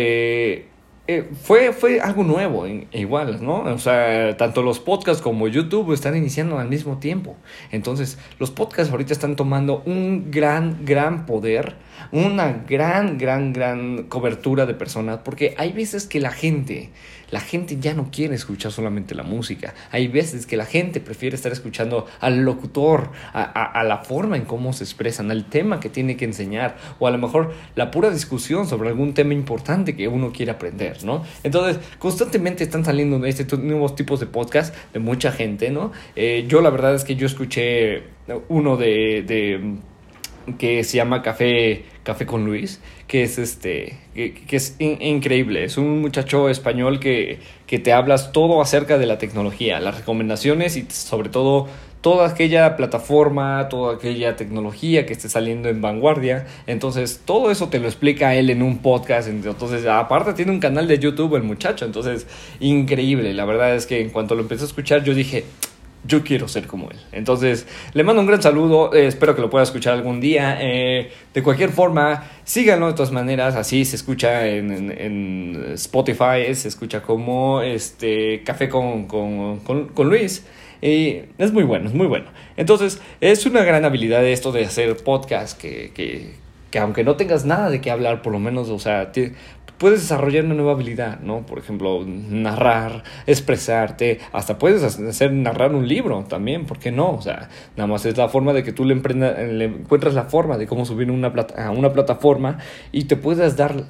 fue, 1.43 1.73
fue 1.75 2.01
algo 2.01 2.25
nuevo, 2.25 2.67
igual, 2.67 3.45
¿no? 3.45 3.65
O 3.65 3.79
sea, 3.79 4.37
tanto 4.39 4.63
los 4.63 4.79
podcasts 4.81 5.23
como 5.23 5.49
YouTube 5.49 5.93
están 5.93 6.17
iniciando 6.17 6.59
al 6.59 6.69
mismo 6.69 6.99
tiempo. 6.99 7.37
Entonces, 7.73 8.19
los 8.39 8.51
podcasts 8.51 8.91
ahorita 8.91 9.13
están 9.13 9.37
tomando 9.37 9.83
un 9.85 10.31
gran, 10.31 10.87
gran 10.87 11.27
poder, 11.27 11.75
una 12.13 12.65
gran, 12.69 13.19
gran, 13.19 13.53
gran 13.53 14.05
cobertura 14.05 14.67
de 14.67 14.75
personas, 14.75 15.21
porque 15.25 15.55
hay 15.59 15.73
veces 15.73 16.07
que 16.07 16.21
la 16.21 16.31
gente 16.31 16.91
la 17.35 17.41
gente 17.41 17.79
ya 17.81 17.95
no 17.95 18.11
quiere 18.13 18.37
escuchar 18.37 18.71
solamente 18.71 19.13
la 19.13 19.25
música. 19.25 19.75
Hay 19.91 20.07
veces 20.07 20.47
que 20.47 20.57
la 20.57 20.67
gente 20.67 21.01
prefiere 21.01 21.35
estar 21.35 21.51
escuchando 21.51 22.07
al 22.21 22.45
locutor, 22.45 23.11
a, 23.33 23.83
la 23.85 23.99
forma 23.99 24.37
en 24.37 24.45
cómo 24.45 24.73
se 24.73 24.85
expresan, 24.85 25.33
al 25.33 25.47
tema 25.47 25.81
que 25.81 25.89
tiene 25.89 26.17
que 26.17 26.25
enseñar, 26.27 26.77
o 27.01 27.09
a 27.09 27.11
lo 27.11 27.19
mejor 27.19 27.53
la 27.75 27.91
pura 27.91 28.11
discusión 28.11 28.69
sobre 28.69 28.91
algún 28.91 29.15
tema 29.15 29.35
importante 29.35 29.97
que 29.97 30.07
uno 30.07 30.33
quiere 30.33 30.53
aprender, 30.53 31.03
¿no? 31.05 31.25
Entonces, 31.43 31.83
constantemente 31.99 32.63
están 32.63 32.85
saliendo 32.85 33.27
estos 33.27 33.59
nuevos 33.59 33.97
tipos 33.97 34.21
de 34.21 34.27
podcast 34.27 34.73
de 34.93 35.01
mucha 35.01 35.33
gente, 35.33 35.71
¿no? 35.71 35.91
Eh, 36.15 36.45
yo 36.47 36.61
la 36.61 36.71
verdad 36.71 36.95
es 36.95 37.03
que 37.03 37.17
yo 37.17 37.27
escuché 37.27 38.05
uno 38.49 38.77
de 38.77 39.81
que 40.59 40.85
se 40.85 40.97
llama 40.97 41.23
Café, 41.23 41.85
Café 42.03 42.27
con 42.27 42.45
Luis, 42.45 42.81
que 43.07 43.23
es 43.23 43.39
este, 43.39 43.99
que, 44.15 44.45
es 44.51 44.77
increíble. 44.79 45.65
Es 45.65 45.77
un 45.77 46.01
muchacho 46.01 46.49
español 46.49 47.01
que, 47.01 47.39
que 47.67 47.79
te 47.79 47.93
hablas 47.93 48.33
todo 48.33 48.61
acerca 48.61 48.99
de 48.99 49.07
la 49.07 49.19
tecnología, 49.19 49.81
las 49.81 49.97
recomendaciones 49.97 50.77
y 50.77 50.87
sobre 50.91 51.29
todo 51.29 51.69
toda 52.05 52.29
aquella 52.29 52.77
plataforma, 52.77 53.67
toda 53.71 53.95
aquella 53.95 54.37
tecnología 54.37 55.07
que 55.07 55.15
esté 55.15 55.31
saliendo 55.31 55.71
en 55.71 55.81
vanguardia. 55.81 56.45
Entonces, 56.67 57.23
todo 57.25 57.51
eso 57.51 57.71
te 57.71 57.79
lo 57.79 57.87
explica 57.87 58.35
él 58.35 58.51
en 58.51 58.61
un 58.63 58.81
podcast. 58.81 59.27
Entonces, 59.27 59.87
aparte 59.87 60.35
tiene 60.35 60.53
un 60.53 60.61
canal 60.61 60.87
de 60.87 60.99
YouTube 60.99 61.35
el 61.35 61.45
muchacho. 61.45 61.87
Entonces, 61.87 62.27
increíble. 62.61 63.33
La 63.33 63.47
verdad 63.47 63.75
es 63.75 63.87
que 63.87 64.03
en 64.03 64.11
cuanto 64.11 64.35
lo 64.35 64.43
empecé 64.43 64.65
a 64.65 64.67
escuchar, 64.67 65.03
yo 65.03 65.15
dije, 65.15 65.45
yo 66.07 66.23
quiero 66.23 66.49
ser 66.49 66.67
como 66.67 66.91
él. 66.91 66.99
Entonces, 67.13 67.67
le 67.93 68.05
mando 68.05 68.21
un 68.21 68.29
gran 68.29 68.43
saludo, 68.43 68.95
eh, 68.95 69.07
espero 69.07 69.35
que 69.35 69.41
lo 69.41 69.51
pueda 69.51 69.65
escuchar 69.65 69.95
algún 69.95 70.21
día. 70.21 70.59
Eh, 70.61 71.11
de 71.33 71.43
cualquier 71.43 71.71
forma, 71.71 72.25
síganlo 72.45 72.87
de 72.87 72.93
todas 72.93 73.13
maneras, 73.13 73.57
así 73.57 73.85
se 73.85 73.97
escucha 73.97 74.47
en, 74.47 75.73
Spotify, 75.75 76.55
se 76.55 76.69
escucha 76.69 77.03
como 77.03 77.63
este 77.63 78.43
Café 78.45 78.69
con, 78.69 79.07
con, 79.07 79.59
con, 79.59 80.09
Luis. 80.09 80.47
Y 80.83 81.23
es 81.39 81.53
muy 81.53 81.63
bueno, 81.63 81.89
es 81.89 81.95
muy 81.95 82.07
bueno. 82.07 82.27
Entonces, 82.57 83.01
es 83.21 83.47
una 83.47 83.63
gran 83.65 83.85
habilidad 83.85 84.25
esto 84.25 84.53
de 84.53 84.65
hacer 84.65 84.95
podcast 84.99 85.59
que, 85.59 85.93
que, 85.95 86.35
que 86.71 86.79
aunque 86.79 87.05
no 87.05 87.17
tengas 87.17 87.47
nada 87.47 87.71
de 87.71 87.81
qué 87.81 87.91
hablar, 87.91 88.21
por 88.21 88.33
lo 88.33 88.39
menos, 88.39 88.69
o 88.69 88.79
sea, 88.79 89.13
puedes 89.79 90.01
desarrollar 90.01 90.45
una 90.45 90.55
nueva 90.55 90.73
habilidad, 90.73 91.21
¿no? 91.21 91.47
Por 91.47 91.59
ejemplo, 91.59 92.05
narrar, 92.07 93.05
expresarte, 93.27 94.21
hasta 94.33 94.59
puedes 94.59 94.83
hacer 94.83 95.33
narrar 95.33 95.75
un 95.75 95.89
libro 95.89 96.25
también, 96.29 96.67
¿por 96.67 96.79
qué 96.79 96.93
no? 96.93 97.13
O 97.13 97.23
sea, 97.23 97.49
nada 97.77 97.87
más 97.87 98.07
es 98.07 98.17
la 98.17 98.29
forma 98.29 98.53
de 98.53 98.63
que 98.63 98.73
tú 98.73 98.85
le, 98.85 98.95
le 98.95 99.65
encuentras 99.65 100.15
la 100.15 100.25
forma 100.25 100.59
de 100.59 100.67
cómo 100.67 100.85
subir 100.85 101.11
una 101.11 101.33
a 101.57 101.71
una 101.71 101.93
plataforma 101.93 102.59
y 102.93 103.05
te 103.05 103.17
puedas 103.17 103.57
dar 103.57 103.85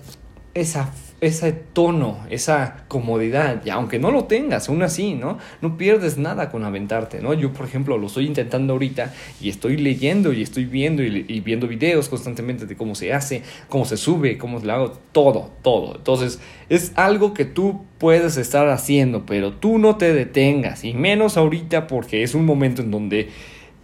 esa 0.54 0.90
ese 1.24 1.52
tono, 1.52 2.18
esa 2.30 2.84
comodidad, 2.88 3.62
y 3.64 3.70
aunque 3.70 3.98
no 3.98 4.10
lo 4.10 4.24
tengas, 4.24 4.68
aún 4.68 4.82
así, 4.82 5.14
¿no? 5.14 5.38
No 5.60 5.76
pierdes 5.76 6.18
nada 6.18 6.50
con 6.50 6.64
aventarte, 6.64 7.20
¿no? 7.20 7.34
Yo, 7.34 7.52
por 7.52 7.66
ejemplo, 7.66 7.98
lo 7.98 8.06
estoy 8.06 8.26
intentando 8.26 8.74
ahorita 8.74 9.12
y 9.40 9.48
estoy 9.48 9.76
leyendo 9.76 10.32
y 10.32 10.42
estoy 10.42 10.64
viendo 10.64 11.02
y, 11.02 11.40
viendo 11.40 11.66
videos 11.66 12.08
constantemente 12.08 12.66
de 12.66 12.76
cómo 12.76 12.94
se 12.94 13.12
hace, 13.12 13.42
cómo 13.68 13.84
se 13.84 13.96
sube, 13.96 14.38
cómo 14.38 14.60
lo 14.60 14.72
hago, 14.72 14.92
todo, 15.12 15.50
todo. 15.62 15.96
Entonces, 15.96 16.40
es 16.68 16.92
algo 16.94 17.34
que 17.34 17.44
tú 17.44 17.82
puedes 17.98 18.36
estar 18.36 18.68
haciendo, 18.68 19.26
pero 19.26 19.52
tú 19.52 19.78
no 19.78 19.96
te 19.96 20.12
detengas, 20.12 20.84
y 20.84 20.94
menos 20.94 21.36
ahorita 21.36 21.86
porque 21.86 22.22
es 22.22 22.34
un 22.34 22.44
momento 22.44 22.82
en 22.82 22.90
donde 22.90 23.30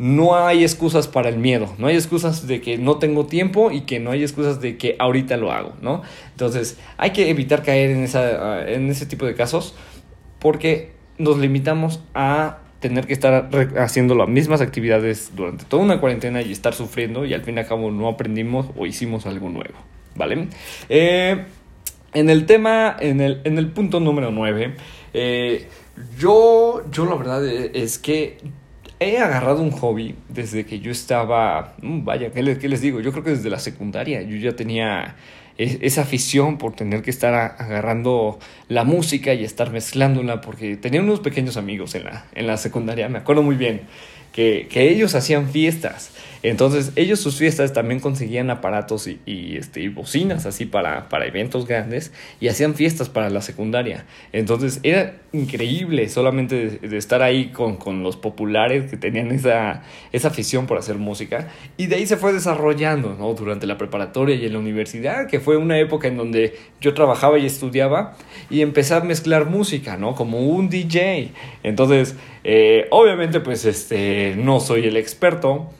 no 0.00 0.34
hay 0.34 0.62
excusas 0.62 1.08
para 1.08 1.28
el 1.28 1.36
miedo, 1.36 1.74
no 1.76 1.86
hay 1.86 1.94
excusas 1.94 2.46
de 2.46 2.62
que 2.62 2.78
no 2.78 2.96
tengo 2.96 3.26
tiempo 3.26 3.70
y 3.70 3.82
que 3.82 4.00
no 4.00 4.12
hay 4.12 4.22
excusas 4.22 4.58
de 4.58 4.78
que 4.78 4.96
ahorita 4.98 5.36
lo 5.36 5.52
hago, 5.52 5.74
¿no? 5.82 6.00
Entonces 6.30 6.78
hay 6.96 7.10
que 7.10 7.28
evitar 7.28 7.62
caer 7.62 7.90
en, 7.90 8.02
esa, 8.02 8.66
en 8.66 8.88
ese 8.88 9.04
tipo 9.04 9.26
de 9.26 9.34
casos 9.34 9.74
porque 10.38 10.92
nos 11.18 11.36
limitamos 11.36 12.00
a 12.14 12.60
tener 12.80 13.06
que 13.06 13.12
estar 13.12 13.50
haciendo 13.76 14.14
las 14.14 14.26
mismas 14.26 14.62
actividades 14.62 15.32
durante 15.36 15.66
toda 15.66 15.82
una 15.82 16.00
cuarentena 16.00 16.40
y 16.40 16.50
estar 16.50 16.72
sufriendo 16.72 17.26
y 17.26 17.34
al 17.34 17.42
fin 17.42 17.56
y 17.56 17.60
al 17.60 17.66
cabo 17.66 17.90
no 17.90 18.08
aprendimos 18.08 18.68
o 18.78 18.86
hicimos 18.86 19.26
algo 19.26 19.50
nuevo, 19.50 19.74
¿vale? 20.14 20.48
Eh, 20.88 21.44
en 22.14 22.30
el 22.30 22.46
tema, 22.46 22.96
en 22.98 23.20
el, 23.20 23.42
en 23.44 23.58
el 23.58 23.70
punto 23.70 24.00
número 24.00 24.30
9, 24.30 24.76
eh, 25.12 25.68
yo, 26.18 26.84
yo 26.90 27.04
la 27.04 27.16
verdad 27.16 27.46
es 27.46 27.98
que 27.98 28.38
he 29.00 29.18
agarrado 29.18 29.62
un 29.62 29.70
hobby 29.70 30.14
desde 30.28 30.66
que 30.66 30.78
yo 30.80 30.92
estaba, 30.92 31.74
mm, 31.80 32.04
vaya, 32.04 32.30
¿qué 32.30 32.42
les, 32.42 32.58
¿qué 32.58 32.68
les, 32.68 32.82
digo? 32.82 33.00
Yo 33.00 33.10
creo 33.12 33.24
que 33.24 33.30
desde 33.30 33.50
la 33.50 33.58
secundaria 33.58 34.22
yo 34.22 34.36
ya 34.36 34.54
tenía 34.54 35.16
esa 35.56 36.02
afición 36.02 36.56
por 36.56 36.74
tener 36.74 37.02
que 37.02 37.10
estar 37.10 37.34
agarrando 37.34 38.38
la 38.68 38.84
música 38.84 39.34
y 39.34 39.44
estar 39.44 39.70
mezclándola, 39.70 40.40
porque 40.40 40.76
tenía 40.76 41.02
unos 41.02 41.20
pequeños 41.20 41.58
amigos 41.58 41.94
en 41.94 42.04
la, 42.04 42.26
en 42.34 42.46
la 42.46 42.56
secundaria, 42.56 43.08
me 43.10 43.18
acuerdo 43.18 43.42
muy 43.42 43.56
bien, 43.56 43.82
que, 44.32 44.68
que 44.70 44.88
ellos 44.90 45.14
hacían 45.14 45.50
fiestas 45.50 46.12
entonces, 46.42 46.92
ellos 46.96 47.20
sus 47.20 47.37
fiestas 47.37 47.74
también 47.74 48.00
conseguían 48.00 48.48
aparatos 48.48 49.07
y, 49.07 49.57
este, 49.57 49.83
y 49.83 49.88
bocinas 49.88 50.46
así 50.46 50.64
para, 50.64 51.11
para 51.11 51.26
eventos 51.26 51.66
grandes 51.66 52.12
y 52.40 52.48
hacían 52.48 52.74
fiestas 52.74 53.11
para 53.11 53.29
la 53.29 53.42
secundaria. 53.42 54.07
Entonces, 54.33 54.81
era 54.83 55.16
increíble 55.33 56.09
solamente 56.09 56.79
de, 56.81 56.96
estar 56.96 57.22
ahí 57.22 57.48
con, 57.48 57.76
con, 57.76 58.03
los 58.03 58.16
populares 58.16 58.90
que 58.90 58.96
tenían 58.96 59.31
esa, 59.33 59.83
esa 60.12 60.29
afición 60.29 60.66
por 60.66 60.79
hacer 60.79 60.96
música. 60.96 61.48
Y 61.76 61.87
de 61.88 61.96
ahí 61.96 62.07
se 62.07 62.16
fue 62.16 62.33
desarrollando, 62.33 63.14
¿no? 63.18 63.35
Durante 63.35 63.66
la 63.66 63.76
preparatoria 63.76 64.35
y 64.35 64.46
en 64.46 64.55
la 64.55 64.59
universidad, 64.61 65.26
que 65.26 65.40
fue 65.40 65.59
una 65.59 65.79
época 65.79 66.09
en 66.09 66.16
donde 66.16 66.57
yo 66.81 66.94
trabajaba 66.94 67.38
y 67.38 67.44
estudiaba 67.44 68.16
y 68.48 68.62
empecé 68.62 68.94
a 68.94 69.00
mezclar 69.00 69.44
música, 69.50 69.98
¿no? 69.98 70.14
Como 70.14 70.40
un 70.40 70.70
DJ. 70.70 71.33
Entonces, 71.62 72.16
eh, 72.44 72.87
obviamente, 72.90 73.40
pues, 73.40 73.66
este, 73.66 74.35
no 74.38 74.61
soy 74.61 74.87
el 74.87 74.96
experto 74.96 75.70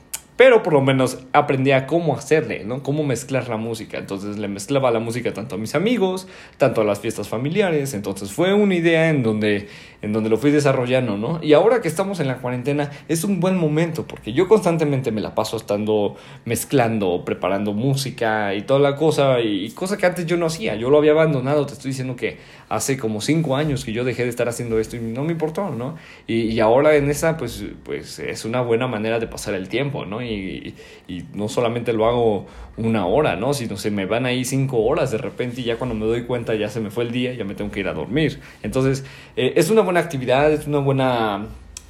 pero 0.41 0.63
por 0.63 0.73
lo 0.73 0.81
menos 0.81 1.19
aprendí 1.35 1.71
a 1.73 1.87
cómo 1.87 2.17
hacerle, 2.17 2.65
¿no? 2.65 2.83
Cómo 2.83 3.05
mezclar 3.05 3.51
la 3.51 3.59
música. 3.59 3.99
Entonces 3.99 4.39
le 4.39 4.49
mezclaba 4.49 4.91
la 4.91 4.99
música 4.99 5.35
tanto 5.35 5.57
a 5.57 5.59
mis 5.59 5.75
amigos, 5.75 6.29
tanto 6.57 6.81
a 6.81 6.85
las 6.85 6.99
fiestas 6.99 7.29
familiares. 7.29 7.93
Entonces 7.93 8.33
fue 8.33 8.55
una 8.55 8.75
idea 8.75 9.11
en 9.11 9.23
donde 9.23 9.69
en 10.03 10.13
donde 10.13 10.31
lo 10.31 10.39
fui 10.39 10.51
desarrollando, 10.51 11.17
¿no? 11.17 11.41
Y 11.43 11.53
ahora 11.53 11.81
que 11.81 11.89
estamos 11.89 12.21
en 12.21 12.29
la 12.29 12.39
cuarentena 12.39 12.91
es 13.09 13.25
un 13.25 13.41
buen 13.41 13.57
momento 13.57 14.07
porque 14.07 14.33
yo 14.33 14.49
constantemente 14.49 15.11
me 15.11 15.21
la 15.21 15.35
paso 15.35 15.57
estando 15.57 16.17
mezclando, 16.45 17.25
preparando 17.25 17.73
música 17.73 18.55
y 18.55 18.63
toda 18.63 18.81
la 18.81 18.97
cosa 18.97 19.41
y, 19.41 19.71
cosa 19.71 19.97
que 19.97 20.07
antes 20.07 20.27
yo 20.27 20.37
no 20.37 20.47
hacía, 20.47 20.75
yo 20.77 20.91
lo 20.91 20.99
había 20.99 21.13
abandonado, 21.13 21.67
te 21.67 21.75
estoy 21.75 21.91
diciendo 21.91 22.17
que 22.17 22.39
hace 22.69 22.97
como 22.99 23.21
cinco 23.21 23.57
años 23.57 23.85
que 23.85 23.93
yo 23.93 24.05
dejé 24.05 24.25
de 24.25 24.31
estar 24.31 24.49
haciendo 24.49 24.79
esto 24.79 24.97
y 24.97 25.01
no 25.01 25.25
me 25.25 25.33
importó, 25.33 25.71
¿no? 25.71 25.97
Y, 26.27 26.61
ahora 26.61 26.95
en 26.97 27.09
esa 27.09 27.37
pues, 27.39 27.65
pues 27.85 28.19
es 28.19 28.45
una 28.45 28.61
buena 28.61 28.87
manera 28.87 29.19
de 29.19 29.27
pasar 29.27 29.55
el 29.55 29.69
tiempo, 29.69 30.05
¿no? 30.05 30.23
Y, 30.23 30.75
y 31.09 31.25
no 31.33 31.49
solamente 31.49 31.93
lo 31.93 32.07
hago 32.07 32.47
una 32.81 33.07
hora, 33.07 33.37
¿no? 33.37 33.55
Sino 33.55 33.77
se 33.77 33.91
me 33.91 34.07
van 34.07 34.27
ahí 34.27 34.45
cinco 34.45 34.83
horas 34.83 35.11
de 35.11 35.19
repente 35.19 35.61
y 35.61 35.65
ya 35.65 35.77
cuando 35.77 35.95
me 35.95 36.07
doy 36.07 36.25
cuenta 36.25 36.55
ya 36.55 36.69
se 36.69 36.81
me 36.81 36.91
fue 36.91 37.05
el 37.05 37.13
día, 37.13 37.35
ya 37.35 37.45
me 37.45 37.55
tengo 37.55 37.71
que 37.71 37.81
ir 37.81 37.89
a 37.89 37.93
dormir. 37.93 38.41
Entonces, 38.63 39.05
eh, 39.37 39.53
es 39.57 39.71
una 39.71 39.83
buena 39.83 40.01
actividad, 40.01 40.53
es 40.53 40.67
una 40.67 40.79
buena... 40.79 41.47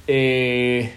Eh, 0.07 0.91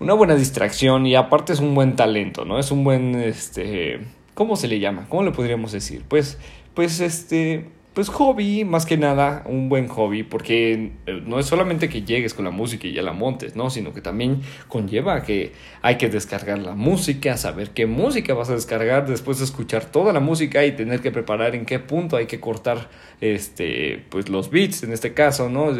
una 0.00 0.14
buena 0.14 0.34
distracción 0.34 1.06
y 1.06 1.14
aparte 1.14 1.52
es 1.52 1.60
un 1.60 1.74
buen 1.74 1.94
talento, 1.94 2.44
¿no? 2.46 2.58
Es 2.58 2.70
un 2.70 2.84
buen, 2.84 3.14
este, 3.16 4.00
¿cómo 4.34 4.56
se 4.56 4.66
le 4.66 4.80
llama? 4.80 5.06
¿Cómo 5.10 5.22
le 5.22 5.30
podríamos 5.30 5.72
decir? 5.72 6.04
Pues, 6.08 6.38
pues, 6.74 7.00
este, 7.00 7.66
pues 7.94 8.08
hobby, 8.08 8.64
más 8.64 8.86
que 8.86 8.96
nada, 8.96 9.42
un 9.46 9.68
buen 9.68 9.88
hobby, 9.88 10.22
porque 10.22 10.92
eh, 11.06 11.22
no 11.26 11.40
es 11.40 11.46
solamente 11.46 11.88
que 11.88 12.02
llegues 12.02 12.34
con 12.34 12.44
la 12.44 12.52
música 12.52 12.86
y 12.86 12.92
ya 12.92 13.02
la 13.02 13.12
montes, 13.12 13.56
¿no? 13.56 13.68
Sino 13.68 13.92
que 13.92 14.00
también 14.00 14.42
conlleva 14.68 15.22
que 15.22 15.52
hay 15.82 15.96
que 15.96 16.08
descargar 16.08 16.58
la 16.58 16.74
música, 16.74 17.36
saber 17.36 17.70
qué 17.70 17.86
música 17.86 18.32
vas 18.34 18.48
a 18.48 18.54
descargar, 18.54 19.08
después 19.08 19.38
de 19.38 19.44
escuchar 19.44 19.86
toda 19.86 20.12
la 20.12 20.20
música 20.20 20.64
y 20.64 20.72
tener 20.72 21.00
que 21.00 21.10
preparar 21.10 21.56
en 21.56 21.66
qué 21.66 21.80
punto 21.80 22.16
hay 22.16 22.26
que 22.26 22.38
cortar, 22.38 22.88
este, 23.20 24.04
pues 24.08 24.28
los 24.28 24.50
beats 24.50 24.84
en 24.84 24.92
este 24.92 25.12
caso, 25.12 25.48
¿no? 25.48 25.70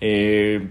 Eh, 0.00 0.66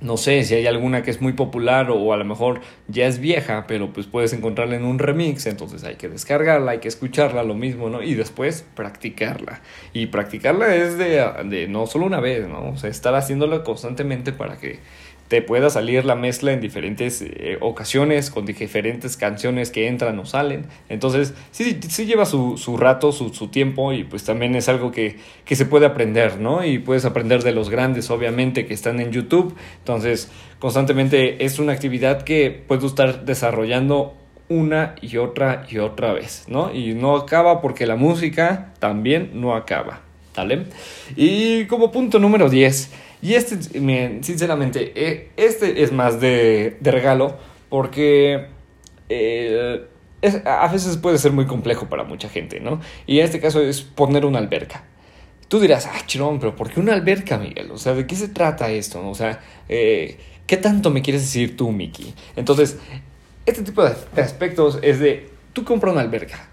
no 0.00 0.16
sé 0.16 0.44
si 0.44 0.54
hay 0.54 0.66
alguna 0.66 1.02
que 1.02 1.10
es 1.10 1.20
muy 1.20 1.32
popular 1.32 1.90
o 1.90 2.12
a 2.12 2.16
lo 2.16 2.24
mejor 2.24 2.60
ya 2.86 3.06
es 3.06 3.18
vieja, 3.18 3.66
pero 3.66 3.92
pues 3.92 4.06
puedes 4.06 4.32
encontrarla 4.32 4.76
en 4.76 4.84
un 4.84 4.98
remix, 4.98 5.46
entonces 5.46 5.82
hay 5.84 5.96
que 5.96 6.08
descargarla, 6.08 6.72
hay 6.72 6.78
que 6.78 6.88
escucharla, 6.88 7.42
lo 7.42 7.54
mismo, 7.54 7.90
¿no? 7.90 8.02
Y 8.02 8.14
después 8.14 8.64
practicarla. 8.74 9.60
Y 9.92 10.06
practicarla 10.06 10.74
es 10.74 10.98
de, 10.98 11.24
de 11.46 11.68
no 11.68 11.86
solo 11.86 12.06
una 12.06 12.20
vez, 12.20 12.46
¿no? 12.48 12.70
O 12.70 12.76
sea, 12.76 12.90
estar 12.90 13.14
haciéndola 13.14 13.64
constantemente 13.64 14.32
para 14.32 14.58
que 14.58 14.78
te 15.28 15.42
pueda 15.42 15.70
salir 15.70 16.04
la 16.04 16.14
mezcla 16.14 16.52
en 16.52 16.60
diferentes 16.60 17.22
eh, 17.22 17.58
ocasiones, 17.60 18.30
con 18.30 18.46
diferentes 18.46 19.16
canciones 19.16 19.70
que 19.70 19.86
entran 19.86 20.18
o 20.18 20.24
salen. 20.24 20.66
Entonces, 20.88 21.34
sí, 21.50 21.78
sí 21.88 22.06
lleva 22.06 22.24
su, 22.24 22.56
su 22.56 22.76
rato, 22.76 23.12
su, 23.12 23.28
su, 23.34 23.48
tiempo 23.48 23.92
y 23.92 24.04
pues 24.04 24.24
también 24.24 24.54
es 24.56 24.68
algo 24.68 24.90
que, 24.90 25.18
que, 25.44 25.54
se 25.54 25.66
puede 25.66 25.86
aprender, 25.86 26.40
¿no? 26.40 26.64
Y 26.64 26.78
puedes 26.78 27.04
aprender 27.04 27.42
de 27.42 27.52
los 27.52 27.68
grandes, 27.68 28.10
obviamente, 28.10 28.66
que 28.66 28.74
están 28.74 29.00
en 29.00 29.12
YouTube. 29.12 29.54
Entonces, 29.80 30.30
constantemente 30.58 31.44
es 31.44 31.58
una 31.58 31.72
actividad 31.72 32.22
que 32.22 32.64
puedes 32.66 32.84
estar 32.84 33.24
desarrollando 33.26 34.14
una 34.48 34.94
y 35.02 35.18
otra 35.18 35.66
y 35.68 35.78
otra 35.78 36.12
vez, 36.12 36.44
¿no? 36.48 36.72
Y 36.72 36.94
no 36.94 37.16
acaba 37.16 37.60
porque 37.60 37.86
la 37.86 37.96
música 37.96 38.72
también 38.78 39.32
no 39.34 39.54
acaba, 39.54 40.00
¿vale? 40.34 40.64
Y 41.16 41.66
como 41.66 41.92
punto 41.92 42.18
número 42.18 42.48
10, 42.48 42.90
y 43.20 43.34
este, 43.34 43.56
sinceramente, 44.22 44.92
eh, 44.94 45.30
este 45.36 45.82
es 45.82 45.92
más 45.92 46.20
de, 46.20 46.76
de 46.80 46.90
regalo 46.90 47.36
porque 47.68 48.46
eh, 49.08 49.86
a 50.44 50.68
veces 50.68 50.96
puede 50.96 51.18
ser 51.18 51.32
muy 51.32 51.46
complejo 51.46 51.88
para 51.88 52.04
mucha 52.04 52.28
gente, 52.28 52.60
¿no? 52.60 52.80
Y 53.06 53.18
en 53.18 53.24
este 53.24 53.40
caso 53.40 53.60
es 53.60 53.82
poner 53.82 54.24
una 54.24 54.38
alberca. 54.38 54.84
Tú 55.48 55.60
dirás, 55.60 55.86
ah, 55.86 55.98
chirón, 56.06 56.38
pero 56.38 56.54
¿por 56.54 56.70
qué 56.70 56.78
una 56.78 56.92
alberca, 56.92 57.38
Miguel? 57.38 57.70
O 57.70 57.78
sea, 57.78 57.94
¿de 57.94 58.06
qué 58.06 58.14
se 58.14 58.28
trata 58.28 58.70
esto? 58.70 59.06
O 59.08 59.14
sea, 59.14 59.40
eh, 59.68 60.18
¿qué 60.46 60.56
tanto 60.56 60.90
me 60.90 61.02
quieres 61.02 61.22
decir 61.22 61.56
tú, 61.56 61.72
Miki? 61.72 62.14
Entonces, 62.36 62.78
este 63.46 63.62
tipo 63.62 63.82
de 63.82 63.94
aspectos 64.22 64.78
es 64.82 65.00
de, 65.00 65.30
tú 65.54 65.64
compra 65.64 65.90
una 65.90 66.02
alberca, 66.02 66.48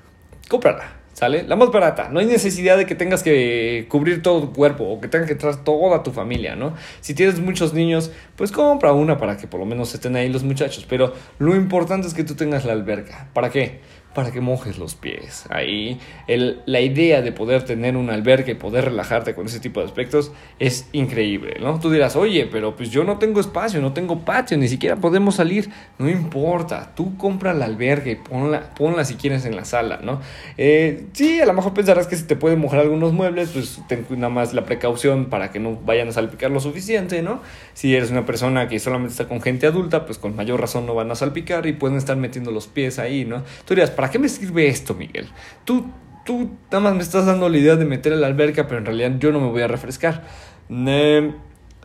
cómprala 0.47 0.94
¿Sale? 1.15 1.43
La 1.43 1.55
más 1.55 1.71
barata. 1.71 2.09
No 2.09 2.19
hay 2.19 2.25
necesidad 2.25 2.77
de 2.77 2.85
que 2.85 2.93
tengas 2.93 3.23
que 3.23 3.85
cubrir 3.87 4.21
todo 4.21 4.41
tu 4.41 4.51
cuerpo 4.51 4.83
o 4.83 4.99
que 4.99 5.07
tengas 5.07 5.29
que 5.29 5.35
traer 5.35 5.55
toda 5.63 6.03
tu 6.03 6.11
familia, 6.11 6.57
¿no? 6.57 6.73
Si 6.99 7.13
tienes 7.13 7.39
muchos 7.39 7.73
niños, 7.73 8.11
pues 8.35 8.51
compra 8.51 8.91
una 8.91 9.17
para 9.17 9.37
que 9.37 9.47
por 9.47 9.61
lo 9.61 9.65
menos 9.65 9.93
estén 9.93 10.17
ahí 10.17 10.27
los 10.27 10.43
muchachos. 10.43 10.85
Pero 10.89 11.13
lo 11.39 11.55
importante 11.55 12.05
es 12.05 12.13
que 12.13 12.25
tú 12.25 12.35
tengas 12.35 12.65
la 12.65 12.73
alberca. 12.73 13.29
¿Para 13.33 13.49
qué? 13.49 13.79
Para 14.15 14.31
que 14.31 14.41
mojes 14.41 14.79
los 14.79 14.95
pies. 14.95 15.45
Ahí 15.49 15.99
el, 16.27 16.61
la 16.65 16.79
idea 16.79 17.21
de 17.21 17.31
poder 17.31 17.63
tener 17.63 17.97
un 17.97 18.09
albergue 18.09 18.53
y 18.53 18.55
poder 18.55 18.85
relajarte 18.85 19.35
con 19.35 19.45
ese 19.45 19.59
tipo 19.59 19.81
de 19.81 19.85
aspectos 19.85 20.31
es 20.57 20.87
increíble, 20.93 21.57
¿no? 21.59 21.79
Tú 21.79 21.91
dirás, 21.91 22.15
oye, 22.15 22.47
pero 22.49 22.75
pues 22.75 22.89
yo 22.89 23.03
no 23.03 23.19
tengo 23.19 23.41
espacio, 23.41 23.81
no 23.81 23.93
tengo 23.93 24.19
patio, 24.19 24.57
ni 24.57 24.69
siquiera 24.69 24.95
podemos 24.95 25.35
salir. 25.35 25.69
No 25.99 26.09
importa, 26.09 26.93
tú 26.95 27.17
compra 27.17 27.53
la 27.53 27.65
albergue 27.65 28.11
y 28.11 28.15
ponla, 28.15 28.73
ponla 28.73 29.03
si 29.03 29.15
quieres 29.15 29.45
en 29.45 29.55
la 29.55 29.65
sala, 29.65 29.99
¿no? 30.01 30.21
Eh, 30.57 31.07
sí, 31.13 31.41
a 31.41 31.45
lo 31.45 31.53
mejor 31.53 31.73
pensarás 31.73 32.07
que 32.07 32.15
se 32.15 32.23
te 32.23 32.37
pueden 32.37 32.59
mojar 32.59 32.79
algunos 32.79 33.11
muebles, 33.11 33.49
pues 33.49 33.81
ten 33.89 34.05
nada 34.11 34.29
más 34.29 34.53
la 34.53 34.63
precaución 34.63 35.25
para 35.25 35.51
que 35.51 35.59
no 35.59 35.75
vayan 35.85 36.07
a 36.07 36.13
salpicar 36.13 36.51
lo 36.51 36.61
suficiente, 36.61 37.21
¿no? 37.21 37.41
Si 37.73 37.93
eres 37.93 38.11
una 38.11 38.25
persona 38.25 38.69
que 38.69 38.79
solamente 38.79 39.11
está 39.11 39.27
con 39.27 39.41
gente 39.41 39.67
adulta, 39.67 40.05
pues 40.05 40.17
con 40.17 40.37
mayor 40.37 40.61
razón 40.61 40.85
no 40.85 40.95
van 40.95 41.11
a 41.11 41.15
salpicar 41.15 41.67
y 41.67 41.73
pueden 41.73 41.97
estar 41.97 42.15
metiendo 42.15 42.51
los 42.51 42.67
pies 42.67 42.97
ahí, 42.97 43.25
¿no? 43.25 43.43
Tú 43.65 43.73
dirías, 43.73 43.91
¿para 43.91 44.04
qué 44.09 44.19
me 44.19 44.29
sirve 44.29 44.67
esto, 44.67 44.93
Miguel? 44.93 45.27
Tú, 45.63 45.87
tú 46.25 46.51
nada 46.71 46.79
más 46.79 46.95
me 46.95 47.01
estás 47.01 47.25
dando 47.25 47.49
la 47.49 47.57
idea 47.57 47.75
de 47.75 47.85
meter 47.85 48.13
a 48.13 48.15
la 48.15 48.27
alberca, 48.27 48.67
pero 48.67 48.79
en 48.79 48.85
realidad 48.85 49.13
yo 49.19 49.31
no 49.31 49.39
me 49.39 49.47
voy 49.47 49.61
a 49.61 49.67
refrescar. 49.67 50.23
no, 50.69 51.33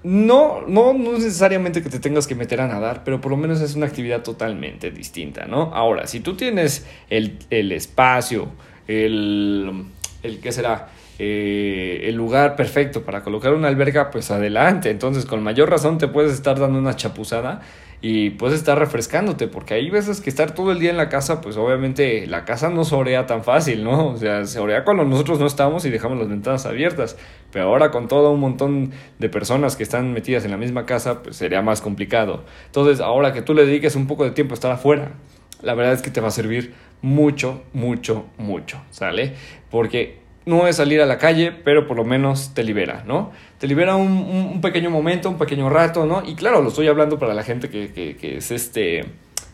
no, 0.02 0.92
no 0.94 1.12
necesariamente 1.12 1.82
que 1.82 1.90
te 1.90 2.00
tengas 2.00 2.26
que 2.26 2.34
meter 2.34 2.60
a 2.60 2.66
nadar, 2.66 3.04
pero 3.04 3.20
por 3.20 3.30
lo 3.30 3.36
menos 3.36 3.60
es 3.60 3.74
una 3.74 3.86
actividad 3.86 4.22
totalmente 4.22 4.90
distinta, 4.90 5.46
¿no? 5.46 5.74
Ahora, 5.74 6.06
si 6.06 6.20
tú 6.20 6.36
tienes 6.36 6.86
el, 7.10 7.38
el 7.50 7.72
espacio, 7.72 8.48
el, 8.86 9.84
el, 10.22 10.40
¿qué 10.40 10.52
será? 10.52 10.88
Eh, 11.22 12.08
el 12.08 12.14
lugar 12.14 12.56
perfecto 12.56 13.02
para 13.02 13.22
colocar 13.22 13.52
una 13.52 13.68
alberca, 13.68 14.10
pues 14.10 14.30
adelante. 14.30 14.88
Entonces, 14.88 15.26
con 15.26 15.42
mayor 15.42 15.68
razón 15.68 15.98
te 15.98 16.08
puedes 16.08 16.32
estar 16.32 16.58
dando 16.58 16.78
una 16.78 16.96
chapuzada 16.96 17.60
y 18.00 18.30
puedes 18.30 18.56
estar 18.56 18.78
refrescándote, 18.78 19.46
porque 19.46 19.74
hay 19.74 19.90
veces 19.90 20.22
que 20.22 20.30
estar 20.30 20.54
todo 20.54 20.72
el 20.72 20.78
día 20.78 20.88
en 20.88 20.96
la 20.96 21.10
casa, 21.10 21.42
pues 21.42 21.58
obviamente 21.58 22.26
la 22.26 22.46
casa 22.46 22.70
no 22.70 22.84
se 22.84 22.96
tan 23.26 23.44
fácil, 23.44 23.84
¿no? 23.84 24.08
O 24.12 24.16
sea, 24.16 24.46
se 24.46 24.60
orea 24.60 24.82
cuando 24.82 25.04
nosotros 25.04 25.38
no 25.38 25.46
estamos 25.46 25.84
y 25.84 25.90
dejamos 25.90 26.16
las 26.16 26.30
ventanas 26.30 26.64
abiertas, 26.64 27.18
pero 27.52 27.66
ahora 27.66 27.90
con 27.90 28.08
todo 28.08 28.30
un 28.30 28.40
montón 28.40 28.92
de 29.18 29.28
personas 29.28 29.76
que 29.76 29.82
están 29.82 30.14
metidas 30.14 30.46
en 30.46 30.52
la 30.52 30.56
misma 30.56 30.86
casa, 30.86 31.22
pues 31.22 31.36
sería 31.36 31.60
más 31.60 31.82
complicado. 31.82 32.44
Entonces, 32.64 33.00
ahora 33.00 33.34
que 33.34 33.42
tú 33.42 33.52
le 33.52 33.66
dediques 33.66 33.94
un 33.94 34.06
poco 34.06 34.24
de 34.24 34.30
tiempo 34.30 34.54
a 34.54 34.56
estar 34.56 34.72
afuera, 34.72 35.12
la 35.60 35.74
verdad 35.74 35.92
es 35.92 36.00
que 36.00 36.10
te 36.10 36.22
va 36.22 36.28
a 36.28 36.30
servir 36.30 36.72
mucho, 37.02 37.62
mucho, 37.74 38.24
mucho, 38.38 38.80
¿sale? 38.88 39.34
Porque 39.70 40.29
no 40.46 40.66
es 40.66 40.76
salir 40.76 41.00
a 41.00 41.06
la 41.06 41.18
calle, 41.18 41.52
pero 41.52 41.86
por 41.86 41.96
lo 41.96 42.04
menos 42.04 42.54
te 42.54 42.64
libera, 42.64 43.04
¿no? 43.06 43.30
Te 43.58 43.66
libera 43.66 43.96
un, 43.96 44.10
un, 44.52 44.60
pequeño 44.60 44.90
momento, 44.90 45.28
un 45.28 45.38
pequeño 45.38 45.68
rato, 45.68 46.06
¿no? 46.06 46.22
Y 46.26 46.34
claro, 46.34 46.62
lo 46.62 46.68
estoy 46.68 46.88
hablando 46.88 47.18
para 47.18 47.34
la 47.34 47.42
gente 47.42 47.68
que, 47.68 47.92
que, 47.92 48.16
que, 48.16 48.38
es 48.38 48.50
este 48.50 49.04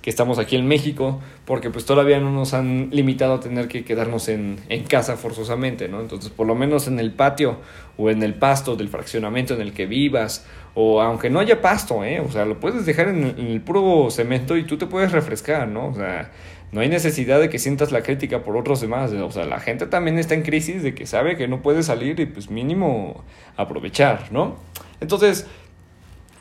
que 0.00 0.10
estamos 0.10 0.38
aquí 0.38 0.54
en 0.54 0.68
México, 0.68 1.20
porque 1.44 1.68
pues 1.68 1.84
todavía 1.84 2.20
no 2.20 2.30
nos 2.30 2.54
han 2.54 2.90
limitado 2.92 3.34
a 3.34 3.40
tener 3.40 3.66
que 3.66 3.84
quedarnos 3.84 4.28
en, 4.28 4.60
en, 4.68 4.84
casa 4.84 5.16
forzosamente, 5.16 5.88
¿no? 5.88 6.00
Entonces, 6.00 6.30
por 6.30 6.46
lo 6.46 6.54
menos 6.54 6.86
en 6.86 7.00
el 7.00 7.10
patio 7.10 7.56
o 7.96 8.08
en 8.08 8.22
el 8.22 8.34
pasto 8.34 8.76
del 8.76 8.88
fraccionamiento 8.88 9.54
en 9.54 9.62
el 9.62 9.72
que 9.72 9.86
vivas, 9.86 10.46
o 10.74 11.02
aunque 11.02 11.28
no 11.28 11.40
haya 11.40 11.60
pasto, 11.60 12.04
¿eh? 12.04 12.20
O 12.20 12.30
sea, 12.30 12.44
lo 12.44 12.60
puedes 12.60 12.86
dejar 12.86 13.08
en, 13.08 13.24
en 13.36 13.48
el 13.48 13.60
puro 13.60 14.08
cemento 14.12 14.56
y 14.56 14.62
tú 14.62 14.76
te 14.76 14.86
puedes 14.86 15.10
refrescar, 15.10 15.66
¿no? 15.66 15.88
O 15.88 15.94
sea, 15.94 16.30
no 16.72 16.80
hay 16.80 16.88
necesidad 16.88 17.40
de 17.40 17.48
que 17.48 17.58
sientas 17.58 17.92
la 17.92 18.02
crítica 18.02 18.42
por 18.42 18.56
otros 18.56 18.80
demás. 18.80 19.12
O 19.12 19.30
sea, 19.30 19.44
la 19.44 19.60
gente 19.60 19.86
también 19.86 20.18
está 20.18 20.34
en 20.34 20.42
crisis 20.42 20.82
de 20.82 20.94
que 20.94 21.06
sabe 21.06 21.36
que 21.36 21.48
no 21.48 21.62
puede 21.62 21.82
salir 21.82 22.18
y 22.20 22.26
pues 22.26 22.50
mínimo 22.50 23.24
aprovechar, 23.56 24.32
¿no? 24.32 24.56
Entonces, 25.00 25.46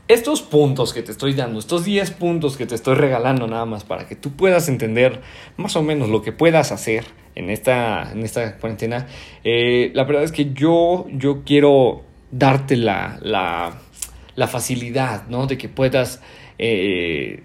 estos 0.07 0.41
puntos 0.41 0.93
que 0.93 1.01
te 1.01 1.11
estoy 1.11 1.33
dando, 1.33 1.59
estos 1.59 1.83
10 1.83 2.11
puntos 2.11 2.57
que 2.57 2.65
te 2.65 2.75
estoy 2.75 2.95
regalando 2.95 3.47
nada 3.47 3.65
más 3.65 3.83
para 3.83 4.07
que 4.07 4.15
tú 4.15 4.31
puedas 4.31 4.69
entender 4.69 5.21
más 5.57 5.75
o 5.75 5.81
menos 5.81 6.09
lo 6.09 6.21
que 6.21 6.31
puedas 6.31 6.71
hacer 6.71 7.05
en 7.33 7.49
esta, 7.49 8.11
en 8.11 8.23
esta 8.23 8.57
cuarentena, 8.57 9.07
eh, 9.43 9.91
la 9.93 10.03
verdad 10.03 10.23
es 10.23 10.31
que 10.31 10.53
yo, 10.53 11.07
yo 11.11 11.43
quiero 11.43 12.03
darte 12.31 12.75
la, 12.75 13.17
la, 13.21 13.73
la 14.35 14.47
facilidad, 14.47 15.27
¿no? 15.27 15.47
De 15.47 15.57
que 15.57 15.69
puedas 15.69 16.21
eh, 16.57 17.43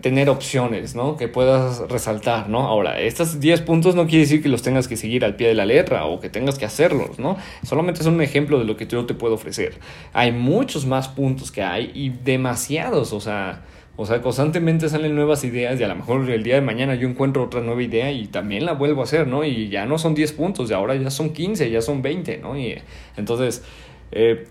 tener 0.00 0.30
opciones, 0.30 0.94
¿no? 0.94 1.16
Que 1.16 1.28
puedas 1.28 1.80
resaltar, 1.90 2.48
¿no? 2.48 2.60
Ahora, 2.60 3.00
estos 3.00 3.40
10 3.40 3.60
puntos 3.62 3.94
no 3.94 4.06
quiere 4.06 4.20
decir 4.20 4.42
que 4.42 4.48
los 4.48 4.62
tengas 4.62 4.88
que 4.88 4.96
seguir 4.96 5.24
al 5.24 5.36
pie 5.36 5.48
de 5.48 5.54
la 5.54 5.66
letra 5.66 6.06
o 6.06 6.20
que 6.20 6.30
tengas 6.30 6.58
que 6.58 6.64
hacerlos, 6.64 7.18
¿no? 7.18 7.36
Solamente 7.64 8.02
son 8.02 8.14
un 8.14 8.22
ejemplo 8.22 8.58
de 8.58 8.64
lo 8.64 8.76
que 8.76 8.86
yo 8.86 9.04
te 9.04 9.14
puedo 9.14 9.34
ofrecer. 9.34 9.74
Hay 10.12 10.32
muchos 10.32 10.86
más 10.86 11.08
puntos 11.08 11.52
que 11.52 11.62
hay 11.62 11.90
y 11.94 12.10
demasiados, 12.10 13.12
o 13.12 13.20
sea... 13.20 13.62
O 13.96 14.06
sea, 14.06 14.20
constantemente 14.20 14.88
salen 14.88 15.14
nuevas 15.14 15.44
ideas 15.44 15.78
y 15.78 15.84
a 15.84 15.88
lo 15.88 15.94
mejor 15.94 16.28
el 16.28 16.42
día 16.42 16.56
de 16.56 16.60
mañana 16.60 16.96
yo 16.96 17.08
encuentro 17.08 17.44
otra 17.44 17.60
nueva 17.60 17.80
idea 17.80 18.10
y 18.10 18.26
también 18.26 18.64
la 18.64 18.72
vuelvo 18.72 19.02
a 19.02 19.04
hacer, 19.04 19.28
¿no? 19.28 19.44
Y 19.44 19.68
ya 19.68 19.86
no 19.86 19.98
son 19.98 20.16
10 20.16 20.32
puntos, 20.32 20.68
y 20.68 20.74
ahora 20.74 20.96
ya 20.96 21.10
son 21.10 21.32
15, 21.32 21.70
ya 21.70 21.80
son 21.80 22.02
20, 22.02 22.38
¿no? 22.38 22.58
Y 22.58 22.76
entonces, 23.16 23.62
eh, 24.10 24.48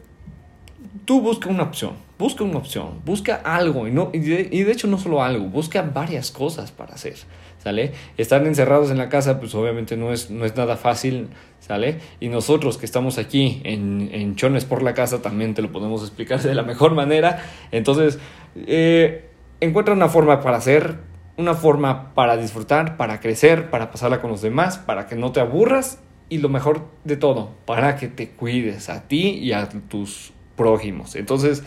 tú 1.04 1.20
busca 1.20 1.50
una 1.50 1.64
opción, 1.64 1.96
busca 2.24 2.46
una 2.46 2.58
opción, 2.58 3.02
busca 3.04 3.36
algo, 3.44 3.86
y, 3.86 3.92
no, 3.92 4.10
y, 4.14 4.20
de, 4.20 4.72
hecho 4.72 4.88
no 4.88 4.98
solo 4.98 5.22
algo, 5.22 5.44
busca 5.48 5.82
varias 5.82 6.32
cosas 6.32 6.72
para 6.72 6.94
hacer, 6.94 7.16
¿sale? 7.62 7.92
Estar 8.16 8.48
encerrados 8.48 8.90
en 8.92 8.98
la 8.98 9.10
casa, 9.10 9.42
pues 9.42 9.54
obviamente 9.56 9.98
no 9.98 10.14
es, 10.14 10.30
no 10.30 10.46
es 10.46 10.56
nada 10.56 10.78
fácil, 10.78 11.28
¿sale? 11.60 12.00
Y 12.22 12.30
nosotros 12.30 12.78
que 12.78 12.86
estamos 12.86 13.18
aquí 13.18 13.60
en, 13.66 14.10
en 14.14 14.38
Chones 14.38 14.64
por 14.64 14.84
la 14.84 14.94
casa 14.94 15.22
también 15.22 15.54
te 15.54 15.62
lo 15.62 15.74
podemos 15.74 16.02
explicar 16.02 16.42
de 16.42 16.56
la 16.56 16.64
mejor 16.64 16.94
manera, 16.94 17.44
entonces, 17.74 18.20
eh, 18.56 19.26
encuentra 19.60 19.94
una 19.94 20.08
forma 20.08 20.40
para 20.40 20.56
hacer, 20.56 21.00
una 21.36 21.56
forma 21.56 22.14
para 22.14 22.38
disfrutar, 22.38 22.96
para 22.96 23.20
crecer, 23.20 23.70
para 23.70 23.92
pasarla 23.92 24.22
con 24.22 24.32
los 24.32 24.42
demás, 24.42 24.78
para 24.78 25.08
que 25.08 25.18
no 25.18 25.34
te 25.34 25.42
aburras 25.42 26.00
y 26.30 26.38
lo 26.38 26.48
mejor 26.48 26.88
de 27.04 27.18
todo, 27.18 27.52
para 27.66 27.98
que 27.98 28.08
te 28.08 28.30
cuides 28.30 28.88
a 28.88 29.10
ti 29.10 29.40
y 29.42 29.52
a 29.52 29.68
tus 29.68 30.32
prójimos. 30.56 31.18
Entonces, 31.18 31.64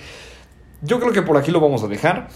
yo 0.83 1.01
creo 1.01 1.13
que 1.13 1.23
por 1.23 1.37
aquí 1.37 1.51
lo 1.51 1.61
vamos 1.61 1.83
a 1.83 1.89
dejar. 1.89 2.29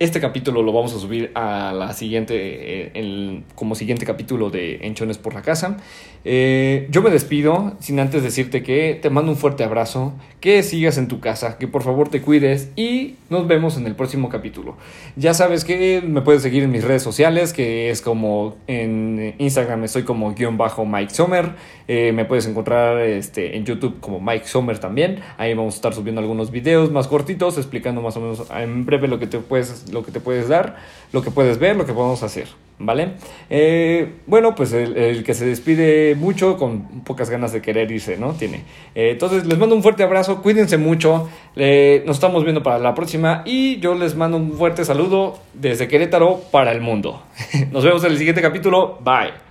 Este 0.00 0.20
capítulo 0.20 0.62
lo 0.62 0.72
vamos 0.72 0.94
a 0.94 1.00
subir 1.00 1.32
a 1.34 1.72
la 1.72 1.92
siguiente, 1.92 2.36
eh, 2.36 3.42
como 3.56 3.74
siguiente 3.74 4.06
capítulo 4.06 4.48
de 4.48 4.86
Enchones 4.86 5.18
por 5.18 5.34
la 5.34 5.42
Casa. 5.42 5.78
Eh, 6.24 6.86
yo 6.90 7.02
me 7.02 7.10
despido 7.10 7.76
sin 7.80 7.98
antes 7.98 8.22
decirte 8.22 8.62
que 8.62 8.96
te 9.00 9.10
mando 9.10 9.32
un 9.32 9.36
fuerte 9.36 9.64
abrazo, 9.64 10.12
que 10.40 10.62
sigas 10.62 10.98
en 10.98 11.08
tu 11.08 11.18
casa, 11.18 11.58
que 11.58 11.66
por 11.66 11.82
favor 11.82 12.10
te 12.10 12.20
cuides 12.20 12.70
y 12.76 13.16
nos 13.28 13.48
vemos 13.48 13.76
en 13.76 13.86
el 13.86 13.96
próximo 13.96 14.28
capítulo. 14.28 14.76
Ya 15.16 15.34
sabes 15.34 15.64
que 15.64 16.00
me 16.00 16.20
puedes 16.20 16.42
seguir 16.42 16.62
en 16.62 16.70
mis 16.70 16.84
redes 16.84 17.02
sociales, 17.02 17.52
que 17.52 17.90
es 17.90 18.00
como 18.00 18.56
en 18.68 19.34
Instagram 19.38 19.82
estoy 19.82 20.04
como 20.04 20.32
guion 20.32 20.58
bajo 20.58 20.86
Mike 20.86 21.12
Sommer. 21.12 21.54
Eh, 21.88 22.12
me 22.12 22.24
puedes 22.24 22.46
encontrar 22.46 23.00
este, 23.00 23.56
en 23.56 23.64
YouTube 23.64 23.98
como 23.98 24.20
Mike 24.20 24.46
Sommer 24.46 24.78
también. 24.78 25.20
Ahí 25.38 25.54
vamos 25.54 25.74
a 25.74 25.76
estar 25.78 25.94
subiendo 25.94 26.20
algunos 26.20 26.52
videos 26.52 26.92
más 26.92 27.08
cortitos 27.08 27.58
explicando 27.58 28.00
más 28.00 28.16
o 28.16 28.20
menos 28.20 28.44
en 28.50 28.84
breve 28.84 29.08
lo 29.08 29.18
que 29.18 29.26
te 29.26 29.38
puedes 29.38 29.87
lo 29.92 30.04
que 30.04 30.12
te 30.12 30.20
puedes 30.20 30.48
dar, 30.48 30.76
lo 31.12 31.22
que 31.22 31.30
puedes 31.30 31.58
ver, 31.58 31.76
lo 31.76 31.86
que 31.86 31.92
podemos 31.92 32.22
hacer, 32.22 32.48
¿vale? 32.78 33.12
Eh, 33.50 34.14
bueno, 34.26 34.54
pues 34.54 34.72
el, 34.72 35.24
que 35.24 35.34
se 35.34 35.46
despide 35.46 36.14
mucho 36.14 36.56
con 36.56 37.02
pocas 37.04 37.30
ganas 37.30 37.52
de 37.52 37.62
querer 37.62 37.90
irse, 37.90 38.16
¿no? 38.16 38.32
Tiene. 38.32 38.64
Eh, 38.94 39.10
entonces 39.12 39.46
les 39.46 39.58
mando 39.58 39.74
un 39.74 39.82
fuerte 39.82 40.02
abrazo, 40.02 40.42
cuídense 40.42 40.78
mucho, 40.78 41.28
nos 41.54 42.16
estamos 42.16 42.44
viendo 42.44 42.62
para 42.62 42.78
la 42.78 42.94
próxima 42.94 43.42
y 43.44 43.80
yo 43.80 43.94
les 43.94 44.14
mando 44.14 44.36
un 44.36 44.52
fuerte 44.52 44.84
saludo 44.84 45.38
desde 45.54 45.88
Querétaro 45.88 46.40
para 46.50 46.72
el 46.72 46.80
mundo. 46.80 47.22
Nos 47.72 47.84
vemos 47.84 48.04
en 48.04 48.12
el 48.12 48.18
siguiente 48.18 48.42
capítulo, 48.42 48.98
bye. 49.02 49.47